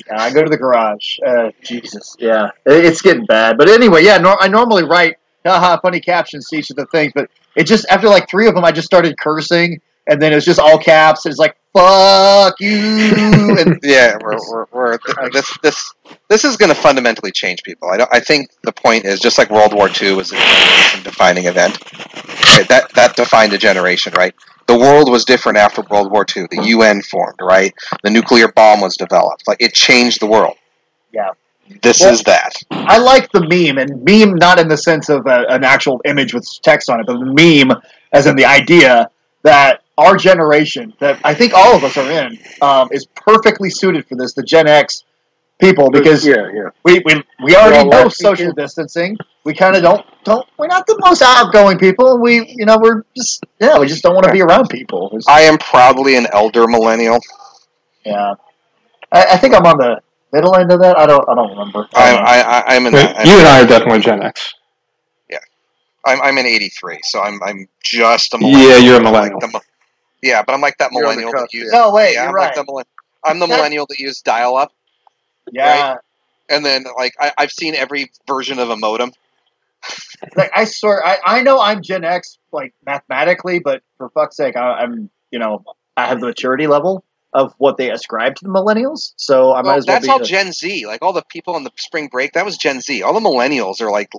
Yeah, 0.06 0.20
I 0.20 0.32
go 0.32 0.42
to 0.42 0.50
the 0.50 0.56
garage. 0.56 1.18
Uh, 1.24 1.50
Jesus, 1.62 2.16
yeah, 2.18 2.50
it's 2.66 3.00
getting 3.02 3.26
bad. 3.26 3.56
But 3.56 3.68
anyway, 3.68 4.04
yeah, 4.04 4.18
nor- 4.18 4.42
I 4.42 4.48
normally 4.48 4.82
write 4.84 5.18
haha 5.46 5.78
funny 5.80 6.00
captions 6.00 6.48
to 6.48 6.56
each 6.56 6.70
of 6.70 6.76
the 6.76 6.86
things, 6.86 7.12
but 7.14 7.30
it 7.54 7.64
just 7.64 7.86
after 7.88 8.08
like 8.08 8.28
three 8.28 8.48
of 8.48 8.54
them, 8.54 8.64
I 8.64 8.72
just 8.72 8.86
started 8.86 9.16
cursing, 9.18 9.80
and 10.08 10.20
then 10.20 10.32
it 10.32 10.34
was 10.34 10.44
just 10.44 10.58
all 10.58 10.78
caps. 10.78 11.26
It's 11.26 11.38
like 11.38 11.56
fuck 11.72 12.54
you, 12.60 13.56
and 13.60 13.78
Yeah, 13.82 14.16
we're, 14.20 14.38
we're, 14.50 14.66
we're 14.72 15.30
this 15.30 15.56
this 15.62 15.92
this 16.28 16.44
is 16.44 16.56
going 16.56 16.70
to 16.70 16.74
fundamentally 16.74 17.30
change 17.30 17.62
people. 17.62 17.88
I 17.88 17.98
don't, 17.98 18.10
I 18.12 18.20
think 18.20 18.50
the 18.62 18.72
point 18.72 19.04
is 19.04 19.20
just 19.20 19.38
like 19.38 19.50
World 19.50 19.74
War 19.74 19.88
II 19.88 20.14
was 20.14 20.32
a 20.32 20.36
generation 20.36 21.02
defining 21.04 21.44
event. 21.46 21.78
Right, 21.94 22.66
that 22.68 22.90
that 22.94 23.14
defined 23.16 23.52
a 23.52 23.58
generation, 23.58 24.12
right? 24.16 24.34
The 24.68 24.78
world 24.78 25.10
was 25.10 25.24
different 25.24 25.58
after 25.58 25.82
World 25.90 26.12
War 26.12 26.24
II. 26.36 26.46
The 26.50 26.62
UN 26.66 27.02
formed, 27.02 27.38
right? 27.40 27.74
The 28.04 28.10
nuclear 28.10 28.48
bomb 28.52 28.80
was 28.80 28.96
developed. 28.96 29.48
Like 29.48 29.56
it 29.60 29.74
changed 29.74 30.20
the 30.20 30.26
world. 30.26 30.56
yeah. 31.12 31.30
This 31.82 32.00
Well- 32.00 32.12
is 32.12 32.22
that. 32.22 32.54
I 32.70 32.96
like 32.98 33.30
the 33.32 33.40
meme, 33.46 33.76
and 33.76 34.02
meme 34.02 34.34
not 34.36 34.58
in 34.58 34.68
the 34.68 34.76
sense 34.76 35.08
of 35.10 35.26
a, 35.26 35.44
an 35.50 35.64
actual 35.64 36.00
image 36.06 36.32
with 36.32 36.46
text 36.62 36.88
on 36.88 36.98
it, 37.00 37.06
but 37.06 37.18
the 37.18 37.26
meme 37.66 37.76
as 38.12 38.26
in 38.26 38.36
the 38.36 38.46
idea 38.46 39.10
that 39.42 39.82
our 39.98 40.16
generation, 40.16 40.94
that 41.00 41.18
I 41.24 41.34
think 41.34 41.52
all 41.54 41.74
of 41.76 41.84
us 41.84 41.96
are 41.98 42.10
in, 42.10 42.38
um, 42.62 42.88
is 42.90 43.04
perfectly 43.14 43.68
suited 43.68 44.06
for 44.06 44.14
this, 44.16 44.32
the 44.32 44.42
Gen 44.42 44.66
X 44.66 45.04
people, 45.58 45.90
because 45.90 46.26
yeah, 46.26 46.48
yeah. 46.52 46.68
we, 46.84 47.00
we, 47.04 47.22
we 47.42 47.56
already 47.56 47.88
know 47.88 48.08
social 48.08 48.46
kids. 48.46 48.56
distancing. 48.56 49.16
We 49.44 49.54
kind 49.54 49.76
of 49.76 49.82
don't 49.82 50.04
don't. 50.24 50.46
We're 50.58 50.66
not 50.66 50.86
the 50.86 50.96
most 51.04 51.22
outgoing 51.22 51.78
people. 51.78 52.18
We 52.20 52.46
you 52.56 52.66
know 52.66 52.78
we're 52.80 53.04
just 53.16 53.44
yeah 53.60 53.78
we 53.78 53.86
just 53.86 54.02
don't 54.02 54.14
want 54.14 54.26
to 54.26 54.32
be 54.32 54.42
around 54.42 54.68
people. 54.68 55.06
It's- 55.08 55.24
I 55.28 55.42
am 55.42 55.58
probably 55.58 56.16
an 56.16 56.26
elder 56.32 56.66
millennial. 56.66 57.18
yeah, 58.04 58.34
I, 59.12 59.24
I 59.32 59.36
think 59.38 59.54
I'm 59.54 59.64
on 59.66 59.78
the 59.78 60.00
middle 60.32 60.54
end 60.56 60.70
of 60.70 60.80
that. 60.80 60.98
I 60.98 61.06
don't 61.06 61.26
I 61.28 61.34
don't 61.34 61.50
remember. 61.50 61.88
I, 61.94 62.14
I, 62.16 62.40
I 62.40 62.76
I'm 62.76 62.86
in 62.86 62.92
Wait, 62.92 63.02
that. 63.02 63.26
you 63.26 63.32
and 63.38 63.48
I 63.48 63.62
are 63.62 63.66
definitely 63.66 64.00
Gen 64.00 64.22
X. 64.22 64.54
I'm 66.06 66.22
I'm 66.22 66.38
in 66.38 66.46
'83, 66.46 67.00
so 67.02 67.20
I'm 67.20 67.42
I'm 67.42 67.68
just 67.82 68.32
a 68.32 68.38
Yeah, 68.40 68.46
millennial. 68.48 68.80
you're 68.80 68.94
a 68.94 68.96
I'm 68.98 69.04
like 69.12 69.32
millennial. 69.32 69.40
the 69.40 69.60
yeah, 70.22 70.42
but 70.42 70.52
I'm 70.54 70.60
like 70.60 70.78
that 70.78 70.90
You're 70.92 71.02
millennial 71.02 71.32
that 71.32 71.38
cusp, 71.42 71.54
used. 71.54 71.72
No, 71.72 71.92
wait, 71.92 72.14
yeah, 72.14 72.20
you're 72.22 72.28
I'm 72.30 72.34
right. 72.34 72.46
Like 72.46 72.54
the, 72.54 72.64
millen- 72.64 72.84
I'm 73.24 73.38
the 73.38 73.46
millennial 73.46 73.86
that 73.88 73.98
used 73.98 74.24
dial-up, 74.24 74.72
yeah, 75.52 75.96
and 76.48 76.64
then 76.64 76.84
like 76.96 77.14
I, 77.20 77.32
I've 77.38 77.50
seen 77.50 77.74
every 77.74 78.10
version 78.26 78.58
of 78.58 78.70
a 78.70 78.76
modem. 78.76 79.12
like 80.36 80.50
I 80.54 80.64
swear 80.64 81.04
I, 81.06 81.18
I 81.24 81.42
know 81.42 81.60
I'm 81.60 81.82
Gen 81.82 82.04
X 82.04 82.38
like 82.52 82.74
mathematically, 82.84 83.58
but 83.60 83.82
for 83.96 84.08
fuck's 84.10 84.36
sake, 84.36 84.56
I, 84.56 84.80
I'm 84.80 85.10
you 85.30 85.38
know 85.38 85.64
I 85.96 86.06
have 86.06 86.20
the 86.20 86.26
maturity 86.26 86.66
level 86.66 87.04
of 87.34 87.52
what 87.58 87.76
they 87.76 87.90
ascribe 87.90 88.34
to 88.36 88.44
the 88.44 88.50
millennials, 88.50 89.12
so 89.16 89.52
I 89.52 89.62
might 89.62 89.68
Well, 89.68 89.78
as 89.78 89.86
well 89.86 89.96
that's 89.96 90.06
be. 90.06 90.12
all 90.12 90.20
a- 90.22 90.24
Gen 90.24 90.52
Z. 90.52 90.86
Like 90.86 91.02
all 91.02 91.12
the 91.12 91.22
people 91.28 91.54
on 91.54 91.64
the 91.64 91.70
spring 91.76 92.08
break, 92.08 92.32
that 92.32 92.44
was 92.44 92.56
Gen 92.56 92.80
Z. 92.80 93.02
All 93.02 93.12
the 93.12 93.20
millennials 93.20 93.80
are 93.80 93.90
like 93.90 94.10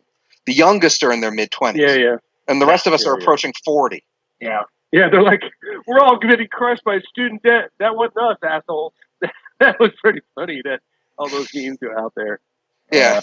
the 0.45 0.53
youngest 0.53 1.03
are 1.03 1.11
in 1.11 1.21
their 1.21 1.31
mid 1.31 1.51
twenties, 1.51 1.83
Yeah, 1.83 1.95
yeah. 1.95 2.15
and 2.47 2.61
the 2.61 2.65
rest 2.65 2.87
of 2.87 2.93
us 2.93 3.03
Yeah, 3.03 3.11
are 3.11 3.17
yeah. 3.17 3.23
approaching 3.23 3.53
forty. 3.65 4.03
yeah. 4.39 4.61
Yeah, 4.91 5.07
they're 5.11 5.21
like, 5.21 5.43
we're 5.85 5.99
all 5.99 6.17
getting 6.17 6.47
crushed 6.47 6.83
by 6.83 6.97
student 7.01 7.43
debt. 7.43 7.69
That 7.77 7.95
wasn't 7.95 8.17
us, 8.25 8.37
assholes. 8.41 8.91
that 9.59 9.79
was 9.79 9.91
pretty 10.01 10.21
funny 10.33 10.63
that 10.63 10.79
all 11.19 11.29
those 11.29 11.49
memes 11.53 11.77
are 11.83 11.99
out 11.99 12.13
there. 12.15 12.39
Yeah, 12.91 13.17
uh, 13.19 13.21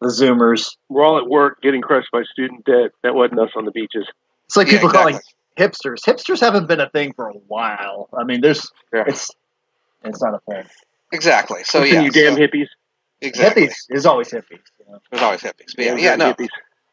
the 0.00 0.08
Zoomers. 0.08 0.76
We're 0.88 1.04
all 1.04 1.18
at 1.18 1.26
work 1.28 1.60
getting 1.60 1.82
crushed 1.82 2.08
by 2.12 2.22
student 2.32 2.64
debt. 2.64 2.92
That 3.02 3.14
wasn't 3.14 3.40
us 3.40 3.50
on 3.56 3.64
the 3.66 3.70
beaches. 3.72 4.06
It's 4.46 4.56
like 4.56 4.68
Yeah, 4.68 4.74
people 4.74 4.88
exactly. 4.88 5.12
calling 5.12 5.22
hipsters. 5.58 5.98
Hipsters 6.06 6.40
haven't 6.40 6.68
been 6.68 6.80
a 6.80 6.88
thing 6.88 7.12
for 7.12 7.28
a 7.28 7.34
while. 7.34 8.08
I 8.18 8.24
mean, 8.24 8.40
there's 8.40 8.70
Yeah. 8.94 9.04
it's 9.06 9.30
it's 10.04 10.22
not 10.22 10.34
a 10.34 10.40
thing. 10.50 10.64
exactly. 11.12 11.64
So 11.64 11.80
Listen, 11.80 11.96
yeah, 11.96 12.02
you 12.02 12.10
damn 12.12 12.34
so- 12.34 12.40
hippies. 12.40 12.68
exactly. 13.20 13.64
Hippies 13.66 13.74
is 13.90 14.06
always 14.06 14.30
hippies. 14.30 14.62
You 14.78 14.92
know? 14.92 14.98
There's 15.10 15.22
always 15.22 15.40
hippies. 15.42 15.74
But 15.76 15.84
yeah, 15.84 15.90
Damn 15.96 15.98
yeah, 15.98 16.14
no. 16.16 16.32
hippies. 16.32 16.48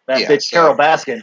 That 0.07 0.19
Yeah, 0.21 0.27
bitch 0.27 0.41
so- 0.43 0.57
Carole 0.57 0.75
Baskin. 0.75 1.21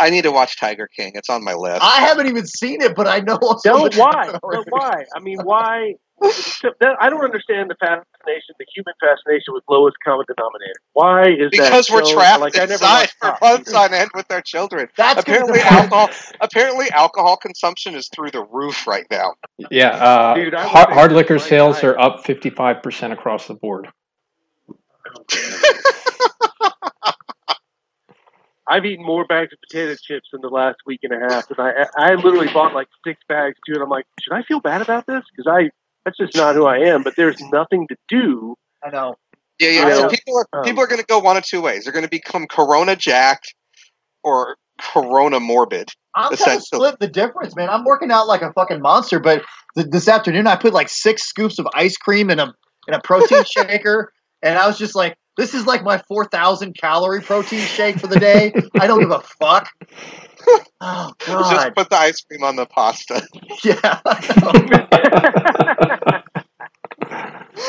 I 0.00 0.10
need 0.10 0.22
to 0.22 0.32
watch 0.32 0.58
Tiger 0.58 0.88
King. 0.88 1.12
It's 1.14 1.28
on 1.30 1.44
my 1.44 1.54
list. 1.54 1.82
I 1.82 2.00
haven't 2.00 2.26
even 2.26 2.46
seen 2.46 2.80
it, 2.82 2.94
but 2.96 3.06
I 3.06 3.20
know. 3.20 3.38
so 3.58 3.72
No, 3.72 3.78
much 3.84 3.96
why? 3.96 4.24
about 4.26 4.54
it 4.54 4.66
why? 4.70 5.04
I 5.14 5.20
mean, 5.20 5.38
why? 5.42 5.94
I 6.22 7.08
don't 7.08 7.24
understand 7.24 7.70
the 7.70 7.76
fascination, 7.80 8.54
the 8.58 8.66
human 8.74 8.92
fascination 9.00 9.54
with 9.54 9.64
lowest 9.70 9.96
common 10.04 10.26
denominator. 10.26 10.72
Why 10.92 11.22
is 11.28 11.38
that? 11.38 11.50
because 11.52 11.90
we're 11.90 12.04
so- 12.04 12.12
trapped 12.14 12.40
like, 12.40 12.56
inside 12.56 13.08
for 13.18 13.36
months 13.40 13.72
on 13.72 13.94
end 13.94 14.10
with 14.14 14.30
our 14.30 14.42
children. 14.42 14.88
That's 14.96 15.20
apparently 15.20 15.60
alcohol. 15.60 16.10
Apparently, 16.40 16.90
alcohol 16.90 17.36
consumption 17.38 17.94
is 17.94 18.08
through 18.14 18.32
the 18.32 18.44
roof 18.44 18.86
right 18.86 19.06
now. 19.10 19.34
Yeah, 19.70 19.88
uh, 19.90 20.34
Dude, 20.34 20.54
hard, 20.54 20.90
hard 20.90 21.12
liquor 21.12 21.38
sales 21.38 21.80
high. 21.80 21.88
are 21.88 21.98
up 21.98 22.22
55% 22.24 23.12
across 23.12 23.46
the 23.46 23.54
board. 23.54 23.88
I've 28.70 28.84
eaten 28.86 29.04
more 29.04 29.24
bags 29.24 29.52
of 29.52 29.58
potato 29.60 29.96
chips 30.00 30.28
in 30.32 30.40
the 30.40 30.48
last 30.48 30.76
week 30.86 31.00
and 31.02 31.12
a 31.12 31.18
half, 31.18 31.50
and 31.50 31.58
I 31.58 31.86
I 31.96 32.14
literally 32.14 32.48
bought 32.52 32.72
like 32.72 32.86
six 33.04 33.20
bags 33.28 33.56
too. 33.66 33.74
And 33.74 33.82
I'm 33.82 33.88
like, 33.88 34.06
should 34.22 34.32
I 34.32 34.42
feel 34.42 34.60
bad 34.60 34.80
about 34.80 35.06
this? 35.06 35.24
Because 35.34 35.52
I 35.52 35.70
that's 36.04 36.16
just 36.16 36.36
not 36.36 36.54
who 36.54 36.66
I 36.66 36.78
am. 36.78 37.02
But 37.02 37.16
there's 37.16 37.40
nothing 37.52 37.88
to 37.88 37.96
do. 38.08 38.54
I 38.84 38.90
know. 38.90 39.16
Yeah, 39.58 39.70
yeah. 39.70 39.86
I 39.86 39.92
so 39.94 40.08
people 40.08 40.38
are 40.38 40.60
Um, 40.60 40.64
people 40.64 40.82
are 40.82 40.86
going 40.86 41.00
to 41.00 41.06
go 41.06 41.18
one 41.18 41.36
of 41.36 41.44
two 41.44 41.60
ways. 41.60 41.84
They're 41.84 41.92
going 41.92 42.04
to 42.04 42.10
become 42.10 42.46
Corona 42.46 42.96
jacked 42.96 43.54
or 44.22 44.56
Corona 44.80 45.40
morbid. 45.40 45.90
I'm 46.14 46.22
kind 46.22 46.32
of 46.34 46.40
Essentially. 46.40 46.64
split 46.88 47.00
the 47.00 47.08
difference, 47.08 47.54
man. 47.56 47.68
I'm 47.68 47.84
working 47.84 48.10
out 48.10 48.26
like 48.26 48.42
a 48.42 48.52
fucking 48.52 48.80
monster, 48.80 49.20
but 49.20 49.44
th- 49.76 49.88
this 49.90 50.08
afternoon 50.08 50.46
I 50.46 50.56
put 50.56 50.72
like 50.72 50.88
six 50.88 51.24
scoops 51.24 51.58
of 51.58 51.68
ice 51.74 51.96
cream 51.96 52.30
in 52.30 52.38
a 52.38 52.54
in 52.88 52.94
a 52.94 53.00
protein 53.00 53.44
shaker, 53.56 54.12
and 54.42 54.58
I 54.58 54.66
was 54.66 54.78
just 54.78 54.94
like, 54.94 55.16
"This 55.36 55.54
is 55.54 55.66
like 55.66 55.82
my 55.82 55.98
4,000 56.08 56.76
calorie 56.76 57.22
protein 57.22 57.60
shake 57.60 57.98
for 57.98 58.06
the 58.06 58.18
day." 58.18 58.52
I 58.78 58.86
don't 58.86 59.00
give 59.00 59.10
a 59.10 59.20
fuck. 59.20 59.68
Oh 60.82 61.12
God. 61.26 61.50
Just 61.50 61.74
put 61.76 61.90
the 61.90 61.96
ice 61.96 62.22
cream 62.22 62.42
on 62.42 62.56
the 62.56 62.64
pasta. 62.64 63.22
yeah. 63.62 64.00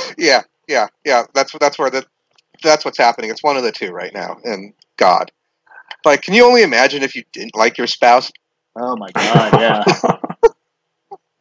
yeah, 0.18 0.42
yeah, 0.68 0.88
yeah. 1.04 1.24
That's 1.34 1.52
that's 1.60 1.78
where 1.78 1.90
the 1.90 2.06
that's 2.64 2.86
what's 2.86 2.98
happening. 2.98 3.30
It's 3.30 3.44
one 3.44 3.58
of 3.58 3.64
the 3.64 3.72
two 3.72 3.92
right 3.92 4.14
now. 4.14 4.38
And 4.44 4.74
God, 4.98 5.32
like, 6.06 6.22
can 6.22 6.34
you 6.34 6.46
only 6.46 6.64
imagine 6.64 7.04
if 7.04 7.16
you 7.16 7.24
didn't 7.34 7.56
like 7.56 7.78
your 7.78 7.88
spouse? 7.88 8.32
Oh 8.78 8.96
my 8.96 9.12
god, 9.12 9.60
yeah. 9.60 9.84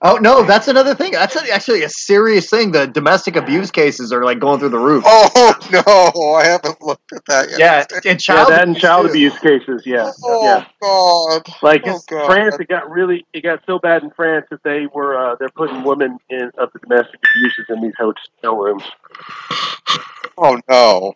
Oh 0.02 0.16
no, 0.16 0.44
that's 0.44 0.66
another 0.68 0.94
thing. 0.94 1.12
That's 1.12 1.36
actually 1.36 1.82
a 1.82 1.88
serious 1.90 2.48
thing. 2.48 2.72
The 2.72 2.86
domestic 2.86 3.36
abuse 3.36 3.70
cases 3.70 4.12
are 4.14 4.24
like 4.24 4.38
going 4.38 4.58
through 4.58 4.70
the 4.70 4.78
roof. 4.78 5.04
Oh 5.06 5.54
no, 5.72 6.32
I 6.34 6.46
haven't 6.46 6.80
looked 6.80 7.12
at 7.12 7.24
that 7.26 7.50
yet. 7.50 7.58
Yeah, 7.58 7.86
and 7.92 8.04
Yeah, 8.04 8.14
child 8.16 8.50
that 8.50 8.66
and 8.66 8.76
child 8.78 9.04
too. 9.06 9.10
abuse 9.10 9.38
cases. 9.40 9.82
Yeah, 9.84 10.10
Oh 10.24 10.42
yeah. 10.42 10.64
God. 10.80 11.46
Like 11.62 11.82
Oh, 11.86 12.00
God. 12.08 12.26
France, 12.26 12.56
it 12.58 12.68
got 12.68 12.90
really, 12.90 13.26
it 13.34 13.42
got 13.42 13.60
so 13.66 13.78
bad 13.78 14.02
in 14.02 14.10
France 14.10 14.46
that 14.50 14.62
they 14.62 14.86
were 14.86 15.16
uh, 15.18 15.36
they're 15.38 15.50
putting 15.50 15.82
women 15.82 16.18
in 16.30 16.50
of 16.56 16.72
the 16.72 16.78
domestic 16.78 17.20
abuses 17.34 17.66
in 17.68 17.82
these 17.82 17.94
hotel 17.98 18.56
rooms. 18.56 18.84
Oh 20.38 20.58
no. 20.68 21.14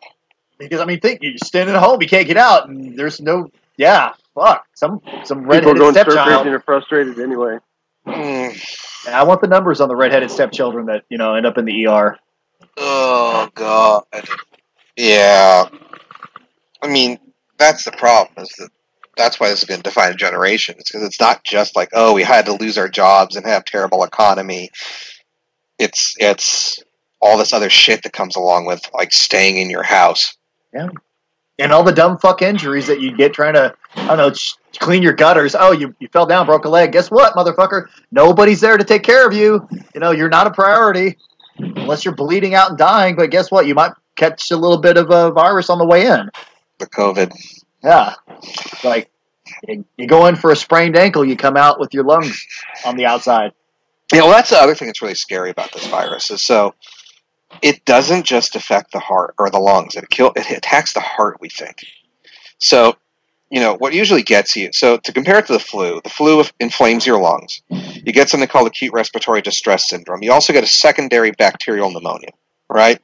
because 0.58 0.80
I 0.80 0.84
mean, 0.84 1.00
think 1.00 1.20
you're 1.22 1.38
standing 1.42 1.74
at 1.74 1.82
home, 1.82 2.02
you 2.02 2.08
can't 2.08 2.26
get 2.26 2.36
out, 2.36 2.68
and 2.68 2.98
there's 2.98 3.20
no, 3.20 3.50
yeah, 3.78 4.12
fuck, 4.34 4.66
some 4.74 5.00
some 5.24 5.48
People 5.48 5.70
are 5.70 5.74
redheaded 5.74 5.78
going 5.78 5.94
stir 5.94 6.04
crazy 6.04 6.16
stepchild. 6.18 6.46
and 6.46 6.54
are 6.56 6.60
frustrated 6.60 7.18
anyway. 7.18 7.58
I 8.06 9.24
want 9.24 9.40
the 9.40 9.48
numbers 9.48 9.80
on 9.80 9.88
the 9.88 9.96
redheaded 9.96 10.30
stepchildren 10.30 10.86
that 10.86 11.04
you 11.08 11.18
know 11.18 11.34
end 11.34 11.46
up 11.46 11.58
in 11.58 11.64
the 11.64 11.86
ER. 11.86 12.18
Oh 12.76 13.50
god. 13.54 14.04
Yeah. 14.96 15.68
I 16.82 16.88
mean, 16.88 17.18
that's 17.58 17.84
the 17.84 17.92
problem. 17.92 18.44
Is 18.44 18.54
that 18.58 18.70
that's 19.16 19.38
why 19.38 19.48
this 19.48 19.60
is 19.60 19.64
going 19.64 19.80
to 19.80 19.88
define 19.88 20.12
a 20.12 20.16
generation. 20.16 20.76
It's 20.78 20.90
because 20.90 21.06
it's 21.06 21.20
not 21.20 21.44
just 21.44 21.76
like, 21.76 21.90
oh, 21.92 22.14
we 22.14 22.22
had 22.22 22.46
to 22.46 22.52
lose 22.52 22.76
our 22.78 22.88
jobs 22.88 23.36
and 23.36 23.46
have 23.46 23.64
terrible 23.64 24.02
economy. 24.04 24.70
It's 25.78 26.14
it's 26.18 26.82
all 27.20 27.38
this 27.38 27.52
other 27.52 27.70
shit 27.70 28.02
that 28.02 28.12
comes 28.12 28.36
along 28.36 28.66
with 28.66 28.82
like 28.92 29.12
staying 29.12 29.56
in 29.56 29.70
your 29.70 29.82
house. 29.82 30.36
Yeah. 30.72 30.88
And 31.58 31.72
all 31.72 31.84
the 31.84 31.92
dumb 31.92 32.18
fuck 32.18 32.42
injuries 32.42 32.88
that 32.88 33.00
you 33.00 33.16
get 33.16 33.32
trying 33.32 33.54
to, 33.54 33.74
I 33.94 34.06
don't 34.06 34.16
know, 34.16 34.32
clean 34.78 35.02
your 35.02 35.12
gutters. 35.12 35.54
Oh, 35.56 35.70
you, 35.70 35.94
you 36.00 36.08
fell 36.08 36.26
down, 36.26 36.46
broke 36.46 36.64
a 36.64 36.68
leg. 36.68 36.92
Guess 36.92 37.10
what, 37.10 37.34
motherfucker? 37.34 37.86
Nobody's 38.10 38.60
there 38.60 38.76
to 38.76 38.82
take 38.84 39.04
care 39.04 39.26
of 39.26 39.32
you. 39.32 39.68
You 39.94 40.00
know, 40.00 40.10
you're 40.10 40.28
not 40.28 40.48
a 40.48 40.50
priority 40.50 41.16
unless 41.58 42.04
you're 42.04 42.14
bleeding 42.14 42.54
out 42.54 42.70
and 42.70 42.78
dying. 42.78 43.14
But 43.14 43.30
guess 43.30 43.50
what? 43.50 43.66
You 43.66 43.74
might 43.74 43.92
catch 44.16 44.50
a 44.50 44.56
little 44.56 44.78
bit 44.78 44.96
of 44.96 45.10
a 45.10 45.30
virus 45.30 45.70
on 45.70 45.78
the 45.78 45.86
way 45.86 46.06
in. 46.06 46.30
The 46.78 46.86
COVID. 46.86 47.32
Yeah. 47.84 48.14
Like, 48.82 49.10
you 49.68 49.84
you 49.96 50.06
go 50.06 50.26
in 50.26 50.36
for 50.36 50.50
a 50.50 50.56
sprained 50.56 50.96
ankle, 50.96 51.24
you 51.24 51.36
come 51.36 51.56
out 51.56 51.78
with 51.78 51.94
your 51.94 52.04
lungs 52.04 52.46
on 52.84 52.96
the 52.96 53.06
outside. 53.06 53.52
Yeah, 54.12 54.22
well, 54.22 54.30
that's 54.30 54.52
uh, 54.52 54.56
the 54.56 54.62
other 54.62 54.74
thing 54.74 54.88
that's 54.88 55.02
really 55.02 55.14
scary 55.14 55.50
about 55.50 55.72
this 55.72 55.86
virus 55.86 56.30
is 56.30 56.42
so 56.42 56.74
it 57.62 57.84
doesn't 57.84 58.24
just 58.24 58.56
affect 58.56 58.92
the 58.92 58.98
heart 58.98 59.34
or 59.38 59.50
the 59.50 59.58
lungs. 59.58 59.94
It 59.96 60.08
kill 60.10 60.32
it 60.36 60.50
attacks 60.50 60.92
the 60.94 61.00
heart. 61.00 61.38
We 61.40 61.48
think. 61.48 61.84
So, 62.58 62.96
you 63.50 63.60
know 63.60 63.74
what 63.74 63.94
usually 63.94 64.22
gets 64.22 64.56
you. 64.56 64.70
So 64.72 64.96
to 64.96 65.12
compare 65.12 65.38
it 65.38 65.46
to 65.46 65.52
the 65.52 65.58
flu, 65.58 66.00
the 66.02 66.10
flu 66.10 66.42
inflames 66.58 67.06
your 67.06 67.20
lungs. 67.20 67.62
You 67.68 68.12
get 68.12 68.28
something 68.28 68.48
called 68.48 68.66
acute 68.66 68.92
respiratory 68.92 69.42
distress 69.42 69.88
syndrome. 69.88 70.22
You 70.22 70.32
also 70.32 70.52
get 70.52 70.64
a 70.64 70.68
secondary 70.68 71.30
bacterial 71.32 71.90
pneumonia, 71.90 72.30
right? 72.68 73.00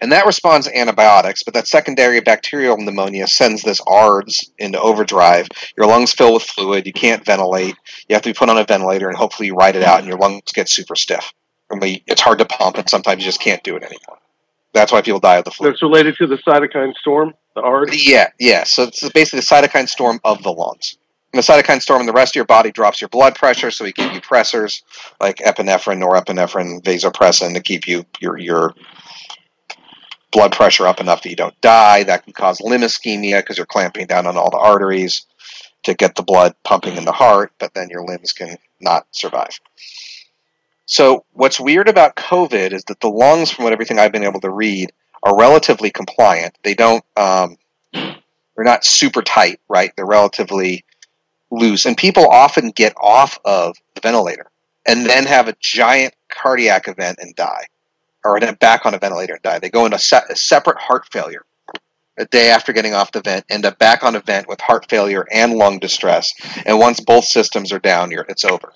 And 0.00 0.12
that 0.12 0.26
responds 0.26 0.66
to 0.66 0.78
antibiotics, 0.78 1.42
but 1.42 1.54
that 1.54 1.66
secondary 1.66 2.20
bacterial 2.20 2.76
pneumonia 2.76 3.26
sends 3.26 3.62
this 3.62 3.80
ARDS 3.86 4.50
into 4.58 4.80
overdrive. 4.80 5.48
Your 5.76 5.86
lungs 5.86 6.12
fill 6.12 6.34
with 6.34 6.42
fluid. 6.42 6.86
You 6.86 6.92
can't 6.92 7.24
ventilate. 7.24 7.74
You 8.08 8.14
have 8.14 8.22
to 8.22 8.28
be 8.28 8.34
put 8.34 8.50
on 8.50 8.58
a 8.58 8.64
ventilator, 8.64 9.08
and 9.08 9.16
hopefully 9.16 9.46
you 9.46 9.54
ride 9.54 9.76
it 9.76 9.82
out, 9.82 9.98
and 9.98 10.08
your 10.08 10.18
lungs 10.18 10.52
get 10.52 10.68
super 10.68 10.94
stiff. 10.94 11.32
Mean, 11.80 12.00
it's 12.06 12.20
hard 12.20 12.38
to 12.38 12.44
pump, 12.44 12.76
and 12.76 12.88
sometimes 12.88 13.22
you 13.22 13.28
just 13.28 13.40
can't 13.40 13.62
do 13.62 13.76
it 13.76 13.82
anymore. 13.82 14.18
That's 14.72 14.92
why 14.92 15.02
people 15.02 15.20
die 15.20 15.36
of 15.36 15.44
the 15.44 15.50
flu. 15.50 15.68
That's 15.68 15.82
related 15.82 16.16
to 16.16 16.26
the 16.26 16.36
cytokine 16.36 16.94
storm, 16.94 17.34
the 17.54 17.62
ARD. 17.62 17.94
Yeah, 17.94 18.28
yeah. 18.38 18.64
So 18.64 18.84
it's 18.84 19.06
basically 19.10 19.40
the 19.40 19.46
cytokine 19.46 19.88
storm 19.88 20.20
of 20.24 20.42
the 20.42 20.52
lungs. 20.52 20.96
And 21.32 21.42
the 21.42 21.46
cytokine 21.46 21.80
storm 21.80 22.00
in 22.00 22.06
the 22.06 22.12
rest 22.12 22.32
of 22.32 22.36
your 22.36 22.44
body 22.44 22.70
drops 22.70 23.00
your 23.00 23.08
blood 23.08 23.34
pressure, 23.34 23.70
so 23.70 23.84
we 23.84 23.92
give 23.92 24.12
you 24.12 24.20
pressors 24.20 24.82
like 25.20 25.38
epinephrine, 25.38 26.02
norepinephrine, 26.02 26.82
vasopressin 26.82 27.54
to 27.54 27.60
keep 27.60 27.86
you 27.86 28.04
your 28.20 28.38
your 28.38 28.74
blood 30.30 30.52
pressure 30.52 30.86
up 30.86 31.00
enough 31.00 31.22
that 31.22 31.30
you 31.30 31.36
don't 31.36 31.58
die. 31.60 32.04
That 32.04 32.24
can 32.24 32.32
cause 32.32 32.60
limb 32.60 32.80
ischemia 32.80 33.40
because 33.40 33.56
you're 33.56 33.66
clamping 33.66 34.06
down 34.06 34.26
on 34.26 34.36
all 34.36 34.50
the 34.50 34.58
arteries 34.58 35.26
to 35.84 35.94
get 35.94 36.14
the 36.14 36.22
blood 36.22 36.54
pumping 36.64 36.96
in 36.96 37.04
the 37.04 37.12
heart, 37.12 37.52
but 37.58 37.74
then 37.74 37.88
your 37.90 38.04
limbs 38.04 38.32
can 38.32 38.56
not 38.80 39.06
survive. 39.10 39.60
So 40.86 41.24
what's 41.32 41.60
weird 41.60 41.88
about 41.88 42.16
COVID 42.16 42.72
is 42.72 42.84
that 42.84 43.00
the 43.00 43.08
lungs, 43.08 43.50
from 43.50 43.64
what 43.64 43.72
everything 43.72 43.98
I've 43.98 44.12
been 44.12 44.24
able 44.24 44.40
to 44.40 44.50
read, 44.50 44.92
are 45.22 45.38
relatively 45.38 45.90
compliant. 45.90 46.56
They 46.62 46.74
don't, 46.74 47.04
um, 47.16 47.56
they're 47.92 48.64
not 48.64 48.84
super 48.84 49.22
tight, 49.22 49.60
right? 49.68 49.92
They're 49.96 50.06
relatively 50.06 50.84
loose, 51.50 51.86
and 51.86 51.96
people 51.96 52.28
often 52.28 52.70
get 52.70 52.94
off 53.00 53.38
of 53.44 53.76
the 53.94 54.00
ventilator 54.00 54.46
and 54.86 55.06
then 55.06 55.26
have 55.26 55.48
a 55.48 55.54
giant 55.60 56.14
cardiac 56.28 56.88
event 56.88 57.18
and 57.20 57.36
die, 57.36 57.66
or 58.24 58.40
then 58.40 58.54
back 58.54 58.84
on 58.84 58.94
a 58.94 58.98
ventilator 58.98 59.34
and 59.34 59.42
die. 59.42 59.58
They 59.60 59.70
go 59.70 59.84
into 59.84 59.98
se- 59.98 60.22
a 60.30 60.36
separate 60.36 60.78
heart 60.78 61.06
failure 61.12 61.44
a 62.18 62.26
day 62.26 62.50
after 62.50 62.72
getting 62.72 62.92
off 62.92 63.12
the 63.12 63.22
vent, 63.22 63.44
end 63.48 63.64
up 63.64 63.78
back 63.78 64.02
on 64.02 64.16
a 64.16 64.20
vent 64.20 64.48
with 64.48 64.60
heart 64.60 64.90
failure 64.90 65.26
and 65.32 65.54
lung 65.54 65.78
distress, 65.78 66.34
and 66.66 66.78
once 66.78 67.00
both 67.00 67.24
systems 67.24 67.72
are 67.72 67.78
down, 67.78 68.10
you're, 68.10 68.26
it's 68.28 68.44
over 68.44 68.72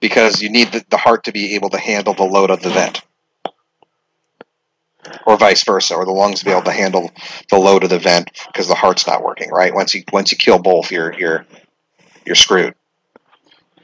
because 0.00 0.42
you 0.42 0.50
need 0.50 0.72
the, 0.72 0.84
the 0.90 0.96
heart 0.96 1.24
to 1.24 1.32
be 1.32 1.54
able 1.54 1.70
to 1.70 1.78
handle 1.78 2.14
the 2.14 2.24
load 2.24 2.50
of 2.50 2.62
the 2.62 2.70
vent. 2.70 3.02
Or 5.24 5.36
vice 5.36 5.64
versa 5.64 5.94
or 5.94 6.04
the 6.04 6.12
lungs 6.12 6.40
to 6.40 6.44
be 6.44 6.50
able 6.50 6.62
to 6.62 6.72
handle 6.72 7.12
the 7.48 7.58
load 7.58 7.84
of 7.84 7.90
the 7.90 7.98
vent 7.98 8.30
because 8.46 8.66
the 8.66 8.74
heart's 8.74 9.06
not 9.06 9.22
working 9.22 9.50
right? 9.50 9.72
Once 9.72 9.94
you 9.94 10.02
once 10.12 10.32
you 10.32 10.38
kill 10.38 10.58
both 10.58 10.90
you're 10.90 11.12
you're 11.16 11.46
you're 12.24 12.34
screwed. 12.34 12.74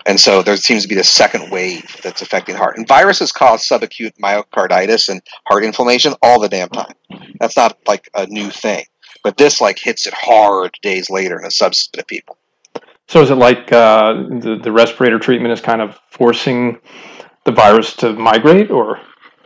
And 0.04 0.18
so 0.18 0.42
there 0.42 0.56
seems 0.56 0.82
to 0.82 0.88
be 0.88 0.96
this 0.96 1.08
second 1.08 1.52
wave 1.52 1.96
that's 2.02 2.22
affecting 2.22 2.56
heart. 2.56 2.76
And 2.76 2.88
viruses 2.88 3.30
cause 3.30 3.64
subacute 3.64 4.18
myocarditis 4.20 5.08
and 5.08 5.22
heart 5.46 5.64
inflammation 5.64 6.14
all 6.22 6.40
the 6.40 6.48
damn 6.48 6.70
time. 6.70 6.94
That's 7.38 7.56
not 7.56 7.78
like 7.86 8.10
a 8.12 8.26
new 8.26 8.50
thing. 8.50 8.84
But 9.22 9.36
this 9.36 9.60
like 9.60 9.78
hits 9.78 10.08
it 10.08 10.14
hard 10.14 10.76
days 10.82 11.08
later 11.08 11.38
in 11.38 11.44
a 11.44 11.50
subset 11.50 12.00
of 12.00 12.06
people 12.08 12.36
So 13.12 13.20
is 13.20 13.28
it 13.28 13.34
like 13.34 13.70
uh, 13.70 14.14
the 14.14 14.58
the 14.62 14.72
respirator 14.72 15.18
treatment 15.18 15.52
is 15.52 15.60
kind 15.60 15.82
of 15.82 16.00
forcing 16.08 16.80
the 17.44 17.52
virus 17.52 17.94
to 17.96 18.14
migrate, 18.14 18.70
or 18.70 19.00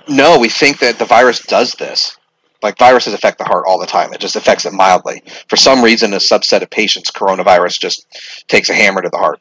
No, 0.07 0.39
we 0.39 0.49
think 0.49 0.79
that 0.79 1.01
the 1.01 1.05
virus 1.05 1.41
does 1.41 1.73
this. 1.73 2.17
Like 2.63 2.79
viruses 2.79 3.13
affect 3.13 3.39
the 3.39 3.45
heart 3.45 3.65
all 3.67 3.81
the 3.81 3.87
time. 3.89 4.13
It 4.13 4.21
just 4.21 4.37
affects 4.37 4.67
it 4.67 4.73
mildly. 4.73 5.21
For 5.49 5.57
some 5.57 5.83
reason, 5.83 6.13
a 6.13 6.19
subset 6.19 6.63
of 6.63 6.71
patients, 6.71 7.11
coronavirus 7.11 7.81
just 7.81 8.07
takes 8.47 8.69
a 8.69 8.73
hammer 8.73 9.03
to 9.03 9.09
the 9.09 9.19
heart, 9.19 9.41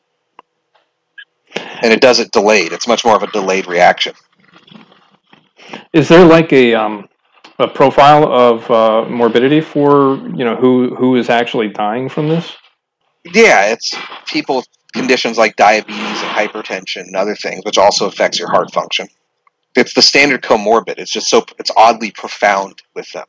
and 1.83 1.93
it 1.93 2.01
does 2.01 2.19
it 2.19 2.31
delayed. 2.31 2.73
It's 2.73 2.87
much 2.87 3.05
more 3.05 3.15
of 3.15 3.21
a 3.21 3.27
delayed 3.27 3.67
reaction. 3.67 4.15
is 5.93 6.07
there 6.07 6.25
like 6.25 6.51
a 6.51 6.73
um, 6.73 7.07
a 7.59 7.67
profile 7.67 8.23
of 8.33 8.71
uh, 8.71 9.07
morbidity 9.07 9.61
for 9.61 10.17
you 10.33 10.45
know 10.45 10.55
who 10.55 10.95
who 10.95 11.15
is 11.15 11.29
actually 11.29 11.69
dying 11.69 12.09
from 12.09 12.27
this? 12.27 12.55
Yeah, 13.33 13.71
it's 13.71 13.95
people 14.27 14.57
with 14.57 14.67
conditions 14.93 15.37
like 15.37 15.55
diabetes 15.55 15.97
and 15.99 16.31
hypertension 16.31 17.01
and 17.01 17.15
other 17.15 17.35
things, 17.35 17.63
which 17.65 17.77
also 17.77 18.07
affects 18.07 18.39
your 18.39 18.49
heart 18.49 18.73
function. 18.73 19.07
It's 19.75 19.93
the 19.93 20.01
standard 20.01 20.41
comorbid. 20.41 20.99
It's 20.99 21.11
just 21.11 21.27
so 21.27 21.45
it's 21.59 21.71
oddly 21.75 22.11
profound 22.11 22.81
with 22.93 23.11
them. 23.11 23.25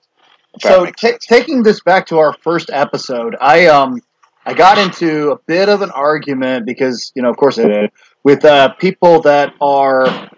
So 0.61 0.84
makes 0.84 1.01
ta 1.01 1.11
taking 1.20 1.62
this 1.62 1.80
back 1.80 2.07
to 2.07 2.18
our 2.18 2.34
first 2.42 2.70
episode, 2.72 3.36
I 3.40 3.66
um 3.66 4.01
I 4.44 4.55
got 4.55 4.78
into 4.78 5.32
a 5.32 5.36
bit 5.36 5.68
of 5.68 5.82
an 5.82 5.90
argument 5.90 6.66
because 6.66 7.11
you 7.14 7.22
know 7.22 7.30
of 7.30 7.36
course 7.36 7.59
I 7.59 7.64
did 7.64 7.90
with 8.22 8.44
uh, 8.44 8.74
people 8.74 9.22
that 9.22 9.55
are 9.61 10.30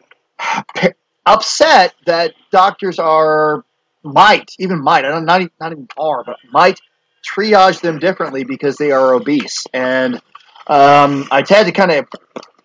p- 0.76 0.88
upset 1.26 1.94
that 2.06 2.34
doctors 2.50 2.98
are 2.98 3.64
might 4.02 4.50
even 4.58 4.82
might 4.82 5.04
I 5.04 5.08
don't 5.08 5.26
not 5.26 5.42
even, 5.42 5.52
not 5.60 5.72
even 5.72 5.88
are 5.98 6.24
but 6.24 6.36
might 6.52 6.80
triage 7.26 7.80
them 7.80 7.98
differently 7.98 8.44
because 8.44 8.76
they 8.76 8.90
are 8.90 9.14
obese 9.14 9.66
and 9.72 10.16
um, 10.66 11.26
I 11.30 11.44
had 11.48 11.64
to 11.64 11.72
kind 11.72 11.90
of 11.90 12.06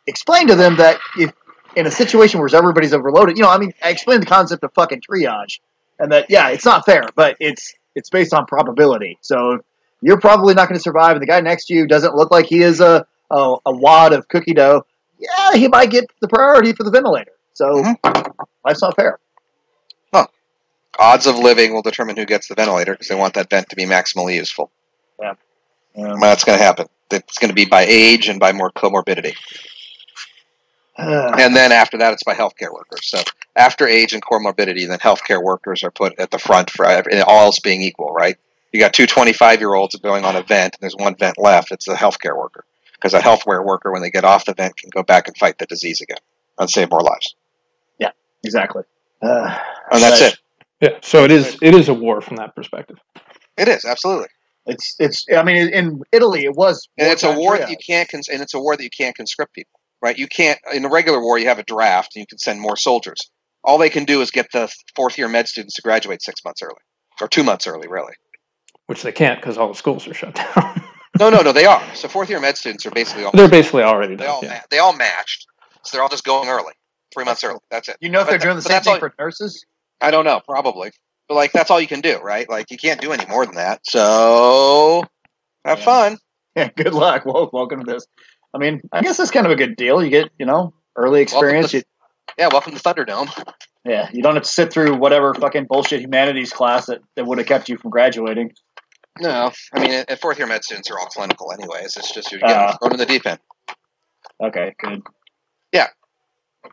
explain 0.07 0.47
to 0.47 0.55
them 0.55 0.75
that 0.77 0.99
if 1.17 1.31
in 1.75 1.87
a 1.87 1.91
situation 1.91 2.39
where 2.39 2.49
everybody's 2.53 2.93
overloaded, 2.93 3.37
you 3.37 3.43
know, 3.43 3.49
I 3.49 3.57
mean, 3.57 3.73
I 3.81 3.89
explained 3.89 4.21
the 4.21 4.27
concept 4.27 4.63
of 4.63 4.73
fucking 4.73 5.01
triage 5.01 5.59
and 5.99 6.11
that 6.11 6.27
yeah, 6.29 6.49
it's 6.49 6.65
not 6.65 6.85
fair, 6.85 7.03
but 7.15 7.37
it's 7.39 7.73
it's 7.95 8.09
based 8.09 8.33
on 8.33 8.45
probability. 8.45 9.17
So 9.21 9.59
you're 10.01 10.19
probably 10.19 10.53
not 10.53 10.67
going 10.67 10.77
to 10.77 10.83
survive, 10.83 11.13
and 11.13 11.21
the 11.21 11.27
guy 11.27 11.39
next 11.41 11.67
to 11.67 11.73
you 11.73 11.87
doesn't 11.87 12.15
look 12.15 12.31
like 12.31 12.45
he 12.45 12.61
is 12.61 12.81
a 12.81 13.05
a, 13.31 13.55
a 13.65 13.73
wad 13.73 14.13
of 14.13 14.27
cookie 14.27 14.53
dough. 14.53 14.85
Yeah, 15.17 15.53
he 15.53 15.67
might 15.67 15.89
get 15.89 16.05
the 16.19 16.27
priority 16.27 16.73
for 16.73 16.83
the 16.83 16.91
ventilator. 16.91 17.31
So 17.53 17.83
life's 18.65 18.81
not 18.81 18.95
fair. 18.95 19.19
Odds 20.99 21.25
of 21.25 21.37
living 21.37 21.73
will 21.73 21.81
determine 21.81 22.15
who 22.17 22.25
gets 22.25 22.47
the 22.47 22.55
ventilator 22.55 22.93
because 22.93 23.07
they 23.07 23.15
want 23.15 23.33
that 23.33 23.49
vent 23.49 23.69
to 23.69 23.75
be 23.75 23.85
maximally 23.85 24.35
useful. 24.35 24.69
Yeah. 25.19 25.33
Well, 25.95 26.19
that's 26.19 26.43
going 26.43 26.57
to 26.57 26.63
happen. 26.63 26.87
It's 27.11 27.37
going 27.37 27.49
to 27.49 27.55
be 27.55 27.65
by 27.65 27.85
age 27.85 28.29
and 28.29 28.39
by 28.39 28.51
more 28.51 28.71
comorbidity. 28.71 29.35
and 30.97 31.55
then 31.55 31.71
after 31.71 31.97
that, 31.97 32.13
it's 32.13 32.23
by 32.23 32.35
healthcare 32.35 32.71
workers. 32.71 33.01
So 33.07 33.21
after 33.55 33.87
age 33.87 34.13
and 34.13 34.23
comorbidity, 34.23 34.87
then 34.87 34.99
healthcare 34.99 35.41
workers 35.41 35.83
are 35.83 35.91
put 35.91 36.19
at 36.19 36.31
the 36.31 36.39
front 36.39 36.69
for 36.69 36.85
all 36.85 37.45
else 37.45 37.59
being 37.59 37.81
equal, 37.81 38.11
right? 38.13 38.37
You 38.71 38.79
got 38.79 38.93
two 38.93 39.05
25 39.05 39.59
year 39.59 39.73
olds 39.73 39.95
going 39.95 40.25
on 40.25 40.35
a 40.35 40.41
vent, 40.41 40.75
and 40.75 40.81
there's 40.81 40.95
one 40.95 41.15
vent 41.15 41.37
left. 41.37 41.71
It's 41.71 41.85
the 41.85 41.93
healthcare 41.93 42.37
worker. 42.37 42.65
Because 42.93 43.13
a 43.13 43.19
healthcare 43.19 43.63
worker, 43.63 43.91
when 43.91 44.01
they 44.01 44.09
get 44.09 44.23
off 44.23 44.45
the 44.45 44.53
vent, 44.53 44.77
can 44.77 44.89
go 44.89 45.03
back 45.03 45.27
and 45.27 45.37
fight 45.37 45.57
the 45.57 45.65
disease 45.65 46.01
again 46.01 46.17
and 46.57 46.69
save 46.69 46.89
more 46.89 47.01
lives. 47.01 47.35
Yeah, 47.99 48.11
exactly. 48.43 48.83
Uh, 49.21 49.57
And 49.91 50.01
that's 50.01 50.21
it. 50.21 50.39
Yeah, 50.83 50.97
so 51.01 51.23
it 51.23 51.31
is 51.31 51.57
it 51.61 51.73
is 51.73 51.87
a 51.87 51.93
war 51.93 52.19
from 52.19 52.35
that 52.37 52.55
perspective. 52.55 52.97
It 53.57 53.67
is, 53.69 53.85
absolutely. 53.85 54.27
It's 54.65 54.95
it's. 54.99 55.25
I 55.33 55.41
mean, 55.43 55.69
in 55.69 56.01
Italy, 56.11 56.43
it 56.43 56.55
was. 56.55 56.87
And 56.97 57.07
it's 57.09 57.23
a 57.23 57.31
war 57.31 57.55
triage. 57.55 57.59
that 57.59 57.69
you 57.69 57.77
can't, 57.85 58.09
cons- 58.09 58.27
and 58.27 58.41
it's 58.41 58.53
a 58.53 58.59
war 58.59 58.75
that 58.75 58.83
you 58.83 58.89
can't 58.89 59.15
conscript 59.15 59.53
people, 59.53 59.79
right? 60.01 60.17
You 60.17 60.27
can't 60.27 60.59
in 60.73 60.83
a 60.85 60.89
regular 60.89 61.21
war. 61.21 61.37
You 61.39 61.47
have 61.47 61.59
a 61.59 61.63
draft, 61.63 62.15
and 62.15 62.21
you 62.21 62.27
can 62.27 62.37
send 62.37 62.59
more 62.59 62.75
soldiers. 62.75 63.29
All 63.63 63.77
they 63.77 63.89
can 63.89 64.03
do 64.03 64.21
is 64.21 64.29
get 64.31 64.47
the 64.51 64.69
fourth 64.95 65.17
year 65.17 65.29
med 65.29 65.47
students 65.47 65.75
to 65.75 65.81
graduate 65.81 66.21
six 66.21 66.43
months 66.43 66.61
early, 66.61 66.81
or 67.21 67.27
two 67.29 67.43
months 67.43 67.65
early, 67.65 67.87
really. 67.87 68.13
Which 68.87 69.03
they 69.03 69.13
can't 69.13 69.39
because 69.39 69.57
all 69.57 69.69
the 69.69 69.75
schools 69.75 70.05
are 70.07 70.13
shut 70.13 70.35
down. 70.35 70.81
No, 71.19 71.29
no, 71.29 71.41
no, 71.43 71.51
they 71.51 71.65
are. 71.65 71.83
So 71.93 72.07
fourth 72.07 72.27
year 72.27 72.39
med 72.39 72.57
students 72.57 72.87
are 72.87 72.91
basically 72.91 73.23
all 73.23 73.31
they're 73.35 73.47
basically 73.47 73.83
already 73.83 74.15
they 74.15 74.23
done. 74.25 74.33
all 74.33 74.39
yeah. 74.43 74.49
ma- 74.55 74.59
they 74.71 74.79
all 74.79 74.93
matched, 74.93 75.45
so 75.83 75.95
they're 75.95 76.01
all 76.01 76.09
just 76.09 76.23
going 76.23 76.49
early, 76.49 76.73
three 77.13 77.23
months 77.23 77.43
early. 77.43 77.59
That's 77.69 77.87
it. 77.87 77.97
You 78.01 78.09
know 78.09 78.21
if 78.21 78.25
But 78.25 78.29
they're 78.31 78.39
tha- 78.39 78.45
doing 78.45 78.55
the 78.55 78.61
same 78.63 78.81
thing 78.81 78.93
all- 78.93 78.99
for 78.99 79.13
nurses? 79.19 79.63
I 80.01 80.11
don't 80.11 80.25
know, 80.25 80.41
probably, 80.47 80.91
but 81.27 81.35
like 81.35 81.51
that's 81.51 81.71
all 81.71 81.79
you 81.79 81.87
can 81.87 82.01
do, 82.01 82.19
right? 82.19 82.49
Like 82.49 82.71
you 82.71 82.77
can't 82.77 82.99
do 83.01 83.11
any 83.13 83.25
more 83.25 83.45
than 83.45 83.55
that. 83.55 83.81
So 83.85 85.03
have 85.65 85.79
fun. 85.79 86.17
Yeah, 86.55 86.69
good 86.75 86.93
luck. 86.93 87.25
Well, 87.25 87.49
welcome 87.53 87.83
to 87.85 87.91
this. 87.93 88.05
I 88.53 88.57
mean, 88.59 88.81
I 88.91 89.01
guess 89.01 89.19
it's 89.19 89.31
kind 89.31 89.45
of 89.45 89.51
a 89.51 89.55
good 89.55 89.75
deal. 89.75 90.03
You 90.03 90.09
get, 90.09 90.29
you 90.37 90.45
know, 90.45 90.73
early 90.95 91.21
experience. 91.21 91.71
to- 91.71 91.77
You, 91.77 91.83
Yeah, 92.37 92.49
welcome 92.51 92.73
to 92.75 92.79
Thunderdome. 92.79 93.27
yeah, 93.85 94.09
you 94.13 94.21
don't 94.21 94.35
have 94.35 94.43
to 94.43 94.49
sit 94.49 94.71
through 94.71 94.95
whatever 94.97 95.33
fucking 95.33 95.65
bullshit 95.67 96.01
humanities 96.01 96.51
class 96.53 96.85
that, 96.87 96.99
that 97.15 97.25
would 97.25 97.37
have 97.39 97.47
kept 97.47 97.69
you 97.69 97.77
from 97.77 97.89
graduating. 97.91 98.51
No, 99.19 99.51
I 99.73 99.79
mean, 99.79 99.91
at 99.91 100.19
fourth 100.21 100.37
year 100.37 100.47
med 100.47 100.63
students 100.63 100.89
are 100.91 100.99
all 100.99 101.05
clinical, 101.07 101.51
anyways. 101.51 101.95
It's 101.97 102.11
just 102.13 102.31
you're 102.31 102.41
getting 102.41 102.55
Uh. 102.55 102.77
thrown 102.77 102.91
in 102.93 102.97
the 102.99 103.05
deep 103.05 103.25
end. 103.25 103.39
Okay, 104.43 104.75
good. 104.79 105.01
Yeah, 105.71 105.87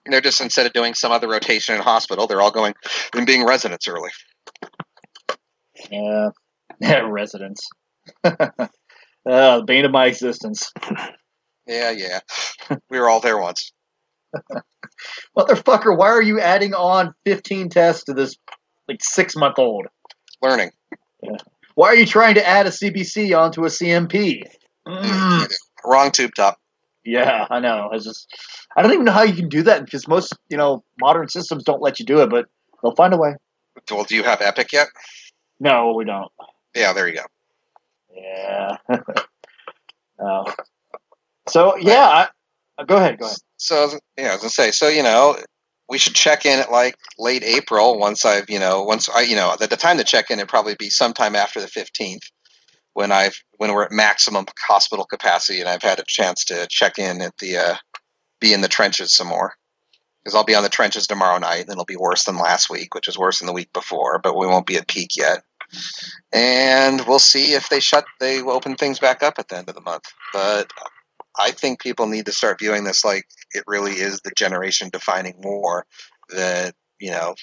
they're 0.07 0.20
just 0.20 0.41
instead 0.41 0.66
of 0.66 0.72
doing 0.72 0.95
some 0.95 1.12
other 1.12 1.28
rotation 1.28 1.74
in 1.74 1.80
hospital, 1.80 2.26
they're 2.26 2.41
all 2.41 2.51
going 2.51 2.74
and 3.14 3.26
being 3.26 3.45
residents 3.45 3.88
early. 3.88 4.11
Yeah, 5.91 6.30
residents. 6.80 7.68
uh, 8.24 9.62
bane 9.62 9.84
of 9.84 9.93
my 9.93 10.07
existence. 10.07 10.72
Yeah, 11.66 11.91
yeah, 11.91 12.20
we 12.88 12.99
were 12.99 13.09
all 13.09 13.20
there 13.20 13.38
once. 13.38 13.72
Motherfucker, 15.36 15.97
why 15.97 16.09
are 16.09 16.22
you 16.22 16.41
adding 16.41 16.74
on 16.74 17.14
15 17.26 17.68
tests 17.68 18.05
to 18.05 18.14
this 18.14 18.36
like 18.88 19.03
six 19.03 19.36
month 19.36 19.59
old? 19.59 19.86
Learning. 20.43 20.70
Yeah. 21.22 21.36
Why 21.74 21.88
are 21.88 21.95
you 21.95 22.07
trying 22.07 22.34
to 22.34 22.47
add 22.47 22.66
a 22.66 22.70
CBC 22.70 23.36
onto 23.38 23.64
a 23.64 23.68
CMP? 23.68 24.43
Mm. 24.86 25.53
Wrong 25.84 26.11
tube 26.11 26.32
top. 26.34 26.59
Yeah, 27.05 27.46
I 27.51 27.61
know. 27.61 27.88
I 27.92 27.98
just, 27.98 28.28
I 28.76 28.82
don't 28.82 28.92
even 28.92 29.05
know 29.05 29.12
how 29.12 29.22
you 29.22 29.34
can 29.34 29.48
do 29.48 29.62
that 29.62 29.84
because 29.84 30.07
most, 30.07 30.34
you 30.48 30.57
know, 30.57 30.84
modern 31.01 31.28
systems 31.28 31.64
don't 31.64 31.80
let 31.80 31.98
you 31.98 32.07
do 32.07 32.20
it, 32.22 32.30
but 32.30 32.46
they'll 32.82 32.94
find 32.94 33.14
a 33.14 33.16
way. 33.16 33.36
Well, 33.90 34.05
do 34.05 34.14
you 34.14 34.22
have 34.22 34.42
Epic 34.42 34.72
yet? 34.72 34.88
No, 35.59 35.92
we 35.94 36.05
don't. 36.05 36.30
Yeah, 36.74 36.92
there 36.92 37.09
you 37.09 37.16
go. 37.16 37.24
Yeah. 38.14 38.76
oh. 40.20 40.55
So 41.48 41.76
yeah, 41.76 42.07
I, 42.07 42.28
uh, 42.78 42.84
go 42.84 42.96
ahead. 42.96 43.18
Go 43.18 43.26
ahead. 43.26 43.38
So 43.57 43.90
yeah, 44.16 44.28
I 44.28 44.32
was 44.32 44.40
gonna 44.40 44.51
say. 44.51 44.70
So 44.70 44.88
you 44.88 45.03
know, 45.03 45.36
we 45.88 45.98
should 45.98 46.14
check 46.14 46.46
in 46.46 46.61
at 46.61 46.70
like 46.70 46.96
late 47.18 47.42
April. 47.42 47.98
Once 47.98 48.24
I've 48.24 48.48
you 48.48 48.59
know, 48.59 48.84
once 48.84 49.09
I 49.09 49.22
you 49.22 49.36
know, 49.36 49.57
at 49.61 49.70
the 49.70 49.76
time 49.76 49.98
to 49.98 50.05
check 50.05 50.30
in, 50.30 50.38
it'd 50.38 50.48
probably 50.48 50.76
be 50.78 50.90
sometime 50.90 51.34
after 51.34 51.61
the 51.61 51.68
fifteenth, 51.68 52.22
when 52.95 53.12
I've 53.12 53.41
when 53.57 53.72
we're 53.72 53.84
at 53.84 53.93
maximum 53.93 54.47
hospital 54.59 55.05
capacity 55.05 55.61
and 55.61 55.68
I've 55.68 55.82
had 55.82 55.99
a 55.99 56.05
chance 56.07 56.47
to 56.47 56.66
check 56.70 56.99
in 56.99 57.20
at 57.22 57.36
the 57.38 57.57
uh, 57.57 57.74
be 58.41 58.53
in 58.53 58.61
the 58.61 58.68
trenches 58.68 59.14
some 59.14 59.28
more. 59.28 59.55
Because 60.22 60.34
I'll 60.34 60.45
be 60.45 60.55
on 60.55 60.62
the 60.62 60.68
trenches 60.68 61.07
tomorrow 61.07 61.38
night, 61.38 61.62
and 61.62 61.70
it'll 61.70 61.86
be 61.86 61.97
worse 61.97 62.24
than 62.24 62.36
last 62.36 62.68
week, 62.68 62.95
which 62.95 63.09
is 63.09 63.16
worse 63.16 63.38
than 63.38 63.47
the 63.47 63.55
week 63.55 63.72
before. 63.72 64.18
But 64.18 64.36
we 64.36 64.47
won't 64.47 64.66
be 64.66 64.76
at 64.76 64.86
peak 64.86 65.16
yet, 65.16 65.43
and 66.32 67.01
we'll 67.07 67.18
see 67.18 67.55
if 67.55 67.68
they 67.68 67.80
shut, 67.80 68.05
they 68.18 68.43
open 68.43 68.76
things 68.76 68.99
back 68.99 69.22
up 69.22 69.38
at 69.38 69.49
the 69.49 69.57
end 69.57 69.68
of 69.68 69.74
the 69.74 69.80
month. 69.80 70.05
But 70.32 70.70
I 71.38 71.53
think 71.53 71.80
people 71.80 72.07
need 72.07 72.26
to 72.26 72.32
start 72.32 72.59
viewing 72.59 72.84
this 72.84 73.05
like 73.05 73.24
it 73.53 73.64
really 73.66 73.93
is 73.93 74.20
the 74.20 74.32
generation 74.36 74.91
defining 74.93 75.36
war 75.38 75.86
that 76.30 76.74
you 76.99 77.11
know 77.11 77.34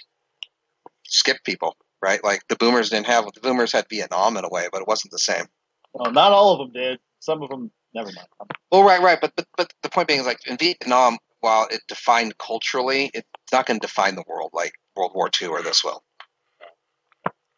skip 1.06 1.38
people, 1.44 1.76
right? 2.02 2.24
Like 2.24 2.42
the 2.48 2.56
boomers 2.56 2.90
didn't 2.90 3.08
have 3.08 3.26
the 3.34 3.42
boomers 3.42 3.72
had 3.72 3.86
Vietnam 3.90 4.38
in 4.38 4.46
a 4.46 4.50
way, 4.50 4.68
but 4.72 4.82
it 4.82 4.88
wasn't 4.88 5.12
the 5.12 5.20
same. 5.20 5.46
Well, 5.94 6.12
not 6.12 6.32
all 6.32 6.54
of 6.54 6.60
them 6.60 6.72
did. 6.74 7.00
Some 7.20 7.42
of 7.42 7.50
them, 7.50 7.72
never 7.94 8.10
mind. 8.16 8.28
Well, 8.72 8.84
right, 8.84 9.02
right, 9.02 9.20
but 9.20 9.34
but 9.36 9.46
but 9.58 9.74
the 9.84 9.90
point 9.90 10.08
being 10.08 10.20
is 10.20 10.26
like 10.26 10.46
in 10.48 10.58
Vietnam, 10.58 11.18
while 11.40 11.68
it 11.72 11.82
defined 11.88 12.38
culturally, 12.38 13.10
it's 13.14 13.28
not 13.52 13.66
going 13.66 13.80
to 13.80 13.88
define 13.88 14.16
the 14.16 14.24
world 14.28 14.52
like 14.54 14.74
World 14.96 15.12
War 15.16 15.30
II 15.42 15.48
or 15.50 15.62
this 15.62 15.84
will. 15.84 16.04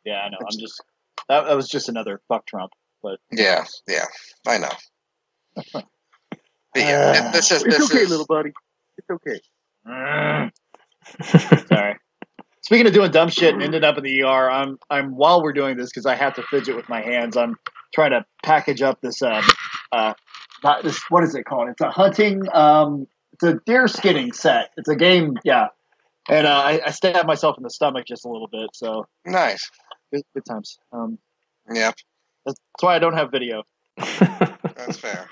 Yeah, 0.05 0.21
I 0.21 0.29
know. 0.29 0.37
I'm 0.39 0.57
just 0.59 0.81
that, 1.27 1.45
that 1.45 1.55
was 1.55 1.67
just 1.67 1.89
another 1.89 2.21
fuck 2.27 2.45
Trump. 2.45 2.71
But 3.03 3.19
Yeah, 3.31 3.65
yeah, 3.87 4.05
I 4.47 4.57
know. 4.57 4.71
But 5.55 5.93
yeah, 6.75 7.29
it- 7.29 7.33
this 7.33 7.51
is 7.51 7.63
It's 7.63 7.77
this 7.77 7.91
okay, 7.91 8.03
is 8.03 8.09
little 8.09 8.25
buddy. 8.25 8.51
It's 8.97 9.09
okay. 9.09 9.39
Sorry. 11.67 11.97
Speaking 12.62 12.88
of 12.88 12.93
doing 12.93 13.12
dumb 13.12 13.30
shit 13.30 13.53
and 13.53 13.64
ended 13.64 13.84
up 13.84 13.97
in 13.97 14.03
the 14.03 14.24
ER, 14.24 14.49
I'm 14.49 14.78
I'm 14.89 15.16
while 15.16 15.41
we're 15.41 15.53
doing 15.53 15.78
this 15.78 15.89
because 15.89 16.05
I 16.05 16.16
have 16.16 16.36
to 16.36 16.43
fidget 16.43 16.76
with 16.76 16.89
my 16.89 17.01
hands. 17.01 17.38
I'm 17.38 17.55
trying 17.93 18.12
to 18.12 18.26
package 18.43 18.82
up 18.82 19.01
this 19.01 19.22
um 19.22 19.43
uh 19.91 20.14
not 20.64 20.84
this 20.84 20.99
what 21.10 21.24
is 21.24 21.36
it 21.36 21.43
called? 21.43 21.70
It's 21.70 21.82
a 21.82 21.89
hunting 21.89 22.43
um 22.53 23.07
it's 23.34 23.43
a 23.43 23.60
deer 23.66 23.88
skinning 23.88 24.34
set. 24.34 24.72
It's 24.78 24.89
a 24.89 24.95
game, 24.95 25.38
yeah. 25.43 25.68
And 26.30 26.45
uh, 26.45 26.62
I, 26.64 26.82
I 26.86 26.91
stabbed 26.91 27.26
myself 27.26 27.57
in 27.57 27.64
the 27.64 27.70
stomach 27.70 28.05
just 28.05 28.26
a 28.26 28.30
little 28.30 28.47
bit, 28.47 28.70
so 28.74 29.07
nice. 29.26 29.72
good, 30.14 30.24
good 30.34 30.45
times. 30.45 30.78
Um, 30.91 31.18
Yeah, 31.68 31.91
that's, 32.45 32.60
that's 32.60 32.82
why 32.82 32.95
I 32.95 32.99
don't 32.99 33.14
have 33.14 33.32
video. 33.32 33.64
that's 33.97 34.97
fair. 34.97 35.28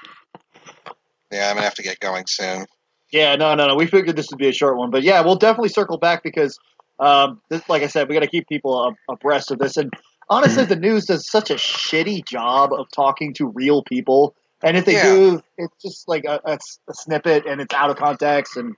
Yeah, 1.31 1.49
I'm 1.49 1.55
gonna 1.55 1.63
have 1.63 1.75
to 1.75 1.83
get 1.83 1.99
going 1.99 2.25
soon. 2.27 2.65
Yeah, 3.11 3.35
no, 3.35 3.55
no, 3.55 3.67
no. 3.67 3.75
We 3.75 3.85
figured 3.87 4.15
this 4.15 4.29
would 4.31 4.39
be 4.39 4.47
a 4.47 4.53
short 4.53 4.77
one, 4.77 4.89
but 4.89 5.03
yeah, 5.03 5.21
we'll 5.21 5.35
definitely 5.35 5.69
circle 5.69 5.97
back 5.97 6.23
because, 6.23 6.57
um, 6.99 7.41
this, 7.49 7.61
like 7.69 7.83
I 7.83 7.87
said, 7.87 8.07
we 8.09 8.15
got 8.15 8.21
to 8.21 8.27
keep 8.27 8.47
people 8.47 8.87
ab- 8.89 9.15
abreast 9.15 9.51
of 9.51 9.59
this. 9.59 9.77
And 9.77 9.91
honestly, 10.29 10.65
the 10.65 10.75
news 10.75 11.05
does 11.05 11.29
such 11.29 11.51
a 11.51 11.55
shitty 11.55 12.25
job 12.25 12.73
of 12.73 12.87
talking 12.93 13.33
to 13.35 13.47
real 13.47 13.83
people. 13.83 14.35
And 14.63 14.75
if 14.75 14.85
they 14.85 14.93
Yeah. 14.93 15.03
do, 15.03 15.41
it's 15.57 15.75
just 15.81 16.07
like 16.07 16.25
a 16.25 16.57
snippet 16.91 17.45
and 17.45 17.61
it's 17.61 17.73
out 17.73 17.89
of 17.89 17.97
context. 17.97 18.57
And 18.57 18.75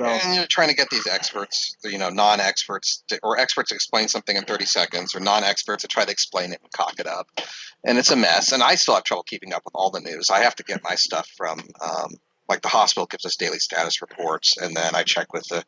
so, 0.00 0.06
And 0.06 0.34
you're 0.34 0.46
trying 0.46 0.70
to 0.70 0.74
get 0.74 0.88
these 0.88 1.06
experts, 1.06 1.76
you 1.84 1.98
know, 1.98 2.08
non-experts, 2.08 3.04
to, 3.08 3.20
or 3.22 3.38
experts 3.38 3.68
to 3.68 3.74
explain 3.74 4.08
something 4.08 4.34
in 4.34 4.44
30 4.44 4.64
seconds, 4.64 5.14
or 5.14 5.20
non-experts 5.20 5.82
to 5.82 5.88
try 5.88 6.06
to 6.06 6.10
explain 6.10 6.52
it 6.52 6.60
and 6.62 6.72
cock 6.72 6.94
it 6.98 7.06
up, 7.06 7.26
and 7.84 7.98
it's 7.98 8.10
a 8.10 8.16
mess. 8.16 8.52
And 8.52 8.62
I 8.62 8.76
still 8.76 8.94
have 8.94 9.04
trouble 9.04 9.24
keeping 9.24 9.52
up 9.52 9.60
with 9.66 9.74
all 9.74 9.90
the 9.90 10.00
news. 10.00 10.30
I 10.30 10.40
have 10.40 10.54
to 10.56 10.62
get 10.64 10.82
my 10.82 10.94
stuff 10.94 11.28
from, 11.36 11.60
um, 11.82 12.14
like 12.48 12.62
the 12.62 12.68
hospital 12.68 13.04
gives 13.04 13.26
us 13.26 13.36
daily 13.36 13.58
status 13.58 14.00
reports, 14.00 14.56
and 14.56 14.74
then 14.74 14.94
I 14.94 15.02
check 15.02 15.34
with 15.34 15.46
the 15.48 15.64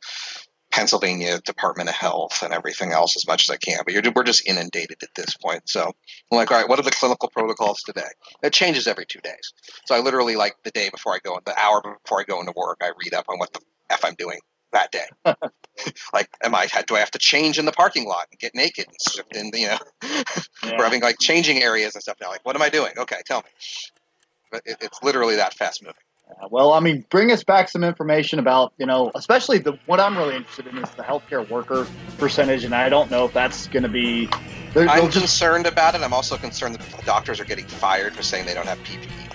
Pennsylvania 0.73 1.39
Department 1.41 1.89
of 1.91 1.95
Health 1.95 2.43
and 2.43 2.53
everything 2.53 2.93
else 2.93 3.17
as 3.17 3.27
much 3.27 3.45
as 3.45 3.51
I 3.51 3.57
can. 3.57 3.81
But 3.85 3.93
you're, 3.95 4.03
we're 4.15 4.25
just 4.25 4.47
inundated 4.49 5.03
at 5.03 5.15
this 5.15 5.37
point. 5.37 5.69
So 5.69 5.85
I'm 5.85 6.37
like, 6.37 6.51
all 6.51 6.59
right, 6.59 6.69
what 6.69 6.79
are 6.79 6.83
the 6.83 6.91
clinical 6.91 7.29
protocols 7.29 7.83
today? 7.83 8.09
It 8.43 8.53
changes 8.53 8.87
every 8.87 9.07
two 9.07 9.21
days. 9.21 9.53
So 9.85 9.95
I 9.95 10.01
literally 10.01 10.35
like 10.35 10.57
the 10.65 10.71
day 10.71 10.89
before 10.91 11.15
I 11.15 11.19
go, 11.23 11.39
the 11.45 11.59
hour 11.59 11.83
before 11.83 12.21
I 12.21 12.25
go 12.25 12.41
into 12.41 12.53
work, 12.57 12.79
I 12.83 12.93
read 13.03 13.15
up 13.15 13.27
on 13.29 13.39
what 13.39 13.53
the 13.53 13.61
f 13.91 14.05
I'm 14.05 14.15
doing 14.15 14.39
that 14.73 14.91
day. 14.91 15.07
like, 16.15 16.31
am 16.43 16.55
I 16.55 16.67
do 16.87 16.97
I 16.97 17.01
have 17.01 17.11
to 17.13 17.19
change 17.19 17.59
in 17.59 17.67
the 17.67 17.73
parking 17.73 18.07
lot 18.07 18.27
and 18.31 18.41
get 18.41 18.55
naked 18.55 18.87
and 18.89 18.97
shift 19.15 19.37
in? 19.37 19.51
You 19.53 19.69
know, 19.69 19.79
we're 20.77 20.85
having 20.85 21.03
like 21.03 21.17
changing 21.21 21.63
areas 21.63 21.95
and 21.95 22.03
stuff 22.03 22.17
now. 22.21 22.31
Like, 22.31 22.45
what 22.45 22.57
am 22.57 22.63
I 22.63 22.71
doing? 22.71 22.93
Okay, 22.97 23.21
tell 23.27 23.41
me. 23.41 23.51
But 24.51 24.63
it, 24.65 24.79
it's 24.81 25.03
literally 25.03 25.37
that 25.37 25.55
fast 25.55 25.83
moving. 25.83 25.97
Uh, 26.31 26.49
well, 26.51 26.73
I 26.73 26.81
mean, 26.81 27.05
bring 27.11 27.31
us 27.31 27.45
back 27.45 27.69
some 27.69 27.85
information 27.85 28.39
about, 28.39 28.73
you 28.79 28.87
know, 28.87 29.11
especially 29.15 29.59
the 29.59 29.79
what 29.87 30.01
I'm 30.01 30.17
really 30.17 30.37
interested 30.37 30.67
in 30.67 30.79
is 30.79 30.91
the 30.91 31.03
healthcare 31.03 31.49
worker 31.49 31.87
percentage. 32.19 32.65
And 32.65 32.75
I 32.75 32.89
don't 32.89 33.11
know 33.11 33.27
if 33.27 33.33
that's 33.33 33.67
going 33.69 33.83
to 33.83 33.89
be. 33.89 34.29
they're- 34.73 34.89
I'm 34.89 34.97
they'll 34.99 35.07
just- 35.07 35.19
concerned 35.19 35.67
about 35.67 35.95
it. 35.95 36.03
I'm 36.03 36.13
also 36.15 36.37
concerned 36.37 36.77
that 36.77 37.05
doctors 37.05 37.39
are 37.41 37.45
getting 37.45 37.67
fired 37.67 38.15
for 38.15 38.23
saying 38.23 38.47
they 38.47 38.55
don't 38.55 38.67
have 38.69 38.79
PPE. 38.79 39.35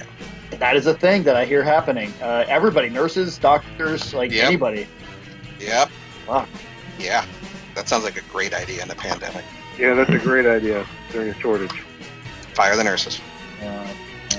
now. 0.51 0.57
that 0.59 0.75
is 0.75 0.87
a 0.87 0.93
thing 0.93 1.23
that 1.23 1.35
I 1.35 1.45
hear 1.45 1.61
happening. 1.63 2.11
Uh, 2.21 2.43
everybody, 2.47 2.89
nurses, 2.89 3.37
doctors, 3.37 4.13
like 4.13 4.31
Yep. 4.31 4.45
anybody. 4.45 4.87
Yep. 5.59 5.89
Wow. 6.27 6.47
Yeah. 6.97 7.25
That 7.75 7.87
sounds 7.87 8.03
like 8.05 8.17
a 8.17 8.21
great 8.31 8.53
idea 8.55 8.81
in 8.81 8.89
a 8.89 8.95
pandemic. 8.95 9.43
Yeah, 9.77 9.93
that's 9.93 10.09
a 10.09 10.17
great 10.17 10.47
idea 10.47 10.83
during 11.11 11.29
a 11.29 11.39
shortage. 11.39 11.79
Fire 12.55 12.75
the 12.75 12.83
nurses 12.83 13.19
Uh, 13.61 13.87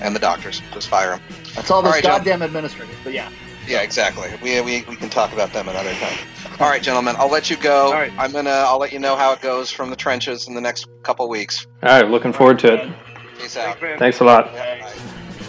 and 0.02 0.14
the 0.14 0.20
doctors. 0.20 0.62
Just 0.72 0.88
fire 0.88 1.10
them. 1.10 1.20
That's 1.54 1.70
all 1.70 1.82
those 1.82 1.88
All 1.88 1.94
right, 1.94 2.02
John. 2.02 2.18
goddamn 2.18 2.42
administrators. 2.42 2.94
But 3.04 3.12
yeah. 3.12 3.30
Yeah, 3.66 3.82
exactly. 3.82 4.30
We, 4.42 4.60
we, 4.62 4.82
we 4.88 4.96
can 4.96 5.10
talk 5.10 5.32
about 5.34 5.52
them 5.52 5.68
another 5.68 5.92
time. 5.94 6.18
All 6.58 6.70
right, 6.70 6.82
gentlemen, 6.82 7.16
I'll 7.18 7.30
let 7.30 7.50
you 7.50 7.56
go. 7.58 7.86
All 7.86 7.92
right. 7.92 8.12
I'm 8.18 8.32
gonna 8.32 8.50
I'll 8.50 8.78
let 8.78 8.92
you 8.92 8.98
know 8.98 9.14
how 9.14 9.32
it 9.32 9.40
goes 9.42 9.70
from 9.70 9.90
the 9.90 9.96
trenches 9.96 10.48
in 10.48 10.54
the 10.54 10.60
next 10.60 10.88
couple 11.02 11.28
weeks. 11.28 11.66
All 11.82 11.90
right, 11.90 12.10
looking 12.10 12.32
forward 12.32 12.58
to 12.60 12.74
it. 12.74 12.92
Peace 13.38 13.56
out. 13.56 13.78
Thanks 13.98 14.20
a 14.20 14.24
lot. 14.24 14.48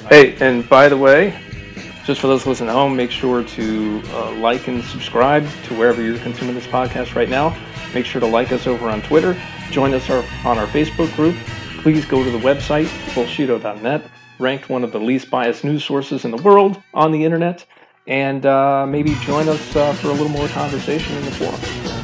Hey, 0.10 0.36
and 0.42 0.68
by 0.68 0.90
the 0.90 0.98
way, 0.98 1.40
just 2.06 2.20
for 2.22 2.28
those 2.28 2.46
listening 2.46 2.70
at 2.70 2.76
home, 2.76 2.96
make 2.96 3.12
sure 3.12 3.44
to 3.44 4.02
uh, 4.08 4.32
like 4.34 4.68
and 4.68 4.84
subscribe 4.84 5.48
to 5.64 5.76
wherever 5.76 6.02
you're 6.02 6.20
consuming 6.20 6.56
this 6.56 6.68
podcast 6.68 7.16
right 7.16 7.30
now. 7.30 7.56
Make 7.94 8.06
sure 8.06 8.20
to 8.20 8.28
like 8.28 8.52
us 8.52 8.68
over 8.68 8.90
on 8.90 9.02
Twitter. 9.02 9.40
Join 9.72 9.94
us 9.94 10.10
our, 10.10 10.24
on 10.46 10.58
our 10.58 10.68
Facebook 10.68 11.16
group. 11.16 11.36
Please 11.82 12.06
go 12.06 12.24
to 12.24 12.30
the 12.32 12.38
website, 12.40 12.86
bullshito.net, 13.14 14.10
ranked 14.40 14.70
one 14.70 14.84
of 14.84 14.92
the 14.92 15.00
least 15.00 15.30
biased 15.30 15.64
news 15.64 15.84
sources 15.84 16.26
in 16.26 16.32
the 16.32 16.42
world 16.42 16.82
on 16.94 17.12
the 17.12 17.24
internet, 17.24 17.66
and 18.08 18.46
uh, 18.46 18.86
maybe 18.88 19.14
join 19.22 19.48
us 19.48 19.76
uh, 19.76 19.94
for 19.94 20.08
a 20.08 20.14
little 20.14 20.30
more 20.30 20.48
conversation 20.50 21.16
in 21.18 21.26
the 21.26 21.32
forum. 21.32 21.99